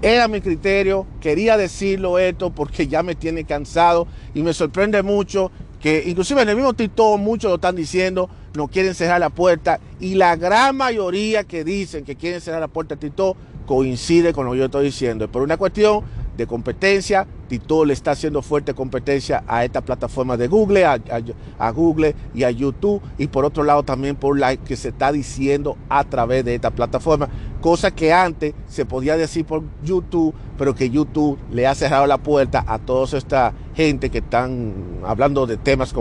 era 0.01 0.27
mi 0.27 0.41
criterio, 0.41 1.05
quería 1.19 1.57
decirlo 1.57 2.17
esto 2.17 2.49
porque 2.49 2.87
ya 2.87 3.03
me 3.03 3.15
tiene 3.15 3.43
cansado 3.43 4.07
y 4.33 4.41
me 4.41 4.53
sorprende 4.53 5.03
mucho 5.03 5.51
que 5.79 6.03
inclusive 6.05 6.41
en 6.41 6.49
el 6.49 6.55
mismo 6.55 6.73
TikTok 6.73 7.19
muchos 7.19 7.49
lo 7.49 7.55
están 7.55 7.75
diciendo, 7.75 8.29
no 8.55 8.67
quieren 8.67 8.95
cerrar 8.95 9.19
la 9.19 9.29
puerta 9.29 9.79
y 9.99 10.15
la 10.15 10.35
gran 10.35 10.75
mayoría 10.75 11.43
que 11.43 11.63
dicen 11.63 12.03
que 12.03 12.15
quieren 12.15 12.41
cerrar 12.41 12.61
la 12.61 12.67
puerta 12.67 12.95
de 12.95 13.01
TikTok 13.01 13.37
coincide 13.65 14.33
con 14.33 14.45
lo 14.45 14.51
que 14.51 14.57
yo 14.59 14.65
estoy 14.65 14.85
diciendo. 14.85 15.31
Por 15.31 15.43
una 15.43 15.57
cuestión 15.57 16.03
de 16.37 16.47
competencia. 16.47 17.27
Tito 17.47 17.83
le 17.83 17.93
está 17.93 18.11
haciendo 18.11 18.41
fuerte 18.41 18.73
competencia 18.73 19.43
a 19.47 19.65
esta 19.65 19.81
plataforma 19.81 20.37
de 20.37 20.47
Google, 20.47 20.85
a, 20.85 21.71
Google 21.71 22.15
y 22.33 22.43
a 22.43 22.51
YouTube. 22.51 23.01
Y 23.17 23.27
por 23.27 23.45
otro 23.45 23.63
lado 23.63 23.83
también 23.83 24.15
por 24.15 24.39
la 24.39 24.55
que 24.55 24.75
se 24.75 24.89
está 24.89 25.11
diciendo 25.11 25.77
a 25.89 26.03
través 26.03 26.45
de 26.45 26.55
esta 26.55 26.71
plataforma. 26.71 27.29
Cosa 27.59 27.91
que 27.91 28.13
antes 28.13 28.53
se 28.67 28.85
podía 28.85 29.17
decir 29.17 29.45
por 29.45 29.63
YouTube, 29.83 30.33
pero 30.57 30.73
que 30.73 30.89
YouTube 30.89 31.37
le 31.51 31.67
ha 31.67 31.75
cerrado 31.75 32.07
la 32.07 32.17
puerta 32.17 32.63
a 32.67 32.79
toda 32.79 33.17
esta 33.17 33.53
gente 33.75 34.09
que 34.09 34.19
están 34.19 34.73
hablando 35.05 35.45
de 35.45 35.57
temas 35.57 35.93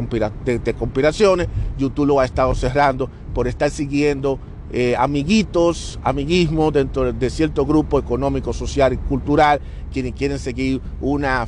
de, 0.44 0.74
conspiraciones. 0.74 1.48
YouTube 1.76 2.06
lo 2.06 2.20
ha 2.20 2.24
estado 2.24 2.54
cerrando 2.54 3.10
por 3.34 3.46
estar 3.46 3.70
siguiendo 3.70 4.38
eh, 4.72 4.94
amiguitos, 4.96 5.98
amiguismo 6.02 6.70
dentro 6.70 7.12
de 7.12 7.30
cierto 7.30 7.66
grupo 7.66 7.98
económico, 7.98 8.52
social 8.52 8.92
y 8.92 8.96
cultural, 8.96 9.60
quienes 9.92 10.12
quieren 10.14 10.38
seguir 10.38 10.80
una, 11.00 11.46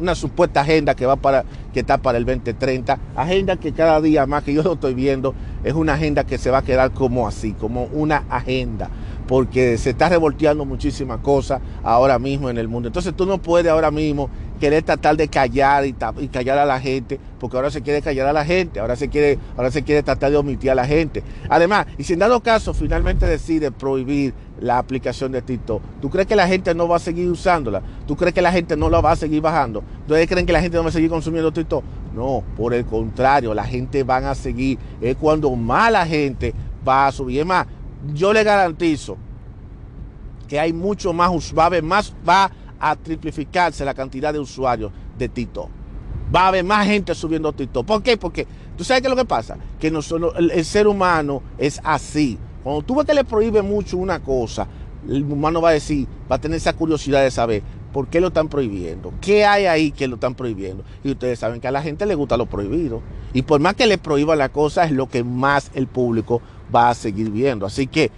una 0.00 0.14
supuesta 0.14 0.62
agenda 0.62 0.94
que 0.94 1.06
va 1.06 1.16
para, 1.16 1.44
que 1.72 1.80
está 1.80 1.98
para 1.98 2.18
el 2.18 2.24
2030, 2.24 2.98
agenda 3.16 3.56
que 3.56 3.72
cada 3.72 4.00
día 4.00 4.26
más 4.26 4.44
que 4.44 4.54
yo 4.54 4.62
lo 4.62 4.74
estoy 4.74 4.94
viendo, 4.94 5.34
es 5.62 5.74
una 5.74 5.94
agenda 5.94 6.24
que 6.24 6.38
se 6.38 6.50
va 6.50 6.58
a 6.58 6.62
quedar 6.62 6.92
como 6.92 7.28
así, 7.28 7.52
como 7.52 7.84
una 7.92 8.24
agenda 8.30 8.90
porque 9.28 9.76
se 9.76 9.90
está 9.90 10.08
revolteando 10.08 10.64
muchísimas 10.64 11.20
cosas 11.20 11.60
ahora 11.84 12.18
mismo 12.18 12.48
en 12.48 12.56
el 12.56 12.66
mundo. 12.66 12.88
Entonces 12.88 13.14
tú 13.14 13.26
no 13.26 13.36
puedes 13.36 13.70
ahora 13.70 13.90
mismo 13.90 14.30
querer 14.58 14.82
tratar 14.82 15.16
de 15.16 15.28
callar 15.28 15.86
y, 15.86 15.92
callar 16.28 16.58
a 16.58 16.66
la 16.66 16.80
gente, 16.80 17.18
porque 17.38 17.56
ahora 17.56 17.70
se 17.70 17.82
quiere 17.82 18.02
callar 18.02 18.26
a 18.26 18.32
la 18.32 18.44
gente, 18.44 18.80
ahora 18.80 18.96
se 18.96 19.08
quiere, 19.08 19.38
ahora 19.56 19.70
se 19.70 19.82
quiere 19.82 20.02
tratar 20.02 20.30
de 20.30 20.36
omitir 20.36 20.70
a 20.70 20.74
la 20.74 20.86
gente. 20.86 21.22
Además, 21.48 21.86
y 21.96 22.04
si 22.04 22.12
en 22.12 22.18
dado 22.18 22.40
caso 22.40 22.74
finalmente 22.74 23.26
decide 23.26 23.70
prohibir 23.70 24.34
la 24.60 24.78
aplicación 24.78 25.32
de 25.32 25.42
TikTok, 25.42 25.82
¿tú 26.00 26.10
crees 26.10 26.26
que 26.26 26.36
la 26.36 26.48
gente 26.48 26.74
no 26.74 26.88
va 26.88 26.96
a 26.96 27.00
seguir 27.00 27.30
usándola? 27.30 27.82
¿Tú 28.06 28.16
crees 28.16 28.34
que 28.34 28.42
la 28.42 28.52
gente 28.52 28.76
no 28.76 28.90
la 28.90 29.00
va 29.00 29.12
a 29.12 29.16
seguir 29.16 29.40
bajando? 29.40 29.82
¿Ustedes 30.02 30.28
creen 30.28 30.46
que 30.46 30.52
la 30.52 30.60
gente 30.60 30.76
no 30.76 30.82
va 30.82 30.90
a 30.90 30.92
seguir 30.92 31.10
consumiendo 31.10 31.52
TikTok? 31.52 31.84
No, 32.14 32.42
por 32.56 32.74
el 32.74 32.84
contrario, 32.84 33.54
la 33.54 33.64
gente 33.64 34.02
van 34.02 34.24
a 34.24 34.34
seguir. 34.34 34.78
Es 35.00 35.16
cuando 35.16 35.54
más 35.54 35.92
la 35.92 36.04
gente 36.04 36.52
va 36.86 37.06
a 37.06 37.12
subir. 37.12 37.40
Es 37.40 37.46
más, 37.46 37.66
yo 38.12 38.32
le 38.32 38.42
garantizo 38.42 39.16
que 40.48 40.58
hay 40.58 40.72
mucho 40.72 41.12
más, 41.12 41.30
va 41.56 41.64
a 41.64 41.66
haber 41.66 41.82
más, 41.82 42.12
va 42.28 42.50
a 42.80 42.96
triplificarse 42.96 43.84
la 43.84 43.94
cantidad 43.94 44.32
de 44.32 44.38
usuarios 44.38 44.92
de 45.16 45.28
TikTok. 45.28 45.68
Va 46.34 46.42
a 46.42 46.48
haber 46.48 46.64
más 46.64 46.86
gente 46.86 47.14
subiendo 47.14 47.52
TikTok. 47.52 47.86
¿Por 47.86 48.02
qué? 48.02 48.16
Porque 48.16 48.46
tú 48.76 48.84
sabes 48.84 49.00
qué 49.00 49.08
es 49.08 49.10
lo 49.10 49.16
que 49.16 49.24
pasa, 49.24 49.56
que 49.80 49.88
el, 49.88 50.64
ser 50.64 50.86
humano 50.86 51.42
es 51.56 51.80
así. 51.82 52.38
Cuando 52.62 52.82
tú 52.82 52.96
ves 52.96 53.06
que 53.06 53.14
le 53.14 53.24
prohíbe 53.24 53.62
mucho 53.62 53.96
una 53.96 54.20
cosa, 54.20 54.66
el 55.08 55.24
humano 55.24 55.62
va 55.62 55.70
a 55.70 55.72
decir, 55.72 56.06
va 56.30 56.36
a 56.36 56.40
tener 56.40 56.56
esa 56.56 56.74
curiosidad 56.74 57.22
de 57.22 57.30
saber 57.30 57.62
por 57.92 58.08
qué 58.08 58.20
lo 58.20 58.28
están 58.28 58.48
prohibiendo, 58.48 59.14
qué 59.22 59.46
hay 59.46 59.64
ahí 59.64 59.90
que 59.90 60.06
lo 60.06 60.16
están 60.16 60.34
prohibiendo. 60.34 60.84
Y 61.02 61.12
ustedes 61.12 61.38
saben 61.38 61.60
que 61.60 61.68
a 61.68 61.72
la 61.72 61.82
gente 61.82 62.04
le 62.04 62.14
gusta 62.14 62.36
lo 62.36 62.46
prohibido. 62.46 63.00
Y 63.32 63.42
por 63.42 63.60
más 63.60 63.74
que 63.74 63.86
le 63.86 63.96
prohíba 63.96 64.36
la 64.36 64.50
cosa, 64.50 64.84
es 64.84 64.92
lo 64.92 65.08
que 65.08 65.24
más 65.24 65.70
el 65.74 65.86
público 65.86 66.42
va 66.74 66.90
a 66.90 66.94
seguir 66.94 67.30
viendo. 67.30 67.64
Así 67.64 67.86
que 67.86 68.10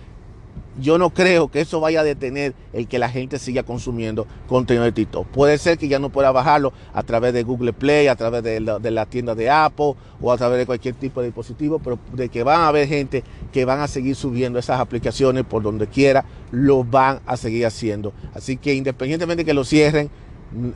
yo 0.80 0.98
no 0.98 1.10
creo 1.10 1.48
que 1.48 1.60
eso 1.60 1.80
vaya 1.80 2.00
a 2.00 2.04
detener 2.04 2.54
el 2.72 2.88
que 2.88 2.98
la 2.98 3.08
gente 3.08 3.38
siga 3.38 3.62
consumiendo 3.62 4.26
contenido 4.48 4.84
de 4.84 4.92
TikTok. 4.92 5.26
Puede 5.28 5.58
ser 5.58 5.78
que 5.78 5.88
ya 5.88 5.98
no 5.98 6.10
pueda 6.10 6.32
bajarlo 6.32 6.72
a 6.92 7.02
través 7.02 7.32
de 7.32 7.42
Google 7.42 7.72
Play, 7.72 8.08
a 8.08 8.16
través 8.16 8.42
de 8.42 8.60
la, 8.60 9.06
tienda 9.06 9.34
de 9.34 9.50
Apple 9.50 9.94
o 10.20 10.32
a 10.32 10.36
través 10.36 10.58
de 10.58 10.66
cualquier 10.66 10.94
tipo 10.94 11.20
de 11.20 11.28
dispositivo, 11.28 11.78
pero 11.78 11.98
de 12.12 12.28
que 12.28 12.42
van 12.42 12.60
a 12.62 12.68
haber 12.68 12.88
gente 12.88 13.24
que 13.52 13.64
van 13.64 13.80
a 13.80 13.88
seguir 13.88 14.16
subiendo 14.16 14.58
esas 14.58 14.80
aplicaciones 14.80 15.44
por 15.44 15.62
donde 15.62 15.86
quiera, 15.86 16.24
lo 16.50 16.84
van 16.84 17.20
a 17.26 17.36
seguir 17.36 17.66
haciendo. 17.66 18.12
Así 18.34 18.56
que 18.56 18.74
independientemente 18.74 19.42
de 19.42 19.46
que 19.46 19.54
lo 19.54 19.64
cierren, 19.64 20.10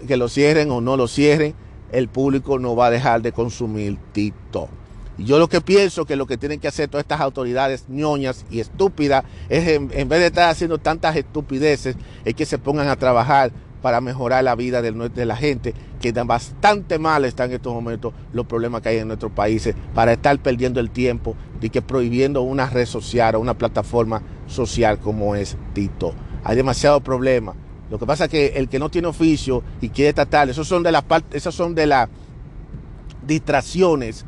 que 0.06 0.16
lo 0.16 0.28
cierren 0.28 0.70
o 0.70 0.80
no 0.80 0.96
lo 0.96 1.08
cierren, 1.08 1.54
el 1.92 2.08
público 2.08 2.58
no 2.58 2.74
va 2.76 2.86
a 2.86 2.90
dejar 2.90 3.22
de 3.22 3.32
consumir 3.32 3.98
TikTok. 4.12 4.83
Y 5.16 5.24
yo 5.24 5.38
lo 5.38 5.48
que 5.48 5.60
pienso 5.60 6.04
que 6.04 6.16
lo 6.16 6.26
que 6.26 6.36
tienen 6.36 6.60
que 6.60 6.68
hacer 6.68 6.88
todas 6.88 7.04
estas 7.04 7.20
autoridades 7.20 7.84
ñoñas 7.88 8.44
y 8.50 8.60
estúpidas 8.60 9.24
es 9.48 9.68
en, 9.68 9.88
vez 9.88 10.20
de 10.20 10.26
estar 10.26 10.50
haciendo 10.50 10.78
tantas 10.78 11.16
estupideces, 11.16 11.96
es 12.24 12.34
que 12.34 12.46
se 12.46 12.58
pongan 12.58 12.88
a 12.88 12.96
trabajar 12.96 13.52
para 13.80 14.00
mejorar 14.00 14.42
la 14.42 14.54
vida 14.54 14.80
de, 14.80 14.92
de 14.92 15.26
la 15.26 15.36
gente, 15.36 15.74
que 16.00 16.10
bastante 16.12 16.98
mal 16.98 17.24
están 17.26 17.50
en 17.50 17.56
estos 17.56 17.74
momentos 17.74 18.14
los 18.32 18.46
problemas 18.46 18.80
que 18.80 18.88
hay 18.88 18.98
en 18.98 19.08
nuestros 19.08 19.30
países, 19.32 19.74
para 19.94 20.14
estar 20.14 20.38
perdiendo 20.38 20.80
el 20.80 20.90
tiempo 20.90 21.36
y 21.60 21.68
que 21.68 21.82
prohibiendo 21.82 22.40
una 22.42 22.68
red 22.68 22.86
social 22.86 23.34
o 23.34 23.40
una 23.40 23.58
plataforma 23.58 24.22
social 24.46 24.98
como 24.98 25.36
es 25.36 25.56
Tito. 25.74 26.14
Hay 26.44 26.56
demasiados 26.56 27.02
problemas. 27.02 27.56
Lo 27.90 27.98
que 27.98 28.06
pasa 28.06 28.24
es 28.24 28.30
que 28.30 28.46
el 28.56 28.68
que 28.68 28.78
no 28.78 28.90
tiene 28.90 29.08
oficio 29.08 29.62
y 29.80 29.90
quiere 29.90 30.14
tratar, 30.14 30.48
esos 30.48 30.68
de 30.68 31.02
esas 31.32 31.54
son 31.54 31.74
de 31.74 31.86
las 31.86 32.08
distracciones 33.26 34.24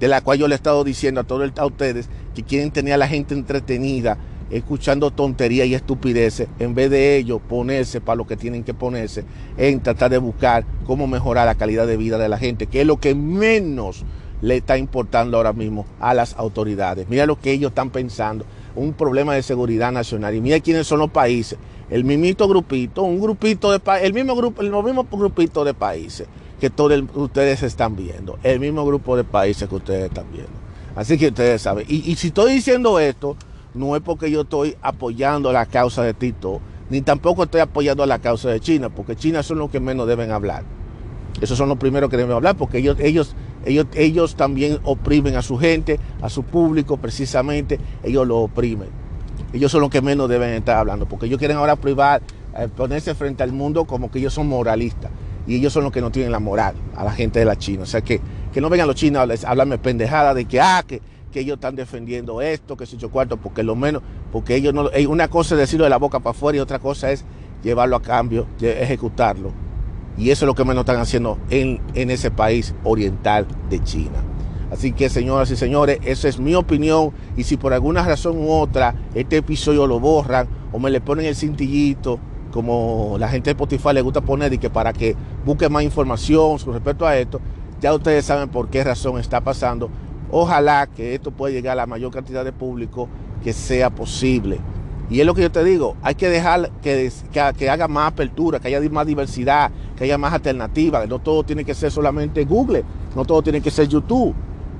de 0.00 0.08
la 0.08 0.22
cual 0.22 0.38
yo 0.38 0.48
le 0.48 0.54
he 0.54 0.56
estado 0.56 0.82
diciendo 0.82 1.20
a 1.20 1.24
todos 1.24 1.52
a 1.56 1.66
ustedes 1.66 2.08
que 2.34 2.42
quieren 2.42 2.70
tener 2.70 2.94
a 2.94 2.96
la 2.96 3.06
gente 3.06 3.34
entretenida 3.34 4.18
escuchando 4.50 5.12
tonterías 5.12 5.68
y 5.68 5.74
estupideces, 5.74 6.48
en 6.58 6.74
vez 6.74 6.90
de 6.90 7.16
ellos 7.16 7.40
ponerse 7.48 8.00
para 8.00 8.16
lo 8.16 8.26
que 8.26 8.36
tienen 8.36 8.64
que 8.64 8.74
ponerse, 8.74 9.24
en 9.56 9.80
tratar 9.80 10.10
de 10.10 10.18
buscar 10.18 10.64
cómo 10.86 11.06
mejorar 11.06 11.46
la 11.46 11.54
calidad 11.54 11.86
de 11.86 11.96
vida 11.96 12.18
de 12.18 12.28
la 12.28 12.38
gente, 12.38 12.66
que 12.66 12.80
es 12.80 12.86
lo 12.86 12.98
que 12.98 13.14
menos 13.14 14.04
le 14.42 14.56
está 14.56 14.76
importando 14.76 15.36
ahora 15.36 15.52
mismo 15.52 15.86
a 16.00 16.14
las 16.14 16.34
autoridades. 16.36 17.06
Mira 17.08 17.26
lo 17.26 17.38
que 17.38 17.52
ellos 17.52 17.70
están 17.70 17.90
pensando, 17.90 18.44
un 18.74 18.92
problema 18.94 19.34
de 19.34 19.42
seguridad 19.42 19.92
nacional. 19.92 20.34
Y 20.34 20.40
mira 20.40 20.60
quiénes 20.60 20.86
son 20.86 20.98
los 20.98 21.10
países. 21.10 21.58
El 21.90 22.04
mismito 22.04 22.48
grupito, 22.48 23.02
un 23.02 23.20
grupito 23.20 23.70
de 23.70 23.80
el 24.02 24.14
mismo 24.14 24.34
grupo, 24.34 24.62
el 24.62 24.70
mismo 24.70 25.06
grupito 25.10 25.64
de 25.64 25.74
países 25.74 26.26
que 26.60 26.70
todos 26.70 27.02
ustedes 27.14 27.62
están 27.62 27.96
viendo, 27.96 28.38
el 28.42 28.60
mismo 28.60 28.84
grupo 28.84 29.16
de 29.16 29.24
países 29.24 29.68
que 29.68 29.74
ustedes 29.74 30.04
están 30.04 30.26
viendo. 30.30 30.52
Así 30.94 31.16
que 31.16 31.28
ustedes 31.28 31.62
saben. 31.62 31.86
Y, 31.88 32.14
si 32.16 32.28
estoy 32.28 32.52
diciendo 32.52 33.00
esto, 33.00 33.36
no 33.74 33.96
es 33.96 34.02
porque 34.02 34.30
yo 34.30 34.42
estoy 34.42 34.76
apoyando 34.82 35.52
la 35.52 35.66
causa 35.66 36.02
de 36.02 36.12
Tito, 36.12 36.60
ni 36.90 37.00
tampoco 37.00 37.44
estoy 37.44 37.62
apoyando 37.62 38.04
la 38.04 38.18
causa 38.18 38.50
de 38.50 38.60
China, 38.60 38.90
porque 38.90 39.16
China 39.16 39.42
son 39.42 39.58
los 39.58 39.70
que 39.70 39.80
menos 39.80 40.06
deben 40.06 40.30
hablar. 40.30 40.64
Esos 41.40 41.56
son 41.56 41.68
los 41.68 41.78
primeros 41.78 42.10
que 42.10 42.18
deben 42.18 42.32
hablar, 42.32 42.56
porque 42.56 42.78
ellos, 42.78 42.98
ellos, 43.00 43.34
ellos, 43.64 43.86
ellos 43.94 44.34
también 44.34 44.78
oprimen 44.84 45.36
a 45.36 45.42
su 45.42 45.56
gente, 45.56 45.98
a 46.20 46.28
su 46.28 46.42
público, 46.42 46.98
precisamente, 46.98 47.80
ellos 48.02 48.26
lo 48.26 48.38
oprimen. 48.38 48.88
Ellos 49.54 49.72
son 49.72 49.80
los 49.80 49.90
que 49.90 50.02
menos 50.02 50.28
deben 50.28 50.50
estar 50.50 50.76
hablando, 50.76 51.06
porque 51.06 51.26
ellos 51.26 51.38
quieren 51.38 51.56
ahora 51.56 51.76
privar, 51.76 52.20
eh, 52.58 52.68
ponerse 52.76 53.14
frente 53.14 53.42
al 53.42 53.52
mundo 53.52 53.84
como 53.86 54.10
que 54.10 54.18
ellos 54.18 54.34
son 54.34 54.48
moralistas. 54.48 55.10
Y 55.46 55.56
ellos 55.56 55.72
son 55.72 55.84
los 55.84 55.92
que 55.92 56.00
no 56.00 56.10
tienen 56.10 56.32
la 56.32 56.38
moral 56.38 56.74
a 56.94 57.04
la 57.04 57.12
gente 57.12 57.38
de 57.38 57.44
la 57.44 57.56
China. 57.56 57.82
O 57.82 57.86
sea, 57.86 58.02
que, 58.02 58.20
que 58.52 58.60
no 58.60 58.68
vengan 58.68 58.86
los 58.86 58.96
chinos 58.96 59.44
a 59.44 59.50
hablarme 59.50 59.78
pendejada 59.78 60.34
de 60.34 60.44
que, 60.44 60.60
ah, 60.60 60.84
que, 60.86 61.00
que 61.32 61.40
ellos 61.40 61.56
están 61.56 61.76
defendiendo 61.76 62.40
esto, 62.42 62.76
que 62.76 62.86
se 62.86 62.96
hecho 62.96 63.10
cuarto, 63.10 63.36
porque 63.36 63.62
lo 63.62 63.76
menos, 63.76 64.02
porque 64.32 64.54
ellos 64.56 64.74
no, 64.74 64.90
una 65.08 65.28
cosa 65.28 65.54
es 65.54 65.60
decirlo 65.60 65.84
de 65.84 65.90
la 65.90 65.98
boca 65.98 66.20
para 66.20 66.36
afuera 66.36 66.58
y 66.58 66.60
otra 66.60 66.78
cosa 66.78 67.10
es 67.10 67.24
llevarlo 67.62 67.96
a 67.96 68.02
cambio, 68.02 68.46
ejecutarlo. 68.60 69.52
Y 70.16 70.30
eso 70.30 70.44
es 70.44 70.46
lo 70.46 70.54
que 70.54 70.64
menos 70.64 70.82
están 70.82 70.98
haciendo 70.98 71.38
en, 71.50 71.80
en 71.94 72.10
ese 72.10 72.30
país 72.30 72.74
oriental 72.84 73.46
de 73.70 73.82
China. 73.82 74.22
Así 74.70 74.92
que, 74.92 75.08
señoras 75.08 75.50
y 75.50 75.56
señores, 75.56 75.98
esa 76.04 76.28
es 76.28 76.38
mi 76.38 76.54
opinión. 76.54 77.10
Y 77.36 77.44
si 77.44 77.56
por 77.56 77.72
alguna 77.72 78.04
razón 78.04 78.38
u 78.38 78.52
otra 78.52 78.94
este 79.14 79.38
episodio 79.38 79.86
lo 79.86 79.98
borran 79.98 80.48
o 80.72 80.78
me 80.78 80.90
le 80.90 81.00
ponen 81.00 81.26
el 81.26 81.34
cintillito, 81.34 82.20
como 82.50 83.16
la 83.18 83.28
gente 83.28 83.50
de 83.50 83.52
Spotify 83.52 83.94
le 83.94 84.02
gusta 84.02 84.20
poner, 84.20 84.52
y 84.52 84.58
que 84.58 84.70
para 84.70 84.92
que 84.92 85.16
busque 85.44 85.68
más 85.68 85.82
información 85.82 86.58
con 86.58 86.74
respecto 86.74 87.06
a 87.06 87.16
esto, 87.16 87.40
ya 87.80 87.94
ustedes 87.94 88.24
saben 88.24 88.48
por 88.48 88.68
qué 88.68 88.84
razón 88.84 89.18
está 89.18 89.40
pasando. 89.40 89.90
Ojalá 90.30 90.86
que 90.86 91.14
esto 91.14 91.30
pueda 91.30 91.52
llegar 91.52 91.72
a 91.72 91.76
la 91.76 91.86
mayor 91.86 92.12
cantidad 92.12 92.44
de 92.44 92.52
público 92.52 93.08
que 93.42 93.52
sea 93.52 93.90
posible. 93.90 94.60
Y 95.10 95.18
es 95.18 95.26
lo 95.26 95.34
que 95.34 95.42
yo 95.42 95.50
te 95.50 95.64
digo, 95.64 95.96
hay 96.02 96.14
que 96.14 96.28
dejar 96.28 96.70
que, 96.82 97.10
que, 97.32 97.68
haga 97.68 97.88
más 97.88 98.12
apertura, 98.12 98.60
que 98.60 98.68
haya 98.68 98.90
más 98.90 99.06
diversidad, 99.06 99.72
que 99.96 100.04
haya 100.04 100.16
más 100.16 100.32
alternativas. 100.32 101.08
No 101.08 101.18
todo 101.18 101.42
tiene 101.42 101.64
que 101.64 101.74
ser 101.74 101.90
solamente 101.90 102.44
Google, 102.44 102.84
no 103.16 103.24
todo 103.24 103.42
tiene 103.42 103.60
que 103.60 103.72
ser 103.72 103.88
YouTube. 103.88 104.32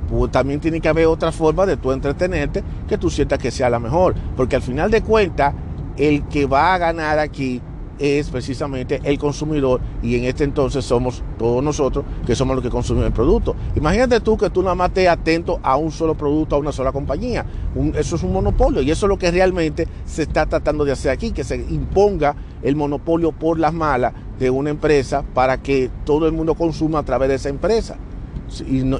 Pues 0.08 0.30
también 0.30 0.60
tiene 0.60 0.80
que 0.80 0.88
haber 0.88 1.06
otra 1.06 1.32
forma 1.32 1.66
de 1.66 1.76
tú 1.76 1.90
entretenerte 1.90 2.62
que 2.88 2.96
tú 2.96 3.10
sientas 3.10 3.40
que 3.40 3.50
sea 3.50 3.68
la 3.70 3.80
mejor. 3.80 4.14
Porque 4.36 4.54
al 4.54 4.62
final 4.62 4.88
de 4.90 5.02
cuentas, 5.02 5.52
el 6.00 6.26
que 6.28 6.46
va 6.46 6.74
a 6.74 6.78
ganar 6.78 7.18
aquí 7.18 7.60
es 7.98 8.30
precisamente 8.30 8.98
el 9.04 9.18
consumidor 9.18 9.82
y 10.02 10.16
en 10.16 10.24
este 10.24 10.44
entonces 10.44 10.82
somos 10.86 11.22
todos 11.38 11.62
nosotros 11.62 12.06
que 12.26 12.34
somos 12.34 12.56
los 12.56 12.64
que 12.64 12.70
consumimos 12.70 13.08
el 13.08 13.12
producto. 13.12 13.54
Imagínate 13.76 14.20
tú 14.20 14.38
que 14.38 14.48
tú 14.48 14.62
nada 14.62 14.74
más 14.74 14.88
estés 14.88 15.08
atento 15.08 15.60
a 15.62 15.76
un 15.76 15.92
solo 15.92 16.14
producto, 16.14 16.56
a 16.56 16.58
una 16.58 16.72
sola 16.72 16.92
compañía. 16.92 17.44
eso 17.94 18.16
es 18.16 18.22
un 18.22 18.32
monopolio 18.32 18.80
y 18.80 18.90
eso 18.90 19.04
es 19.04 19.08
lo 19.10 19.18
que 19.18 19.30
realmente 19.30 19.86
se 20.06 20.22
está 20.22 20.46
tratando 20.46 20.86
de 20.86 20.92
hacer 20.92 21.10
aquí, 21.10 21.32
que 21.32 21.44
se 21.44 21.56
imponga 21.56 22.34
el 22.62 22.74
monopolio 22.74 23.32
por 23.32 23.58
las 23.58 23.74
malas 23.74 24.14
de 24.38 24.48
una 24.48 24.70
empresa 24.70 25.22
para 25.34 25.58
que 25.58 25.90
todo 26.06 26.26
el 26.26 26.32
mundo 26.32 26.54
consuma 26.54 27.00
a 27.00 27.02
través 27.02 27.28
de 27.28 27.34
esa 27.34 27.50
empresa. 27.50 27.98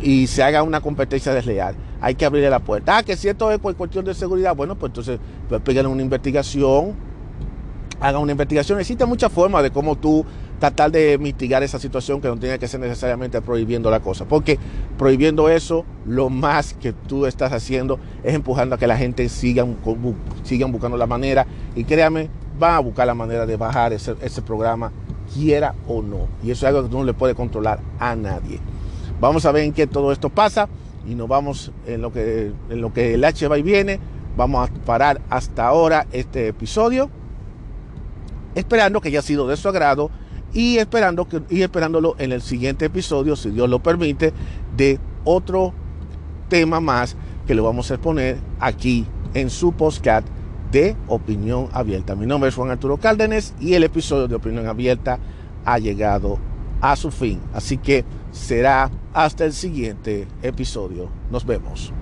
Y, 0.03 0.27
se 0.27 0.43
haga 0.43 0.63
una 0.63 0.81
competencia 0.81 1.35
desleal. 1.35 1.75
Hay 2.01 2.15
que 2.15 2.25
abrirle 2.25 2.51
la 2.51 2.61
puerta. 2.61 2.99
Ah, 2.99 3.03
que 3.03 3.17
si 3.17 3.29
esto 3.29 3.51
es 3.51 3.59
cuestión 3.59 4.05
de 4.05 4.15
seguridad, 4.15 4.55
bueno, 4.55 4.77
pues 4.77 4.91
entonces 4.91 5.19
pues, 5.49 5.85
una 5.85 6.03
investigación, 6.03 6.95
haga 8.01 8.19
una 8.19 8.33
investigación. 8.33 8.81
Existe 8.81 9.05
muchas 9.07 9.33
formas 9.33 9.63
de 9.63 9.71
cómo 9.71 9.97
tú 9.97 10.25
tratar 10.59 10.91
de 10.91 11.17
mitigar 11.19 11.63
esa 11.63 11.79
situación 11.79 12.21
que 12.21 12.29
no 12.29 12.37
tiene 12.37 12.59
que 12.59 12.69
ser 12.69 12.81
necesariamente 12.81 13.41
prohibiendo 13.41 13.91
la 13.91 14.01
cosa. 14.01 14.25
Porque 14.25 14.59
prohibiendo 14.99 15.49
eso, 15.49 15.85
lo 16.07 16.31
más 16.31 16.75
que 16.75 16.93
tú 16.93 17.27
estás 17.27 17.53
haciendo 17.53 17.99
es 18.23 18.35
empujando 18.35 18.75
a 18.75 18.79
que 18.79 18.87
la 18.87 18.97
gente 18.97 19.29
siga 19.29 19.67
sigan 20.45 20.73
buscando 20.73 20.97
la 20.97 21.07
manera. 21.07 21.47
Y 21.75 21.85
créame, 21.85 22.29
va 22.63 22.77
a 22.77 22.81
buscar 22.81 23.07
la 23.07 23.15
manera 23.15 23.47
de 23.47 23.57
bajar 23.57 23.93
ese, 23.93 24.15
ese 24.21 24.43
programa, 24.43 24.93
quiera 25.35 25.75
o 25.89 26.03
no. 26.03 26.29
Y 26.43 26.51
eso 26.51 26.67
es 26.67 26.69
algo 26.69 26.83
que 26.83 26.89
tú 26.91 26.99
no 26.99 27.05
le 27.05 27.15
puedes 27.15 27.37
controlar 27.37 27.81
a 27.99 28.15
nadie. 28.15 28.61
Vamos 29.21 29.45
a 29.45 29.53
ver 29.53 29.65
en 29.65 29.73
qué 29.73 29.87
todo 29.87 30.13
esto 30.13 30.31
pasa 30.31 30.69
y 31.07 31.15
nos 31.15 31.29
vamos 31.29 31.73
en 31.87 32.03
lo 32.03 32.13
que, 32.13 32.53
en 32.71 32.81
lo 32.81 32.93
que 32.93 33.15
el 33.15 33.25
H 33.25 33.47
va 33.49 33.59
y 33.59 33.63
viene. 33.63 34.01
Vamos 34.37 34.69
a 34.69 34.85
parar 34.85 35.21
hasta 35.29 35.67
ahora 35.67 36.07
este 36.13 36.49
episodio 36.49 37.11
esperando 38.55 39.01
que 39.01 39.09
haya 39.09 39.23
sido 39.23 39.47
de 39.47 39.57
su 39.57 39.69
agrado 39.69 40.11
y, 40.53 40.79
esperando 40.79 41.29
que, 41.29 41.43
y 41.49 41.63
esperándolo 41.63 42.17
en 42.19 42.33
el 42.33 42.43
siguiente 42.43 42.87
episodio, 42.87 43.37
si 43.37 43.51
Dios 43.51 43.69
lo 43.69 43.83
permite, 43.83 44.33
de 44.77 44.99
otro 45.25 45.73
tema 46.49 46.81
más 46.81 47.17
que 47.47 47.55
lo 47.55 47.63
vamos 47.63 47.91
a 47.91 47.95
exponer 47.95 48.39
aquí 48.59 49.07
en 49.35 49.51
su 49.51 49.73
postcat 49.73 50.25
de 50.73 50.97
Opinión 51.09 51.69
Abierta. 51.73 52.15
Mi 52.17 52.27
nombre 52.27 52.49
es 52.49 52.55
Juan 52.55 52.71
Arturo 52.71 52.97
Cárdenas 52.97 53.55
y 53.61 53.75
el 53.75 53.85
episodio 53.85 54.29
de 54.29 54.35
Opinión 54.35 54.67
Abierta 54.67 55.19
ha 55.65 55.79
llegado 55.79 56.39
a 56.81 56.97
su 56.97 57.11
fin. 57.11 57.41
Así 57.53 57.77
que 57.77 58.05
será 58.33 58.91
hasta 59.13 59.45
el 59.45 59.53
siguiente 59.53 60.27
episodio. 60.43 61.09
Nos 61.31 61.45
vemos. 61.45 61.93